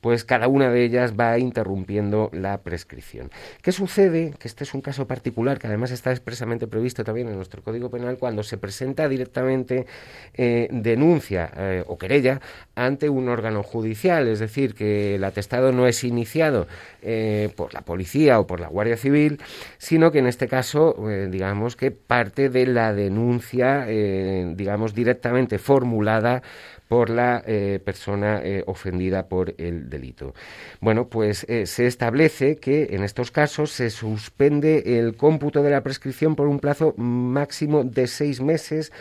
pues 0.00 0.24
cada 0.24 0.48
una 0.48 0.70
de 0.70 0.84
ellas 0.84 1.14
va 1.18 1.38
interrumpiendo 1.38 2.30
la 2.32 2.62
prescripción. 2.62 3.30
¿Qué 3.62 3.72
sucede? 3.72 4.34
Que 4.38 4.48
este 4.48 4.64
es 4.64 4.74
un 4.74 4.80
caso 4.80 5.06
particular 5.06 5.58
que 5.58 5.66
además 5.66 5.90
está 5.90 6.10
expresamente 6.10 6.66
previsto 6.66 7.04
también 7.04 7.28
en 7.28 7.36
nuestro 7.36 7.62
Código 7.62 7.90
Penal 7.90 8.18
cuando 8.18 8.42
se 8.42 8.58
presenta 8.58 9.08
directamente 9.08 9.86
eh, 10.34 10.68
denuncia 10.70 11.50
eh, 11.56 11.84
o 11.86 11.98
querella 11.98 12.40
ante 12.74 13.08
un 13.08 13.28
órgano 13.28 13.62
judicial, 13.62 14.28
es 14.28 14.38
decir, 14.38 14.74
que 14.74 15.16
el 15.16 15.24
atestado 15.24 15.72
no 15.72 15.86
es 15.86 16.04
iniciado 16.04 16.66
eh, 17.02 17.50
por 17.56 17.74
la 17.74 17.82
policía 17.82 18.40
o 18.40 18.46
por 18.46 18.60
la 18.60 18.68
Guardia 18.68 18.96
Civil, 18.96 19.40
sino 19.78 20.10
que 20.10 20.20
en 20.20 20.26
este 20.26 20.48
caso, 20.48 20.81
eh, 21.08 21.28
digamos 21.30 21.76
que 21.76 21.90
parte 21.90 22.48
de 22.48 22.66
la 22.66 22.92
denuncia, 22.92 23.84
eh, 23.88 24.52
digamos, 24.56 24.94
directamente 24.94 25.58
formulada 25.58 26.42
por 26.88 27.08
la 27.08 27.42
persona 27.86 28.42
ofendida 28.66 29.26
por 29.26 29.54
el 29.56 29.88
delito. 29.88 30.34
Bueno, 30.82 31.08
pues 31.08 31.46
se 31.48 31.86
establece 31.86 32.56
que 32.56 32.88
en 32.90 33.02
estos 33.02 33.30
casos 33.30 33.70
se 33.70 33.88
suspende 33.88 34.98
el 34.98 35.16
cómputo 35.16 35.62
de 35.62 35.70
la 35.70 35.82
prescripción 35.82 36.36
por 36.36 36.48
un 36.48 36.58
plazo 36.58 36.92
máximo 36.98 37.82
de 37.82 38.06
seis 38.06 38.42
meses 38.42 38.92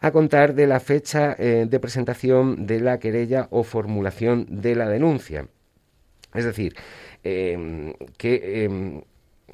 a 0.00 0.12
contar 0.12 0.54
de 0.54 0.68
la 0.68 0.78
fecha 0.78 1.34
de 1.34 1.80
presentación 1.80 2.64
de 2.64 2.78
la 2.78 3.00
querella 3.00 3.48
o 3.50 3.64
formulación 3.64 4.46
de 4.48 4.76
la 4.76 4.88
denuncia. 4.88 5.48
Es 6.34 6.44
decir, 6.44 6.76
Em, 7.24 7.94
que 8.18 8.64
em, 8.64 9.02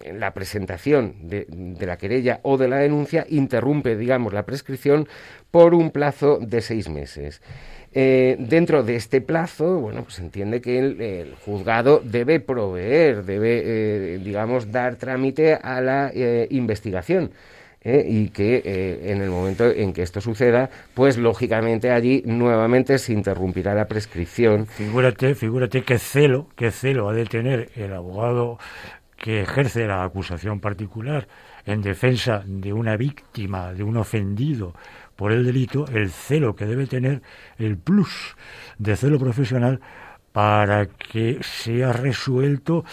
la 0.04 0.32
presentación 0.32 1.28
de, 1.28 1.46
de, 1.48 1.86
la 1.86 1.96
querella 1.96 2.40
o 2.42 2.56
de 2.56 2.68
la 2.68 2.78
denuncia 2.78 3.26
interrumpe, 3.28 3.96
digamos, 3.96 4.32
la 4.32 4.46
prescripción 4.46 5.08
por 5.50 5.74
un 5.74 5.90
plazo 5.90 6.38
de 6.40 6.60
seis 6.60 6.88
meses. 6.88 7.40
Eh, 7.92 8.36
dentro 8.38 8.82
de 8.82 8.96
este 8.96 9.20
plazo, 9.20 9.80
bueno, 9.80 10.02
pues 10.04 10.18
entiende 10.18 10.60
que 10.60 10.78
el, 10.78 11.34
juzgado 11.44 12.02
debe 12.04 12.38
proveer, 12.38 13.24
debe, 13.24 13.62
eh, 13.64 14.18
digamos, 14.18 14.70
dar 14.70 14.96
trámite 14.96 15.54
a 15.54 15.80
la 15.80 16.10
eh, 16.14 16.46
investigación. 16.50 17.32
y 17.84 18.28
que 18.30 18.60
en 19.04 19.22
el 19.22 19.30
momento 19.30 19.70
en 19.70 19.94
que 19.94 20.02
esto 20.02 20.20
suceda, 20.20 20.68
pues 20.94 21.16
lógicamente 21.16 21.90
allí 21.90 22.22
nuevamente 22.26 22.98
se 22.98 23.14
interrumpirá 23.14 23.72
la 23.72 23.86
prescripción. 23.86 24.66
Figúrate 25.34 25.82
qué 25.82 25.98
celo, 25.98 26.48
qué 26.54 26.70
celo 26.70 27.08
ha 27.08 27.14
de 27.14 27.24
tener 27.24 27.70
el 27.76 27.94
abogado 27.94 28.58
que 29.18 29.42
ejerce 29.42 29.86
la 29.86 30.04
acusación 30.04 30.60
particular 30.60 31.28
en 31.66 31.82
defensa 31.82 32.42
de 32.46 32.72
una 32.72 32.96
víctima, 32.96 33.72
de 33.72 33.82
un 33.82 33.96
ofendido 33.96 34.74
por 35.16 35.32
el 35.32 35.44
delito, 35.44 35.86
el 35.88 36.10
celo 36.10 36.54
que 36.54 36.64
debe 36.64 36.86
tener, 36.86 37.22
el 37.58 37.76
plus 37.76 38.36
de 38.78 38.96
celo 38.96 39.18
profesional 39.18 39.80
para 40.32 40.86
que 40.86 41.38
sea 41.42 41.92
resuelto 41.92 42.84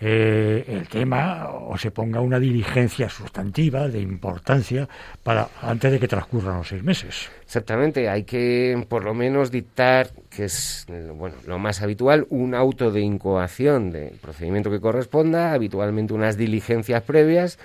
eh, 0.00 0.64
el 0.68 0.88
tema 0.88 1.48
o 1.50 1.76
se 1.76 1.90
ponga 1.90 2.20
una 2.20 2.38
diligencia 2.38 3.08
sustantiva 3.08 3.88
de 3.88 4.00
importancia 4.00 4.88
para 5.24 5.48
antes 5.60 5.90
de 5.90 5.98
que 5.98 6.06
transcurran 6.06 6.58
los 6.58 6.68
seis 6.68 6.84
meses. 6.84 7.28
Exactamente, 7.44 8.08
hay 8.08 8.22
que 8.22 8.86
por 8.88 9.02
lo 9.02 9.12
menos 9.12 9.50
dictar, 9.50 10.10
que 10.30 10.44
es 10.44 10.86
bueno, 11.14 11.34
lo 11.46 11.58
más 11.58 11.82
habitual, 11.82 12.26
un 12.30 12.54
auto 12.54 12.92
de 12.92 13.00
incoación 13.00 13.90
del 13.90 14.14
procedimiento 14.20 14.70
que 14.70 14.80
corresponda, 14.80 15.52
habitualmente 15.52 16.14
unas 16.14 16.36
diligencias 16.36 17.02
previas 17.02 17.58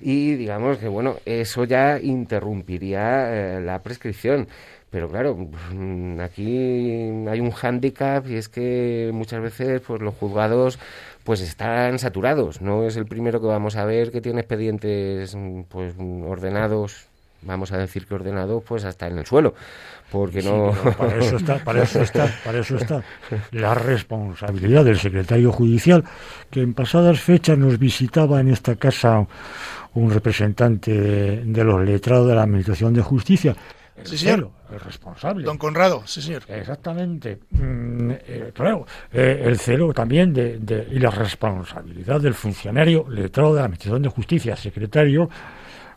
y 0.00 0.34
digamos 0.34 0.78
que 0.78 0.88
bueno, 0.88 1.16
eso 1.26 1.64
ya 1.64 2.00
interrumpiría 2.00 3.56
eh, 3.56 3.60
la 3.60 3.82
prescripción. 3.82 4.48
Pero 4.90 5.10
claro, 5.10 5.36
mm, 5.36 6.20
aquí 6.20 6.56
hay 7.28 7.40
un 7.40 7.50
hándicap 7.50 8.26
y 8.26 8.36
es 8.36 8.48
que 8.48 9.10
muchas 9.12 9.42
veces 9.42 9.82
pues 9.86 10.00
los 10.00 10.14
juzgados 10.14 10.78
pues 11.28 11.42
están 11.42 11.98
saturados. 11.98 12.62
No 12.62 12.84
es 12.84 12.96
el 12.96 13.04
primero 13.04 13.38
que 13.38 13.46
vamos 13.46 13.76
a 13.76 13.84
ver 13.84 14.10
que 14.10 14.22
tiene 14.22 14.40
expedientes 14.40 15.34
mm, 15.34 15.64
pues 15.68 15.92
ordenados, 16.24 17.04
vamos 17.42 17.70
a 17.70 17.76
decir 17.76 18.06
que 18.06 18.14
ordenados 18.14 18.64
pues 18.66 18.86
hasta 18.86 19.08
en 19.08 19.18
el 19.18 19.26
suelo, 19.26 19.52
porque 20.10 20.40
no 20.40 20.72
para 20.96 21.18
eso 21.18 21.36
está, 21.36 21.62
para 21.62 21.82
eso 21.82 22.00
está, 22.00 22.34
para 22.42 22.60
eso 22.60 22.78
está 22.78 23.02
la 23.52 23.74
responsabilidad 23.74 24.86
del 24.86 24.98
secretario 24.98 25.52
judicial 25.52 26.02
que 26.50 26.62
en 26.62 26.72
pasadas 26.72 27.20
fechas 27.20 27.58
nos 27.58 27.78
visitaba 27.78 28.40
en 28.40 28.48
esta 28.48 28.76
casa 28.76 29.26
un 29.92 30.10
representante 30.10 30.98
de, 31.44 31.62
los 31.62 31.84
letrados 31.84 32.26
de 32.26 32.36
la 32.36 32.44
Administración 32.44 32.94
de 32.94 33.02
Justicia. 33.02 33.54
Sí, 34.04 34.18
señor. 34.18 34.50
el 34.70 34.80
responsable. 34.80 35.44
Don 35.44 35.58
Conrado, 35.58 36.02
sí, 36.06 36.22
señor. 36.22 36.42
Exactamente. 36.48 37.40
Mm, 37.50 38.10
eh, 38.10 38.52
claro, 38.54 38.86
eh, 39.12 39.42
el 39.44 39.58
celo 39.58 39.92
también 39.92 40.32
de, 40.32 40.88
y 40.90 40.98
la 40.98 41.10
responsabilidad 41.10 42.20
del 42.20 42.34
funcionario 42.34 43.06
letrado 43.08 43.54
de 43.54 43.60
la 43.60 43.64
Administración 43.64 44.02
de 44.02 44.08
Justicia, 44.08 44.56
secretario, 44.56 45.28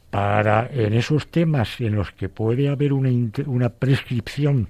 para 0.10 0.70
en 0.72 0.94
esos 0.94 1.28
temas 1.28 1.80
en 1.80 1.96
los 1.96 2.12
que 2.12 2.30
puede 2.30 2.68
haber 2.68 2.94
una, 2.94 3.10
una 3.46 3.70
prescripción 3.70 4.68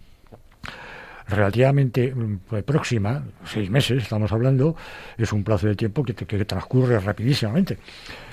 relativamente 1.27 2.13
mm, 2.13 2.63
próxima, 2.65 3.23
seis 3.45 3.69
meses 3.69 4.03
estamos 4.03 4.31
hablando, 4.31 4.75
es 5.17 5.31
un 5.33 5.43
plazo 5.43 5.67
de 5.67 5.75
tiempo 5.75 6.03
que, 6.03 6.13
que 6.13 6.45
transcurre 6.45 6.99
rapidísimamente. 6.99 7.77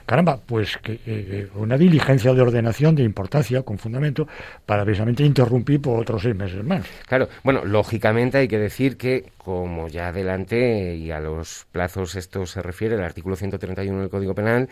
Caramba, 0.08 0.38
pues 0.38 0.78
que, 0.78 1.50
una 1.54 1.76
diligencia 1.76 2.32
de 2.32 2.40
ordenación 2.40 2.94
de 2.94 3.02
importancia, 3.02 3.60
con 3.60 3.76
fundamento, 3.76 4.26
para 4.64 4.82
precisamente 4.82 5.22
interrumpir 5.22 5.82
por 5.82 6.00
otros 6.00 6.22
seis 6.22 6.34
meses 6.34 6.64
más. 6.64 6.86
Claro, 7.06 7.28
bueno, 7.44 7.62
lógicamente 7.66 8.38
hay 8.38 8.48
que 8.48 8.58
decir 8.58 8.96
que, 8.96 9.30
como 9.36 9.86
ya 9.88 10.08
adelante 10.08 10.96
y 10.96 11.10
a 11.10 11.20
los 11.20 11.66
plazos 11.72 12.16
esto 12.16 12.46
se 12.46 12.62
refiere, 12.62 12.94
el 12.94 13.02
artículo 13.02 13.36
131 13.36 14.00
del 14.00 14.08
Código 14.08 14.34
Penal, 14.34 14.70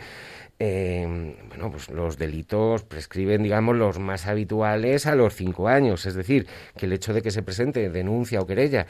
eh, 0.58 1.36
bueno, 1.48 1.70
pues 1.70 1.90
los 1.90 2.16
delitos 2.16 2.82
prescriben, 2.82 3.42
digamos, 3.42 3.76
los 3.76 3.98
más 3.98 4.26
habituales 4.26 5.06
a 5.06 5.14
los 5.14 5.34
cinco 5.34 5.68
años. 5.68 6.06
Es 6.06 6.14
decir, 6.14 6.46
que 6.76 6.86
el 6.86 6.92
hecho 6.92 7.12
de 7.12 7.22
que 7.22 7.30
se 7.30 7.42
presente 7.42 7.90
denuncia 7.90 8.40
o 8.40 8.46
querella 8.46 8.86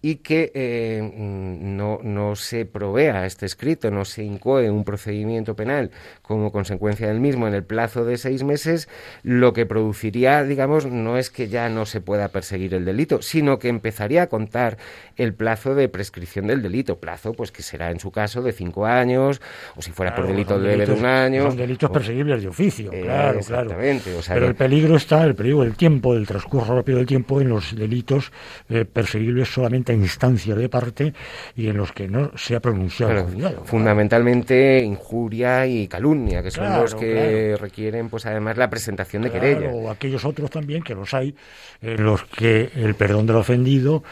y 0.00 0.16
que 0.16 0.50
eh, 0.54 1.02
no, 1.14 2.00
no 2.02 2.36
se 2.36 2.64
provea 2.64 3.26
este 3.26 3.44
escrito, 3.44 3.90
no 3.90 4.04
se 4.06 4.24
incoe 4.24 4.70
un 4.70 4.84
procedimiento 4.84 5.54
penal 5.54 5.90
como 6.22 6.52
consecuencia 6.52 7.08
del 7.08 7.20
mismo 7.20 7.46
en 7.46 7.54
el 7.54 7.64
plazo 7.64 8.04
de 8.04 8.16
seis 8.16 8.42
meses, 8.42 8.88
lo 9.22 9.52
que 9.52 9.66
produciría, 9.66 10.42
digamos, 10.44 10.86
no 10.86 11.18
es 11.18 11.28
que 11.28 11.48
ya 11.48 11.68
no 11.68 11.84
se 11.84 12.00
pueda 12.00 12.28
perseguir 12.28 12.72
el 12.72 12.84
delito, 12.84 13.20
sino 13.20 13.58
que 13.58 13.68
empezaría 13.68 14.22
a 14.22 14.26
contar 14.28 14.78
el 15.16 15.34
plazo 15.34 15.74
de 15.74 15.88
prescripción 15.88 16.46
del 16.46 16.62
delito, 16.62 16.98
plazo 16.98 17.34
pues 17.34 17.52
que 17.52 17.62
será 17.62 17.90
en 17.90 18.00
su 18.00 18.10
caso 18.10 18.40
de 18.42 18.52
cinco 18.52 18.86
años, 18.86 19.42
o 19.76 19.82
si 19.82 19.90
fuera 19.90 20.14
por 20.14 20.26
delito 20.26 20.58
leve 20.58 20.86
de 20.86 20.92
un 20.92 21.09
Son 21.42 21.56
delitos 21.56 21.90
perseguibles 21.90 22.42
de 22.42 22.48
oficio, 22.48 22.92
Eh, 22.92 23.02
claro, 23.02 23.38
exactamente, 23.38 24.04
claro. 24.04 24.18
o 24.18 24.22
sea 24.22 24.34
Pero 24.34 24.46
que- 24.46 24.50
el 24.50 24.56
peligro 24.56 24.96
está, 24.96 25.24
el 25.24 25.34
peligro 25.34 25.62
del 25.62 25.74
tiempo, 25.74 26.14
del 26.14 26.26
transcurso 26.26 26.74
rápido 26.74 26.98
del 26.98 27.06
tiempo 27.06 27.40
en 27.40 27.48
los 27.48 27.74
delitos 27.76 28.32
eh, 28.68 28.84
perseguibles 28.84 29.48
solamente 29.52 29.92
a 29.92 29.94
instancia 29.94 30.54
de 30.54 30.68
parte 30.68 31.12
y 31.56 31.68
en 31.68 31.76
los 31.76 31.92
que 31.92 32.08
no 32.08 32.30
se 32.36 32.56
ha 32.56 32.60
pronunciado 32.60 33.12
Claro, 33.12 33.26
juzgado. 33.28 33.64
fundamentalmente 33.64 34.78
injuria 34.84 35.66
y 35.66 35.86
calumnia, 35.88 36.42
que 36.42 36.50
son 36.50 36.64
Claro, 36.66 36.82
los 36.82 36.94
que 36.94 37.56
requieren, 37.60 38.08
pues 38.08 38.26
además, 38.26 38.56
la 38.56 38.68
presentación 38.70 39.22
de 39.22 39.30
querella. 39.30 39.70
O 39.72 39.90
aquellos 39.90 40.24
otros 40.24 40.50
también, 40.50 40.82
que 40.82 40.94
los 40.94 41.12
hay, 41.14 41.34
en 41.82 42.02
los 42.04 42.24
que 42.24 42.70
el 42.74 42.94
perdón 42.94 43.26
del 43.26 43.36
ofendido 43.36 44.02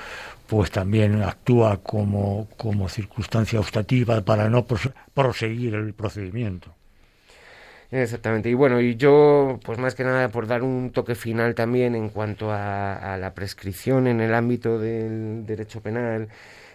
pues 0.46 0.70
también 0.70 1.22
actúa 1.22 1.76
como, 1.82 2.48
como 2.56 2.88
circunstancia 2.88 3.60
obstativa 3.60 4.22
para 4.22 4.48
no 4.48 4.66
pros- 4.66 4.90
proseguir 5.12 5.74
el 5.74 5.92
procedimiento. 5.92 6.74
Exactamente. 7.90 8.50
Y 8.50 8.54
bueno, 8.54 8.80
y 8.82 8.96
yo, 8.96 9.58
pues 9.64 9.78
más 9.78 9.94
que 9.94 10.04
nada, 10.04 10.28
por 10.30 10.46
dar 10.46 10.62
un 10.62 10.92
toque 10.92 11.14
final 11.14 11.54
también 11.54 11.94
en 11.94 12.10
cuanto 12.10 12.52
a, 12.52 13.14
a 13.14 13.16
la 13.16 13.32
prescripción 13.32 14.06
en 14.06 14.20
el 14.20 14.34
ámbito 14.34 14.78
del 14.78 15.46
derecho 15.46 15.80
penal, 15.80 16.28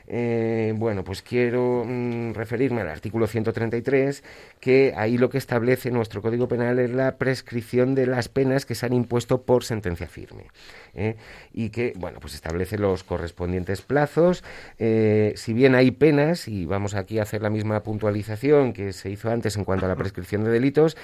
eh, 0.07 0.73
bueno, 0.75 1.03
pues 1.03 1.21
quiero 1.21 1.85
mm, 1.85 2.33
referirme 2.33 2.81
al 2.81 2.89
artículo 2.89 3.27
133, 3.27 4.23
que 4.59 4.93
ahí 4.95 5.17
lo 5.17 5.29
que 5.29 5.37
establece 5.37 5.91
nuestro 5.91 6.21
Código 6.21 6.47
Penal 6.47 6.79
es 6.79 6.91
la 6.91 7.17
prescripción 7.17 7.95
de 7.95 8.07
las 8.07 8.29
penas 8.29 8.65
que 8.65 8.75
se 8.75 8.85
han 8.85 8.93
impuesto 8.93 9.43
por 9.43 9.63
sentencia 9.63 10.07
firme. 10.07 10.47
¿eh? 10.93 11.15
Y 11.53 11.69
que, 11.69 11.93
bueno, 11.95 12.19
pues 12.19 12.33
establece 12.35 12.77
los 12.77 13.03
correspondientes 13.03 13.81
plazos. 13.81 14.43
Eh, 14.79 15.33
si 15.35 15.53
bien 15.53 15.75
hay 15.75 15.91
penas, 15.91 16.47
y 16.47 16.65
vamos 16.65 16.95
aquí 16.95 17.19
a 17.19 17.23
hacer 17.23 17.41
la 17.41 17.49
misma 17.49 17.83
puntualización 17.83 18.73
que 18.73 18.93
se 18.93 19.09
hizo 19.09 19.29
antes 19.29 19.55
en 19.55 19.63
cuanto 19.63 19.85
a 19.85 19.89
la 19.89 19.95
prescripción 19.95 20.43
de 20.43 20.51
delitos, 20.51 20.97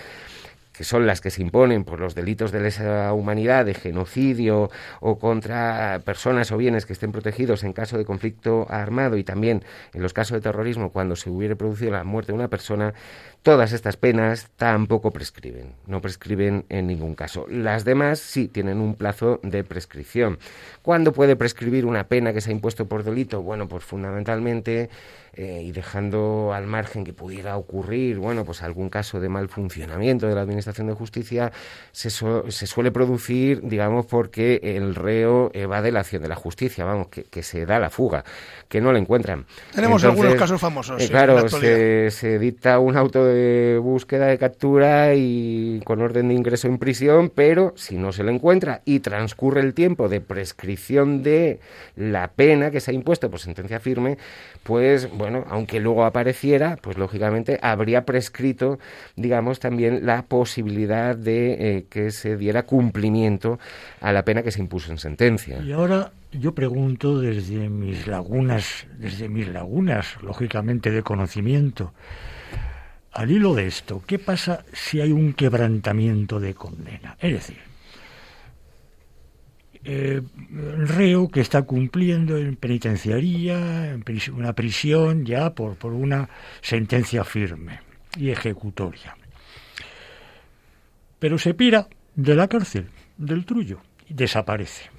que 0.79 0.85
son 0.85 1.05
las 1.05 1.19
que 1.19 1.29
se 1.29 1.41
imponen 1.41 1.83
por 1.83 1.99
los 1.99 2.15
delitos 2.15 2.53
de 2.53 2.61
lesa 2.61 3.11
humanidad, 3.11 3.65
de 3.65 3.73
genocidio 3.73 4.71
o 5.01 5.19
contra 5.19 6.01
personas 6.05 6.53
o 6.53 6.57
bienes 6.57 6.85
que 6.85 6.93
estén 6.93 7.11
protegidos 7.11 7.65
en 7.65 7.73
caso 7.73 7.97
de 7.97 8.05
conflicto 8.05 8.65
armado 8.69 9.17
y 9.17 9.25
también 9.25 9.65
en 9.93 10.01
los 10.01 10.13
casos 10.13 10.35
de 10.35 10.41
terrorismo 10.41 10.93
cuando 10.93 11.17
se 11.17 11.29
hubiere 11.29 11.57
producido 11.57 11.91
la 11.91 12.05
muerte 12.05 12.31
de 12.31 12.37
una 12.37 12.47
persona, 12.47 12.93
todas 13.43 13.73
estas 13.73 13.97
penas 13.97 14.51
tampoco 14.55 15.11
prescriben, 15.11 15.73
no 15.85 15.99
prescriben 15.99 16.63
en 16.69 16.87
ningún 16.87 17.13
caso. 17.13 17.45
Las 17.49 17.83
demás 17.83 18.19
sí 18.19 18.47
tienen 18.47 18.79
un 18.79 18.95
plazo 18.95 19.41
de 19.43 19.65
prescripción. 19.65 20.39
¿Cuándo 20.81 21.11
puede 21.11 21.35
prescribir 21.35 21.85
una 21.85 22.07
pena 22.07 22.31
que 22.31 22.39
se 22.39 22.51
ha 22.51 22.53
impuesto 22.53 22.87
por 22.87 23.03
delito? 23.03 23.41
Bueno, 23.41 23.67
pues 23.67 23.83
fundamentalmente 23.83 24.89
eh, 25.41 25.61
y 25.63 25.71
dejando 25.71 26.51
al 26.53 26.67
margen 26.67 27.05
que 27.05 27.13
pudiera 27.13 27.55
ocurrir, 27.55 28.17
bueno, 28.17 28.43
pues 28.43 28.61
algún 28.61 28.89
caso 28.89 29.21
de 29.21 29.29
mal 29.29 29.47
funcionamiento 29.47 30.27
de 30.27 30.35
la 30.35 30.41
Administración 30.41 30.87
de 30.87 30.93
Justicia, 30.93 31.53
se, 31.93 32.09
su- 32.09 32.43
se 32.49 32.67
suele 32.67 32.91
producir, 32.91 33.61
digamos, 33.63 34.05
porque 34.05 34.59
el 34.61 34.95
reo 34.95 35.49
evade 35.53 35.93
la 35.93 36.01
acción 36.01 36.21
de 36.21 36.27
la 36.27 36.35
justicia, 36.35 36.83
vamos, 36.83 37.07
que, 37.07 37.23
que 37.23 37.41
se 37.41 37.65
da 37.65 37.79
la 37.79 37.89
fuga, 37.89 38.25
que 38.67 38.81
no 38.81 38.91
la 38.91 38.99
encuentran. 38.99 39.45
Tenemos 39.73 40.03
algunos 40.03 40.35
casos 40.35 40.59
famosos, 40.59 41.01
eh, 41.01 41.05
sí, 41.05 41.09
claro, 41.09 41.47
se, 41.47 42.11
se 42.11 42.37
dicta 42.37 42.77
un 42.79 42.97
auto 42.97 43.23
de 43.23 43.79
búsqueda 43.81 44.25
de 44.27 44.37
captura 44.37 45.13
y 45.15 45.79
con 45.85 46.01
orden 46.01 46.27
de 46.27 46.33
ingreso 46.33 46.67
en 46.67 46.77
prisión, 46.79 47.31
pero 47.33 47.71
si 47.77 47.95
no 47.97 48.11
se 48.11 48.25
le 48.25 48.33
encuentra 48.33 48.81
y 48.83 48.99
transcurre 48.99 49.61
el 49.61 49.73
tiempo 49.73 50.09
de 50.09 50.19
prescripción 50.19 51.23
de 51.23 51.59
la 51.95 52.27
pena 52.27 52.71
que 52.71 52.81
se 52.81 52.91
ha 52.91 52.93
impuesto 52.93 53.29
por 53.29 53.39
sentencia 53.39 53.79
firme, 53.79 54.17
pues 54.63 55.09
bueno, 55.11 55.28
aunque 55.49 55.79
luego 55.79 56.05
apareciera, 56.05 56.77
pues 56.81 56.97
lógicamente 56.97 57.59
habría 57.61 58.05
prescrito, 58.05 58.79
digamos, 59.15 59.59
también 59.59 60.05
la 60.05 60.23
posibilidad 60.23 61.15
de 61.15 61.77
eh, 61.77 61.85
que 61.89 62.11
se 62.11 62.37
diera 62.37 62.63
cumplimiento 62.63 63.59
a 64.01 64.11
la 64.11 64.23
pena 64.23 64.43
que 64.43 64.51
se 64.51 64.59
impuso 64.59 64.91
en 64.91 64.97
sentencia. 64.97 65.61
Y 65.63 65.71
ahora 65.71 66.11
yo 66.31 66.53
pregunto 66.53 67.19
desde 67.19 67.69
mis 67.69 68.07
lagunas, 68.07 68.87
desde 68.97 69.29
mis 69.29 69.47
lagunas, 69.47 70.17
lógicamente, 70.21 70.91
de 70.91 71.01
conocimiento, 71.03 71.93
al 73.11 73.31
hilo 73.31 73.55
de 73.55 73.67
esto, 73.67 74.03
¿qué 74.05 74.19
pasa 74.19 74.63
si 74.71 75.01
hay 75.01 75.11
un 75.11 75.33
quebrantamiento 75.33 76.39
de 76.39 76.53
condena? 76.53 77.17
Es 77.19 77.33
decir, 77.33 77.57
eh, 79.83 80.21
reo 80.49 81.29
que 81.29 81.39
está 81.39 81.61
cumpliendo 81.61 82.37
en 82.37 82.55
penitenciaría, 82.57 83.91
en 83.91 84.03
una 84.33 84.53
prisión 84.53 85.25
ya 85.25 85.53
por, 85.53 85.75
por 85.75 85.93
una 85.93 86.29
sentencia 86.61 87.23
firme 87.23 87.79
y 88.17 88.29
ejecutoria. 88.29 89.15
Pero 91.19 91.37
se 91.37 91.53
pira 91.53 91.87
de 92.15 92.35
la 92.35 92.47
cárcel, 92.47 92.89
del 93.17 93.45
trullo, 93.45 93.81
y 94.07 94.13
desaparece. 94.13 94.89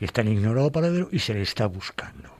Está 0.00 0.20
en 0.22 0.28
ignorado 0.28 0.72
paradero 0.72 1.08
y 1.10 1.18
se 1.18 1.34
le 1.34 1.42
está 1.42 1.66
buscando. 1.66 2.30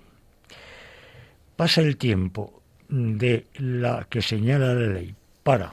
Pasa 1.56 1.80
el 1.80 1.96
tiempo 1.96 2.62
de 2.88 3.46
la 3.54 4.06
que 4.08 4.22
señala 4.22 4.74
la 4.74 4.92
ley 4.92 5.14
para 5.42 5.72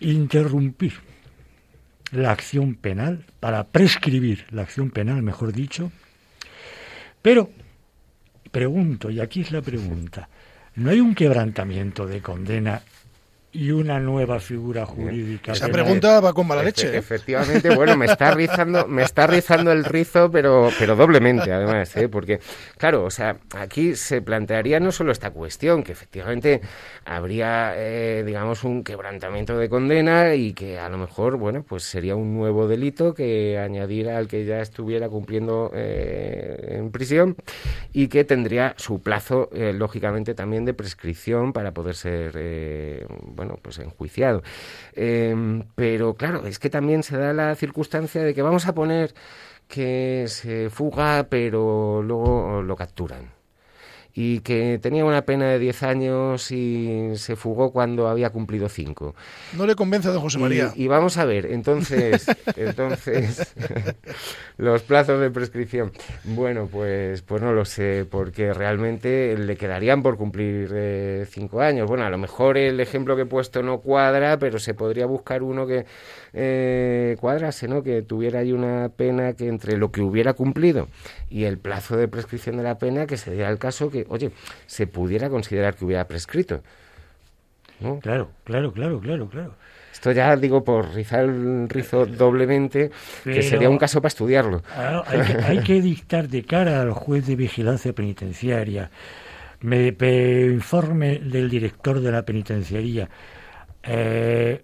interrumpir 0.00 1.13
la 2.16 2.32
acción 2.32 2.74
penal, 2.74 3.24
para 3.40 3.64
prescribir 3.64 4.46
la 4.50 4.62
acción 4.62 4.90
penal, 4.90 5.22
mejor 5.22 5.52
dicho, 5.52 5.90
pero 7.22 7.50
pregunto, 8.50 9.10
y 9.10 9.20
aquí 9.20 9.40
es 9.40 9.50
la 9.50 9.62
pregunta, 9.62 10.28
¿no 10.76 10.90
hay 10.90 11.00
un 11.00 11.14
quebrantamiento 11.14 12.06
de 12.06 12.20
condena 12.20 12.82
y 13.54 13.70
una 13.70 14.00
nueva 14.00 14.40
figura 14.40 14.84
jurídica. 14.84 15.52
Esa 15.52 15.68
pregunta 15.68 16.18
va 16.20 16.32
con 16.32 16.46
mala 16.48 16.64
leche. 16.64 16.88
¿eh? 16.88 16.98
Efectivamente, 16.98 17.72
bueno, 17.72 17.96
me 17.96 18.06
está 18.06 18.32
rizando, 18.32 18.88
me 18.88 19.04
está 19.04 19.28
rizando 19.28 19.70
el 19.70 19.84
rizo, 19.84 20.28
pero, 20.28 20.70
pero 20.76 20.96
doblemente, 20.96 21.52
además, 21.52 21.96
¿eh? 21.96 22.08
porque, 22.08 22.40
claro, 22.76 23.04
o 23.04 23.10
sea, 23.10 23.36
aquí 23.56 23.94
se 23.94 24.22
plantearía 24.22 24.80
no 24.80 24.90
solo 24.90 25.12
esta 25.12 25.30
cuestión, 25.30 25.84
que 25.84 25.92
efectivamente 25.92 26.62
habría, 27.04 27.74
eh, 27.76 28.24
digamos, 28.26 28.64
un 28.64 28.82
quebrantamiento 28.82 29.56
de 29.56 29.68
condena 29.68 30.34
y 30.34 30.52
que 30.52 30.80
a 30.80 30.88
lo 30.88 30.98
mejor, 30.98 31.36
bueno, 31.36 31.62
pues 31.62 31.84
sería 31.84 32.16
un 32.16 32.34
nuevo 32.34 32.66
delito 32.66 33.14
que 33.14 33.56
añadir 33.56 34.08
al 34.08 34.26
que 34.26 34.44
ya 34.44 34.60
estuviera 34.60 35.08
cumpliendo 35.08 35.70
eh, 35.72 36.78
en 36.78 36.90
prisión 36.90 37.36
y 37.92 38.08
que 38.08 38.24
tendría 38.24 38.74
su 38.78 39.00
plazo, 39.00 39.48
lógicamente, 39.52 40.34
también 40.34 40.64
de 40.64 40.74
prescripción 40.74 41.52
para 41.52 41.72
poder 41.72 41.94
ser, 41.94 43.06
bueno, 43.22 43.43
pues 43.62 43.78
enjuiciado. 43.78 44.42
Em, 44.94 45.64
pero 45.74 46.14
claro, 46.14 46.46
es 46.46 46.58
que 46.58 46.70
también 46.70 47.02
se 47.02 47.16
da 47.16 47.32
la 47.32 47.54
circunstancia 47.54 48.22
de 48.22 48.34
que 48.34 48.42
vamos 48.42 48.66
a 48.66 48.74
poner 48.74 49.14
que 49.68 50.26
se 50.28 50.70
fuga, 50.70 51.26
pero 51.30 52.02
luego 52.02 52.62
lo 52.62 52.76
capturan 52.76 53.34
y 54.14 54.40
que 54.40 54.78
tenía 54.80 55.04
una 55.04 55.22
pena 55.22 55.46
de 55.46 55.58
10 55.58 55.82
años 55.82 56.50
y 56.52 57.10
se 57.16 57.34
fugó 57.34 57.72
cuando 57.72 58.06
había 58.06 58.30
cumplido 58.30 58.68
5. 58.68 59.14
No 59.54 59.66
le 59.66 59.74
convence 59.74 60.08
a 60.08 60.12
don 60.12 60.22
José 60.22 60.38
María. 60.38 60.72
Y, 60.76 60.86
vamos 60.86 61.16
a 61.16 61.24
ver, 61.24 61.46
entonces, 61.46 62.26
entonces 62.56 63.54
los 64.56 64.82
plazos 64.82 65.20
de 65.20 65.30
prescripción. 65.30 65.92
Bueno, 66.22 66.68
pues, 66.70 67.22
pues 67.22 67.42
no 67.42 67.52
lo 67.52 67.64
sé, 67.64 68.06
porque 68.08 68.54
realmente 68.54 69.36
le 69.36 69.56
quedarían 69.56 70.02
por 70.02 70.16
cumplir 70.16 71.26
5 71.28 71.62
eh, 71.62 71.66
años. 71.66 71.88
Bueno, 71.88 72.04
a 72.04 72.10
lo 72.10 72.18
mejor 72.18 72.56
el 72.56 72.78
ejemplo 72.78 73.16
que 73.16 73.22
he 73.22 73.26
puesto 73.26 73.64
no 73.64 73.80
cuadra, 73.80 74.38
pero 74.38 74.60
se 74.60 74.74
podría 74.74 75.06
buscar 75.06 75.42
uno 75.42 75.66
que 75.66 75.86
eh, 76.32 77.16
cuadrase, 77.20 77.66
¿no? 77.66 77.82
Que 77.82 78.02
tuviera 78.02 78.40
ahí 78.40 78.52
una 78.52 78.90
pena 78.90 79.32
que 79.32 79.48
entre 79.48 79.76
lo 79.76 79.90
que 79.90 80.02
hubiera 80.02 80.34
cumplido 80.34 80.88
y 81.28 81.44
el 81.44 81.58
plazo 81.58 81.96
de 81.96 82.06
prescripción 82.06 82.56
de 82.56 82.62
la 82.62 82.78
pena, 82.78 83.06
que 83.06 83.16
se 83.16 83.32
diera 83.32 83.50
el 83.50 83.58
caso 83.58 83.90
que 83.90 84.03
oye, 84.08 84.30
se 84.66 84.86
pudiera 84.86 85.28
considerar 85.30 85.74
que 85.74 85.84
hubiera 85.84 86.06
prescrito. 86.06 86.62
Claro, 88.00 88.30
claro, 88.44 88.72
claro, 88.72 89.00
claro, 89.00 89.28
claro. 89.28 89.54
Esto 89.92 90.12
ya 90.12 90.36
digo 90.36 90.64
por 90.64 90.92
rizar 90.94 91.24
el 91.24 91.68
rizo 91.68 92.06
doblemente, 92.06 92.90
que 93.22 93.42
sería 93.42 93.70
un 93.70 93.78
caso 93.78 94.00
para 94.00 94.08
estudiarlo. 94.08 94.62
hay, 95.46 95.60
que, 95.60 95.80
dictar 95.80 96.28
de 96.28 96.44
cara 96.44 96.82
al 96.82 96.92
juez 96.92 97.26
de 97.26 97.36
vigilancia 97.36 97.92
penitenciaria, 97.92 98.90
me, 99.60 99.94
informe 100.52 101.18
del 101.18 101.48
director 101.48 102.00
de 102.00 102.12
la 102.12 102.24
penitenciaría, 102.24 103.08
eh, 103.82 104.62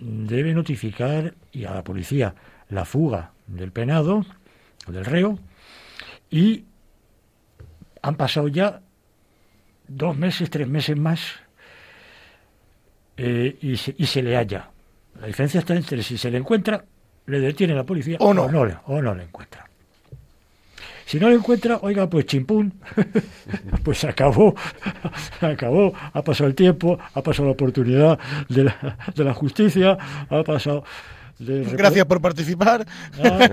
debe 0.00 0.52
notificar 0.52 1.34
y 1.52 1.64
a 1.64 1.74
la 1.74 1.84
policía 1.84 2.34
la 2.68 2.84
fuga 2.84 3.32
del 3.46 3.70
penado, 3.70 4.24
o 4.86 4.92
del 4.92 5.04
reo, 5.04 5.38
y 6.30 6.64
han 8.02 8.16
pasado 8.16 8.48
ya 8.48 8.80
dos 9.88 10.16
meses, 10.16 10.50
tres 10.50 10.68
meses 10.68 10.96
más 10.96 11.20
eh, 13.16 13.56
y, 13.60 13.76
se, 13.76 13.94
y, 13.96 14.06
se, 14.06 14.22
le 14.22 14.36
halla. 14.36 14.68
La 15.20 15.26
diferencia 15.28 15.60
está 15.60 15.74
entre 15.74 16.02
si 16.02 16.18
se 16.18 16.30
le 16.30 16.38
encuentra, 16.38 16.84
le 17.26 17.40
detiene 17.40 17.74
la 17.74 17.84
policía 17.84 18.16
o 18.20 18.34
no, 18.34 18.44
o 18.44 19.02
no, 19.02 19.14
le 19.14 19.22
encuentra. 19.22 19.68
Si 21.04 21.20
no 21.20 21.28
le 21.28 21.34
encuentra, 21.34 21.78
oiga, 21.82 22.08
pues 22.08 22.26
chimpún, 22.26 22.72
pues 23.84 23.98
se 23.98 24.08
acabó, 24.08 24.54
se 25.38 25.46
acabó, 25.52 25.92
ha 26.12 26.22
pasado 26.22 26.48
el 26.48 26.54
tiempo, 26.54 26.98
ha 27.14 27.22
pasado 27.22 27.46
la 27.46 27.52
oportunidad 27.52 28.18
de 28.48 28.64
la, 28.64 28.96
de 29.14 29.24
la 29.24 29.34
justicia, 29.34 29.98
ha 30.28 30.42
pasado... 30.42 30.84
Gracias 31.38 32.06
por 32.06 32.20
participar. 32.20 32.86
Ah, 33.20 33.48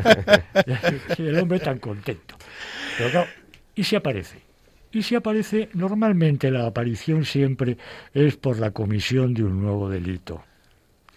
el 1.18 1.40
hombre 1.40 1.60
tan 1.60 1.80
contento. 1.80 2.36
Pero 2.98 3.10
claro, 3.10 3.30
y 3.80 3.86
si 3.86 3.96
aparece. 3.96 4.42
Y 4.92 5.04
si 5.04 5.16
aparece, 5.16 5.70
normalmente 5.74 6.52
la 6.52 6.66
aparición 6.66 7.24
siempre 7.24 7.78
es 8.14 8.36
por 8.36 8.60
la 8.60 8.72
comisión 8.72 9.34
de 9.34 9.46
un 9.46 9.62
nuevo 9.62 9.90
delito. 9.90 10.44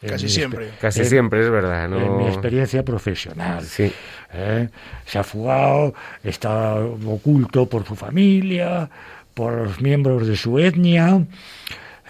Casi 0.06 0.28
siempre. 0.28 0.70
Casi 0.80 1.04
siempre, 1.04 1.40
es 1.40 1.50
verdad. 1.50 1.88
¿no? 1.88 2.00
En 2.00 2.18
mi 2.18 2.26
experiencia 2.28 2.84
profesional. 2.84 3.64
Sí. 3.64 3.90
¿Eh? 4.32 4.68
Se 5.06 5.18
ha 5.18 5.24
fugado, 5.24 5.92
está 6.22 6.76
oculto 6.76 7.68
por 7.68 7.84
su 7.84 7.96
familia, 7.96 8.88
por 9.34 9.54
los 9.54 9.80
miembros 9.80 10.28
de 10.28 10.36
su 10.36 10.60
etnia, 10.60 11.16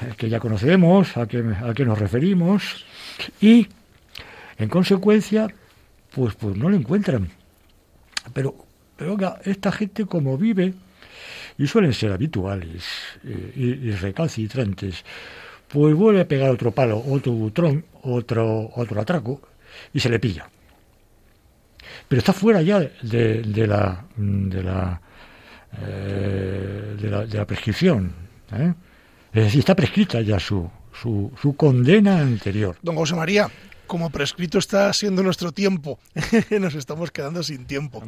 eh, 0.03 0.13
que 0.19 0.29
ya 0.29 0.39
conocemos, 0.39 1.17
a 1.17 1.27
qué, 1.27 1.43
a 1.65 1.73
qué 1.73 1.87
nos 1.87 1.99
referimos, 1.99 2.85
y 3.41 3.69
en 4.59 4.69
consecuencia, 4.69 5.49
pues, 6.15 6.35
pues 6.35 6.59
no 6.59 6.69
lo 6.69 6.77
encuentran. 6.77 7.31
Pero 8.35 8.55
oiga, 9.09 9.41
esta 9.45 9.73
gente 9.73 10.07
como 10.07 10.37
vive, 10.39 10.75
y 11.59 11.67
suelen 11.67 11.93
ser 11.93 12.13
habituales 12.13 12.85
eh, 13.25 13.53
y, 13.57 13.91
recalcitrantes, 13.93 15.05
pues 15.69 15.95
vuelve 15.95 16.23
a 16.23 16.29
pegar 16.29 16.51
otro 16.51 16.71
palo, 16.71 17.03
otro 17.07 17.33
butrón, 17.33 17.85
otro, 18.03 18.71
otro 18.75 19.01
atraco, 19.01 19.41
y 19.93 20.01
se 20.01 20.09
le 20.09 20.19
pilla. 20.19 20.49
Pero 22.09 22.19
está 22.19 22.33
fuera 22.33 22.63
ya 22.63 22.81
de, 22.81 23.67
la, 23.67 24.05
de, 24.17 24.63
la, 24.63 25.01
eh, 25.81 26.97
de, 27.01 27.11
la, 27.11 27.27
de 27.27 27.39
la 27.39 27.47
prescripción. 27.47 28.13
¿eh? 28.53 28.75
Es 29.33 29.45
decir, 29.45 29.61
está 29.61 29.75
prescrita 29.75 30.21
ya 30.21 30.39
su, 30.39 30.69
su, 30.93 31.33
su 31.41 31.57
condena 31.57 32.19
anterior. 32.19 32.77
Don 32.83 32.97
José 32.97 33.15
María, 33.15 33.49
como 33.93 34.09
prescrito 34.09 34.57
está 34.57 34.91
siendo 34.95 35.23
nuestro 35.23 35.53
tiempo, 35.53 35.99
nos 36.51 36.75
estamos 36.75 37.11
quedando 37.11 37.43
sin 37.43 37.67
tiempo. 37.67 38.03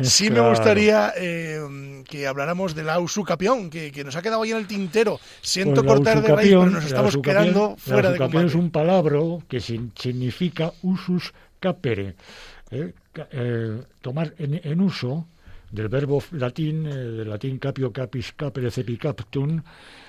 sí 0.00 0.30
me 0.30 0.38
gustaría 0.38 1.12
eh, 1.16 2.04
que 2.08 2.28
habláramos 2.28 2.76
de 2.76 2.84
la 2.84 3.00
usucapión, 3.00 3.68
que, 3.68 3.90
que, 3.90 4.04
nos 4.04 4.14
ha 4.14 4.22
quedado 4.22 4.42
ahí 4.42 4.52
en 4.52 4.58
el 4.58 4.68
tintero. 4.68 5.18
Siento 5.40 5.82
pues 5.82 5.96
cortar 5.96 6.22
de 6.22 6.28
raíz, 6.28 6.50
pero 6.50 6.66
nos 6.66 6.84
estamos 6.84 7.16
quedando 7.16 7.74
fuera 7.76 8.12
de 8.12 8.18
combate. 8.18 8.46
es 8.46 8.54
un 8.54 8.70
palabra 8.70 9.18
que 9.48 9.58
significa 9.58 10.72
usus 10.82 11.34
capere, 11.58 12.14
eh, 12.70 12.92
eh, 13.32 13.82
tomar 14.02 14.32
en, 14.38 14.80
uso 14.80 15.26
del 15.70 15.88
verbo 15.88 16.22
latín, 16.32 16.84
del 16.84 17.28
latín 17.28 17.58
capio 17.58 17.92
capis 17.92 18.32
capere 18.32 18.70
cepicaptum, 18.70 19.62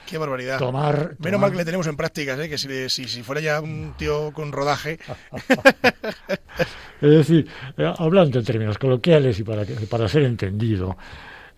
Qué 0.08 0.18
barbaridad. 0.18 0.58
Tomar, 0.58 1.16
Menos 1.20 1.40
mal 1.40 1.52
que 1.52 1.58
le 1.58 1.66
tenemos 1.66 1.86
en 1.86 1.98
prácticas, 1.98 2.40
¿eh? 2.40 2.48
que 2.48 2.58
si, 2.58 2.90
si, 2.90 3.24
fuera 3.24 3.42
ya 3.42 3.60
un 3.60 3.94
tío 3.98 4.32
con 4.32 4.54
rodaje. 4.54 5.00
es 7.02 7.10
decir, 7.10 7.46
eh, 7.78 7.94
hablando 7.98 8.40
en 8.40 8.46
términos 8.46 8.78
coloquiales 8.78 9.38
y 9.38 9.44
para, 9.44 9.66
para 9.90 10.08
ser 10.08 10.24
entendido, 10.24 10.96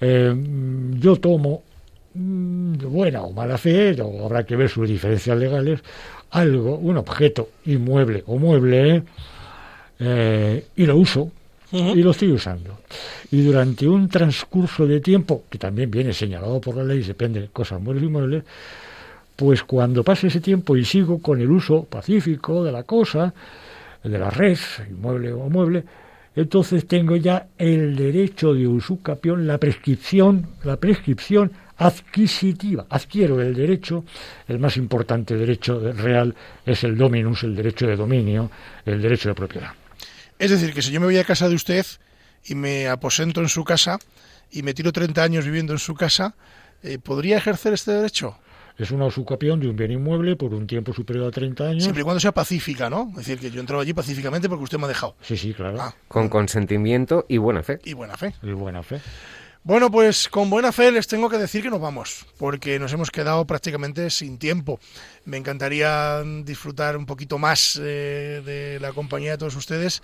eh, 0.02 0.34
yo 0.94 1.16
tomo, 1.18 1.62
mm, 2.16 2.74
de 2.74 2.86
buena 2.88 3.22
o 3.22 3.32
mala 3.32 3.60
fe, 3.60 4.02
o 4.02 4.26
habrá 4.26 4.44
que 4.44 4.56
ver 4.56 4.68
sus 4.68 4.90
diferencias 4.90 5.38
legales, 5.38 5.82
algo, 6.32 6.76
un 6.78 6.98
objeto 6.98 7.50
inmueble 7.66 8.24
o 8.26 8.40
mueble, 8.40 9.04
y 10.00 10.86
lo 10.86 10.96
uso 10.96 11.32
y 11.72 12.02
lo 12.02 12.12
estoy 12.12 12.32
usando. 12.32 12.80
Y 13.32 13.44
durante 13.44 13.88
un 13.88 14.10
transcurso 14.10 14.88
de 14.88 15.00
tiempo, 15.00 15.44
que 15.50 15.58
también 15.58 15.92
viene 15.92 16.14
señalado 16.14 16.60
por 16.60 16.76
la 16.76 16.84
ley, 16.84 17.04
depende 17.04 17.42
de 17.42 17.48
cosas 17.50 17.82
muebles 17.82 18.04
y 18.04 18.08
muebles, 18.08 18.44
pues 19.36 19.64
cuando 19.64 20.04
pase 20.04 20.28
ese 20.28 20.42
tiempo 20.42 20.76
y 20.76 20.84
sigo 20.84 21.22
con 21.22 21.40
el 21.40 21.50
uso 21.50 21.86
pacífico 21.86 22.64
de 22.64 22.72
la 22.72 22.84
cosa, 22.84 23.34
de 24.04 24.18
la 24.18 24.30
red, 24.30 24.58
inmueble 24.90 25.32
o 25.32 25.50
mueble, 25.50 25.84
entonces 26.36 26.88
tengo 26.88 27.16
ya 27.16 27.48
el 27.58 27.96
derecho 27.96 28.54
de 28.54 28.68
usucapión, 28.68 29.48
la 29.48 29.58
prescripción, 29.58 30.48
la 30.64 30.78
prescripción 30.78 31.52
adquisitiva. 31.78 32.86
Adquiero 32.90 33.42
el 33.42 33.54
derecho, 33.54 34.04
el 34.48 34.60
más 34.60 34.78
importante 34.78 35.36
derecho 35.36 35.80
real 35.94 36.36
es 36.66 36.84
el 36.84 36.98
dominus, 36.98 37.44
el 37.44 37.56
derecho 37.56 37.88
de 37.88 37.96
dominio, 37.96 38.52
el 38.86 39.02
derecho 39.02 39.30
de 39.30 39.36
propiedad. 39.36 39.79
Es 40.40 40.50
decir, 40.52 40.74
que 40.74 40.82
si 40.82 40.92
yo 40.92 41.00
me 41.00 41.06
voy 41.06 41.18
a 41.18 41.24
casa 41.24 41.48
de 41.50 41.56
usted 41.56 41.86
y 42.46 42.56
me 42.56 42.88
aposento 42.88 43.42
en 43.42 43.50
su 43.50 43.64
casa 43.64 44.00
y 44.52 44.64
me 44.64 44.74
tiro 44.74 44.92
30 44.92 45.22
años 45.22 45.46
viviendo 45.46 45.74
en 45.74 45.80
su 45.80 45.94
casa, 45.94 46.34
eh, 46.82 46.98
¿podría 46.98 47.38
ejercer 47.38 47.74
este 47.74 47.92
derecho? 47.92 48.38
Es 48.78 48.92
una 48.92 49.06
usucapión 49.06 49.60
de 49.60 49.68
un 49.68 49.76
bien 49.76 49.92
inmueble 49.92 50.38
por 50.38 50.54
un 50.54 50.66
tiempo 50.66 50.94
superior 50.94 51.28
a 51.28 51.32
30 51.32 51.64
años. 51.68 51.84
Siempre 51.84 52.00
y 52.02 52.04
cuando 52.06 52.22
sea 52.22 52.32
pacífica, 52.32 52.90
¿no? 52.90 53.10
Es 53.12 53.26
decir, 53.28 53.38
que 53.38 53.52
yo 53.52 53.60
entraba 53.60 53.82
allí 53.84 53.94
pacíficamente 53.94 54.48
porque 54.48 54.64
usted 54.64 54.78
me 54.78 54.86
ha 54.86 54.88
dejado. 54.88 55.18
Sí, 55.22 55.36
sí, 55.36 55.54
claro. 55.54 55.82
Ah, 55.82 55.94
Con 56.08 56.30
consentimiento 56.30 57.26
y 57.28 57.38
buena 57.38 57.62
fe. 57.62 57.82
y 57.84 57.92
buena 57.94 58.16
fe. 58.16 58.34
Y 58.42 58.52
buena 58.54 58.82
fe. 58.82 59.02
Bueno, 59.70 59.92
pues 59.92 60.28
con 60.30 60.50
buena 60.50 60.72
fe 60.72 60.92
les 60.92 61.08
tengo 61.08 61.30
que 61.30 61.38
decir 61.38 61.62
que 61.62 61.70
nos 61.70 61.80
vamos, 61.80 62.26
porque 62.40 62.80
nos 62.80 62.92
hemos 62.92 63.12
quedado 63.12 63.46
prácticamente 63.46 64.10
sin 64.10 64.40
tiempo. 64.40 64.80
Me 65.26 65.38
encantaría 65.38 66.24
disfrutar 66.44 66.98
un 66.98 67.06
poquito 67.06 67.38
más 67.38 67.80
eh, 67.80 68.42
de 68.44 68.80
la 68.80 68.94
compañía 68.94 69.34
de 69.34 69.38
todos 69.38 69.56
ustedes. 69.56 70.02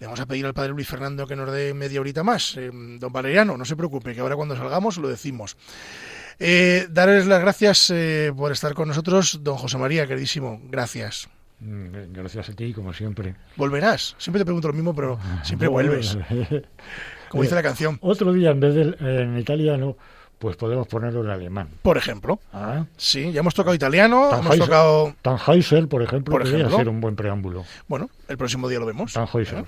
Le 0.00 0.06
vamos 0.06 0.20
a 0.20 0.26
pedir 0.26 0.46
al 0.46 0.54
padre 0.54 0.70
Luis 0.70 0.88
Fernando 0.88 1.26
que 1.26 1.36
nos 1.36 1.52
dé 1.52 1.74
media 1.74 2.00
horita 2.00 2.22
más. 2.22 2.56
Eh, 2.56 2.70
don 2.72 3.12
Valeriano, 3.12 3.58
no 3.58 3.66
se 3.66 3.76
preocupe, 3.76 4.14
que 4.14 4.22
ahora 4.22 4.36
cuando 4.36 4.56
salgamos 4.56 4.96
lo 4.96 5.08
decimos. 5.08 5.58
Eh, 6.38 6.86
darles 6.88 7.26
las 7.26 7.42
gracias 7.42 7.90
eh, 7.90 8.32
por 8.34 8.52
estar 8.52 8.72
con 8.72 8.88
nosotros, 8.88 9.40
don 9.42 9.58
José 9.58 9.76
María, 9.76 10.06
queridísimo. 10.06 10.62
Gracias. 10.70 11.28
Mm, 11.60 12.14
Gracias 12.14 12.48
a 12.48 12.54
ti, 12.54 12.72
como 12.72 12.94
siempre. 12.94 13.34
Volverás. 13.56 14.16
Siempre 14.16 14.40
te 14.40 14.46
pregunto 14.46 14.68
lo 14.68 14.74
mismo, 14.74 14.94
pero 14.94 15.18
siempre 15.42 15.68
vuelves. 15.68 16.16
Como 17.34 17.42
dice 17.42 17.54
la 17.54 17.62
canción. 17.62 17.98
Otro 18.00 18.32
día, 18.32 18.50
en 18.50 18.60
vez 18.60 18.74
del 18.74 18.96
en 19.00 19.38
italiano, 19.38 19.96
pues 20.38 20.56
podemos 20.56 20.86
ponerlo 20.88 21.24
en 21.24 21.30
alemán. 21.30 21.68
Por 21.80 21.96
ejemplo. 21.96 22.38
Ah, 22.52 22.84
Sí, 22.96 23.32
ya 23.32 23.40
hemos 23.40 23.54
tocado 23.54 23.74
italiano, 23.74 24.30
hemos 24.36 24.58
tocado... 24.58 25.14
Tannhäuser, 25.22 25.88
por 25.88 26.02
ejemplo, 26.02 26.32
Por 26.32 26.42
podría 26.42 26.58
ejemplo. 26.58 26.76
ser 26.78 26.88
un 26.88 27.00
buen 27.00 27.16
preámbulo. 27.16 27.64
Bueno, 27.88 28.10
el 28.28 28.36
próximo 28.36 28.68
día 28.68 28.78
lo 28.78 28.84
vemos. 28.86 29.12
Tannhäuser. 29.14 29.60
¿Eh? 29.60 29.64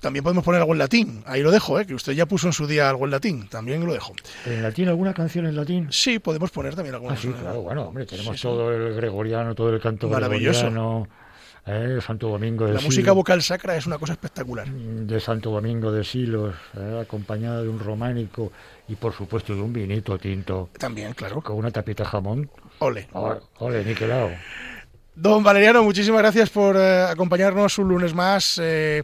También 0.00 0.22
podemos 0.24 0.42
poner 0.42 0.60
algo 0.62 0.72
en 0.72 0.78
latín. 0.78 1.22
Ahí 1.26 1.42
lo 1.42 1.50
dejo, 1.52 1.78
¿eh? 1.78 1.86
que 1.86 1.94
usted 1.94 2.12
ya 2.14 2.26
puso 2.26 2.48
en 2.48 2.52
su 2.54 2.66
día 2.66 2.88
algo 2.90 3.04
en 3.04 3.10
latín. 3.12 3.46
También 3.48 3.84
lo 3.86 3.92
dejo. 3.92 4.14
¿En 4.46 4.62
latín 4.62 4.88
alguna 4.88 5.14
canción 5.14 5.46
en 5.46 5.54
latín? 5.54 5.88
Sí, 5.90 6.18
podemos 6.18 6.50
poner 6.50 6.74
también 6.74 6.94
Ah, 6.94 6.98
algunas. 6.98 7.20
sí, 7.20 7.28
claro, 7.28 7.62
bueno, 7.62 7.82
hombre, 7.84 8.04
tenemos 8.06 8.32
Sí, 8.32 8.38
sí. 8.38 8.42
todo 8.42 8.72
el 8.74 8.94
gregoriano, 8.94 9.54
todo 9.54 9.70
el 9.72 9.80
canto 9.80 10.08
Maravilloso. 10.08 10.60
gregoriano, 10.62 11.08
eh, 11.66 11.98
Santo 12.00 12.28
Domingo 12.28 12.64
de 12.66 12.74
La 12.74 12.78
Silos, 12.78 12.94
música 12.94 13.12
vocal 13.12 13.42
sacra 13.42 13.76
es 13.76 13.86
una 13.86 13.98
cosa 13.98 14.12
espectacular. 14.12 14.68
de 14.68 15.20
Santo 15.20 15.50
Domingo 15.50 15.90
de 15.92 16.04
Silos, 16.04 16.54
eh, 16.76 17.00
acompañada 17.02 17.62
de 17.62 17.68
un 17.68 17.78
románico 17.78 18.52
y 18.88 18.94
por 18.94 19.12
supuesto 19.12 19.54
de 19.54 19.60
un 19.60 19.72
vinito 19.72 20.16
tinto 20.18 20.70
También, 20.78 21.12
claro. 21.14 21.42
con 21.42 21.56
una 21.56 21.70
tapita 21.70 22.04
jamón. 22.04 22.48
Ole. 22.78 23.08
Ole, 23.12 23.40
ole, 23.58 23.84
niquelao. 23.84 24.30
Don 25.14 25.42
Valeriano, 25.42 25.82
muchísimas 25.82 26.20
gracias 26.20 26.50
por 26.50 26.76
eh, 26.76 27.04
acompañarnos 27.04 27.78
un 27.78 27.88
lunes 27.88 28.14
más. 28.14 28.60
Eh, 28.62 29.02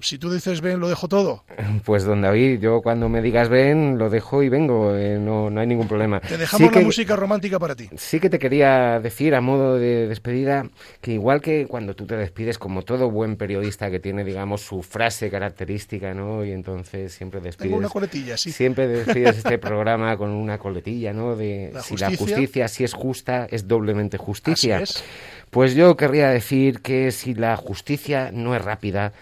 si 0.00 0.16
tú 0.18 0.30
dices 0.32 0.60
ven, 0.60 0.80
lo 0.80 0.88
dejo 0.88 1.08
todo. 1.08 1.44
Pues 1.84 2.04
don 2.04 2.22
David, 2.22 2.60
yo 2.60 2.80
cuando 2.82 3.08
me 3.08 3.20
digas 3.22 3.48
ven, 3.48 3.98
lo 3.98 4.10
dejo 4.10 4.42
y 4.42 4.48
vengo, 4.48 4.94
eh, 4.96 5.18
no, 5.18 5.48
no 5.50 5.60
hay 5.60 5.66
ningún 5.66 5.86
problema. 5.88 6.20
Te 6.20 6.36
dejamos 6.36 6.58
Sí 6.58 6.64
la 6.64 6.70
que- 6.80 6.84
música 6.84 7.16
romántica 7.16 7.58
para 7.58 7.74
ti. 7.76 7.88
Sí 7.96 8.20
que 8.20 8.28
te 8.30 8.38
quería 8.38 9.00
decir 9.00 9.34
a 9.34 9.40
modo 9.40 9.76
de 9.76 10.06
despedida 10.08 10.68
que 11.00 11.12
igual 11.12 11.40
que 11.40 11.66
cuando 11.66 11.94
tú 11.94 12.06
te 12.06 12.16
despides 12.16 12.58
como 12.58 12.82
todo 12.82 13.10
buen 13.10 13.36
periodista 13.36 13.90
que 13.90 14.00
tiene 14.00 14.24
digamos 14.24 14.62
su 14.62 14.82
frase 14.82 15.30
característica, 15.30 16.14
¿no? 16.14 16.44
Y 16.44 16.52
entonces 16.52 17.12
siempre 17.12 17.40
despides 17.40 17.68
Tengo 17.70 17.78
una 17.78 17.88
coletilla, 17.88 18.36
sí. 18.36 18.52
Siempre 18.52 18.86
despides 18.88 19.38
este 19.38 19.58
programa 19.58 20.16
con 20.16 20.30
una 20.30 20.58
coletilla, 20.58 21.12
¿no? 21.12 21.36
De 21.36 21.70
La 21.72 21.82
si 21.82 21.96
la 21.96 22.10
justicia. 22.16 22.68
si 22.68 22.84
es 22.84 22.92
justa 22.94 23.46
es 23.50 23.66
doblemente 23.68 24.16
justicia. 24.18 24.78
Así 24.78 24.98
es. 24.98 25.04
Pues 25.50 25.74
yo 25.74 25.96
querría 25.96 26.28
decir 26.28 26.80
que 26.80 27.10
si 27.10 27.34
la 27.34 27.56
justicia 27.56 28.30
no 28.32 28.54
es 28.54 28.62
rápida, 28.62 29.12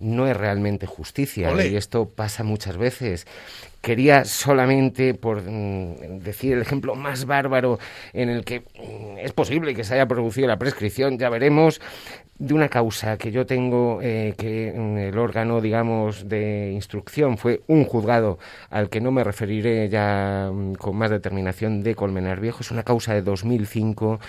no 0.00 0.26
es 0.26 0.36
realmente 0.36 0.86
justicia. 0.86 1.52
Y 1.64 1.76
esto 1.76 2.08
pasa 2.08 2.42
muchas 2.42 2.76
veces. 2.76 3.26
Quería 3.80 4.24
solamente, 4.24 5.14
por 5.14 5.42
mm, 5.42 6.18
decir 6.20 6.52
el 6.52 6.62
ejemplo 6.62 6.94
más 6.94 7.24
bárbaro 7.24 7.78
en 8.12 8.28
el 8.28 8.44
que 8.44 8.60
mm, 8.60 9.18
es 9.18 9.32
posible 9.32 9.74
que 9.74 9.84
se 9.84 9.94
haya 9.94 10.06
producido 10.06 10.46
la 10.46 10.58
prescripción, 10.58 11.18
ya 11.18 11.30
veremos, 11.30 11.80
de 12.40 12.54
una 12.54 12.70
causa 12.70 13.18
que 13.18 13.30
yo 13.32 13.44
tengo, 13.44 14.00
eh, 14.02 14.34
que 14.38 14.72
mm, 14.74 14.96
el 14.96 15.18
órgano, 15.18 15.60
digamos, 15.60 16.26
de 16.26 16.72
instrucción 16.72 17.36
fue 17.36 17.60
un 17.66 17.84
juzgado 17.84 18.38
al 18.70 18.88
que 18.88 19.00
no 19.00 19.10
me 19.12 19.22
referiré 19.22 19.88
ya 19.90 20.50
con 20.78 20.96
más 20.96 21.10
determinación 21.10 21.82
de 21.82 21.94
Colmenar 21.94 22.40
Viejo. 22.40 22.60
Es 22.62 22.70
una 22.70 22.82
causa 22.82 23.12
de 23.12 23.20
2005 23.20 24.20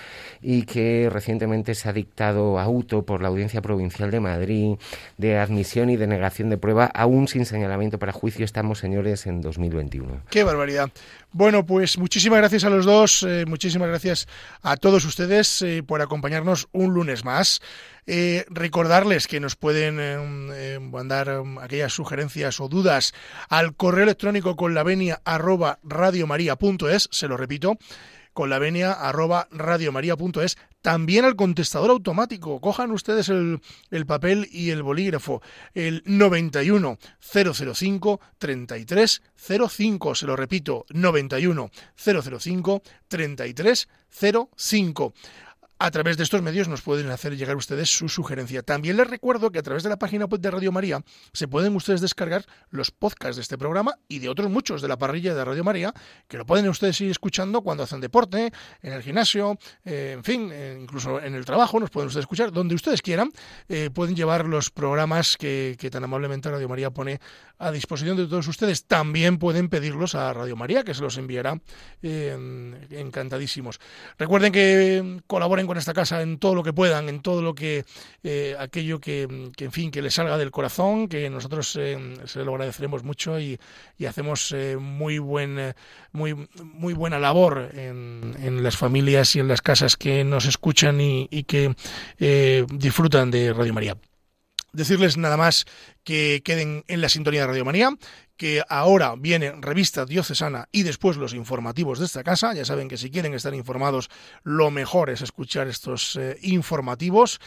y 0.42 0.64
que 0.64 1.08
recientemente 1.10 1.74
se 1.74 1.88
ha 1.88 1.92
dictado 1.94 2.58
auto 2.58 3.02
por 3.06 3.22
la 3.22 3.28
Audiencia 3.28 3.62
Provincial 3.62 4.10
de 4.10 4.20
Madrid 4.20 4.76
de 5.16 5.38
admisión 5.38 5.88
y 5.88 5.96
denegación 5.96 6.50
de 6.50 6.58
prueba, 6.58 6.86
aún 6.86 7.28
sin 7.28 7.46
señalamiento 7.46 7.98
para 7.98 8.12
juicio. 8.12 8.44
Estamos, 8.44 8.78
señores, 8.78 9.26
en 9.26 9.40
2021. 9.42 10.22
Qué 10.30 10.44
barbaridad. 10.44 10.90
Bueno, 11.32 11.64
pues 11.66 11.98
muchísimas 11.98 12.38
gracias 12.38 12.64
a 12.64 12.70
los 12.70 12.84
dos, 12.84 13.22
eh, 13.22 13.44
muchísimas 13.46 13.88
gracias 13.88 14.28
a 14.62 14.76
todos 14.76 15.04
ustedes 15.04 15.62
eh, 15.62 15.82
por 15.82 16.02
acompañarnos 16.02 16.68
un 16.72 16.94
lunes 16.94 17.24
más. 17.24 17.60
Eh, 18.06 18.44
recordarles 18.48 19.28
que 19.28 19.38
nos 19.38 19.54
pueden 19.54 20.90
mandar 20.90 21.28
eh, 21.28 21.42
aquellas 21.60 21.92
sugerencias 21.92 22.60
o 22.60 22.68
dudas 22.68 23.14
al 23.48 23.76
correo 23.76 24.02
electrónico 24.02 24.56
con 24.56 24.74
la 24.74 24.82
venia 24.82 25.20
arroba 25.24 25.78
radiomaria.es, 25.84 27.08
se 27.12 27.28
lo 27.28 27.36
repito, 27.36 27.78
con 28.32 28.50
la 28.50 28.58
venia 28.58 28.92
arroba 28.92 29.48
también 30.80 31.24
al 31.24 31.36
contestador 31.36 31.90
automático. 31.90 32.60
Cojan 32.60 32.90
ustedes 32.90 33.28
el, 33.28 33.60
el 33.90 34.06
papel 34.06 34.48
y 34.50 34.70
el 34.70 34.82
bolígrafo, 34.82 35.42
el 35.74 36.02
91 36.04 36.98
005 37.20 38.20
33 38.38 39.22
05, 39.68 40.14
se 40.14 40.26
lo 40.26 40.36
repito, 40.36 40.84
91 40.90 41.70
005 41.96 42.82
33 43.08 43.88
05. 44.56 45.14
A 45.84 45.90
través 45.90 46.16
de 46.16 46.22
estos 46.22 46.42
medios 46.42 46.68
nos 46.68 46.80
pueden 46.80 47.10
hacer 47.10 47.36
llegar 47.36 47.56
ustedes 47.56 47.90
su 47.90 48.08
sugerencia. 48.08 48.62
También 48.62 48.96
les 48.96 49.04
recuerdo 49.08 49.50
que 49.50 49.58
a 49.58 49.64
través 49.64 49.82
de 49.82 49.88
la 49.88 49.98
página 49.98 50.26
web 50.26 50.40
de 50.40 50.48
Radio 50.48 50.70
María 50.70 51.02
se 51.32 51.48
pueden 51.48 51.74
ustedes 51.74 52.00
descargar 52.00 52.46
los 52.70 52.92
podcasts 52.92 53.34
de 53.34 53.42
este 53.42 53.58
programa 53.58 53.98
y 54.06 54.20
de 54.20 54.28
otros 54.28 54.48
muchos 54.48 54.80
de 54.80 54.86
la 54.86 54.96
parrilla 54.96 55.34
de 55.34 55.44
Radio 55.44 55.64
María, 55.64 55.92
que 56.28 56.38
lo 56.38 56.46
pueden 56.46 56.68
ustedes 56.68 57.00
ir 57.00 57.10
escuchando 57.10 57.62
cuando 57.62 57.82
hacen 57.82 58.00
deporte, 58.00 58.52
en 58.80 58.92
el 58.92 59.02
gimnasio, 59.02 59.58
eh, 59.84 60.12
en 60.14 60.22
fin, 60.22 60.50
eh, 60.52 60.78
incluso 60.80 61.20
en 61.20 61.34
el 61.34 61.44
trabajo, 61.44 61.80
nos 61.80 61.90
pueden 61.90 62.06
ustedes 62.06 62.22
escuchar 62.22 62.52
donde 62.52 62.76
ustedes 62.76 63.02
quieran. 63.02 63.32
eh, 63.68 63.90
pueden 63.92 64.14
llevar 64.14 64.44
los 64.44 64.70
programas 64.70 65.36
que, 65.36 65.74
que 65.80 65.90
tan 65.90 66.04
amablemente 66.04 66.48
Radio 66.48 66.68
María 66.68 66.92
pone 66.92 67.18
a 67.58 67.72
disposición 67.72 68.16
de 68.16 68.28
todos 68.28 68.46
ustedes. 68.46 68.86
También 68.86 69.38
pueden 69.38 69.68
pedirlos 69.68 70.14
a 70.14 70.32
Radio 70.32 70.54
María, 70.54 70.84
que 70.84 70.94
se 70.94 71.02
los 71.02 71.18
enviará 71.18 71.60
encantadísimos. 72.02 73.80
Recuerden 74.18 74.52
que 74.52 75.20
colaboren 75.26 75.66
con 75.66 75.71
esta 75.78 75.94
casa 75.94 76.22
en 76.22 76.38
todo 76.38 76.54
lo 76.54 76.62
que 76.62 76.72
puedan, 76.72 77.08
en 77.08 77.20
todo 77.20 77.42
lo 77.42 77.54
que 77.54 77.84
eh, 78.22 78.56
aquello 78.58 79.00
que, 79.00 79.22
en 79.22 79.72
fin, 79.72 79.90
que 79.90 80.02
les 80.02 80.14
salga 80.14 80.38
del 80.38 80.50
corazón, 80.50 81.08
que 81.08 81.28
nosotros 81.30 81.76
eh, 81.80 82.16
se 82.26 82.44
lo 82.44 82.52
agradeceremos 82.52 83.04
mucho 83.04 83.38
y, 83.38 83.58
hacemos 84.06 84.52
eh, 84.52 84.76
muy 84.76 85.18
buen, 85.18 85.58
eh, 85.58 85.74
muy, 86.10 86.34
muy 86.62 86.92
buena 86.92 87.20
labor 87.20 87.70
en, 87.72 88.34
en, 88.42 88.62
las 88.62 88.76
familias 88.76 89.36
y 89.36 89.40
en 89.40 89.46
las 89.46 89.62
casas 89.62 89.96
que 89.96 90.24
nos 90.24 90.46
escuchan 90.46 91.00
y, 91.00 91.28
y 91.30 91.44
que 91.44 91.74
eh, 92.18 92.66
disfrutan 92.68 93.30
de 93.30 93.52
Radio 93.52 93.72
María 93.72 93.96
decirles 94.72 95.16
nada 95.16 95.36
más 95.36 95.64
que 96.04 96.42
queden 96.44 96.84
en 96.88 97.00
la 97.00 97.08
sintonía 97.08 97.42
de 97.42 97.46
Radio 97.48 97.64
Manía, 97.64 97.90
que 98.36 98.62
ahora 98.68 99.14
viene 99.16 99.52
revista 99.60 100.04
diocesana 100.04 100.68
y 100.72 100.82
después 100.82 101.16
los 101.16 101.34
informativos 101.34 101.98
de 101.98 102.06
esta 102.06 102.24
casa. 102.24 102.54
Ya 102.54 102.64
saben 102.64 102.88
que 102.88 102.96
si 102.96 103.10
quieren 103.10 103.34
estar 103.34 103.54
informados, 103.54 104.10
lo 104.42 104.70
mejor 104.70 105.10
es 105.10 105.22
escuchar 105.22 105.68
estos 105.68 106.16
eh, 106.16 106.38
informativos. 106.42 107.40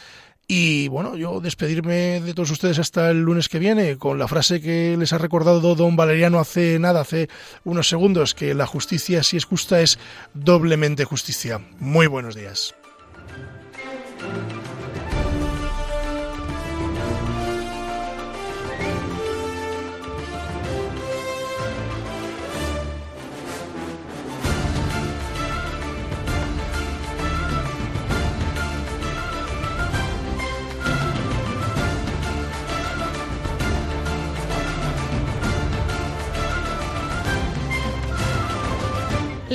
Y 0.48 0.86
bueno, 0.88 1.16
yo 1.16 1.40
despedirme 1.40 2.20
de 2.20 2.32
todos 2.32 2.52
ustedes 2.52 2.78
hasta 2.78 3.10
el 3.10 3.20
lunes 3.20 3.48
que 3.48 3.58
viene 3.58 3.98
con 3.98 4.18
la 4.18 4.28
frase 4.28 4.60
que 4.60 4.96
les 4.96 5.12
ha 5.12 5.18
recordado 5.18 5.74
don 5.74 5.96
Valeriano 5.96 6.38
hace 6.38 6.78
nada, 6.78 7.00
hace 7.00 7.28
unos 7.64 7.88
segundos, 7.88 8.32
que 8.32 8.54
la 8.54 8.66
justicia, 8.66 9.24
si 9.24 9.36
es 9.36 9.44
justa, 9.44 9.80
es 9.80 9.98
doblemente 10.34 11.04
justicia. 11.04 11.60
Muy 11.80 12.06
buenos 12.06 12.36
días. 12.36 12.76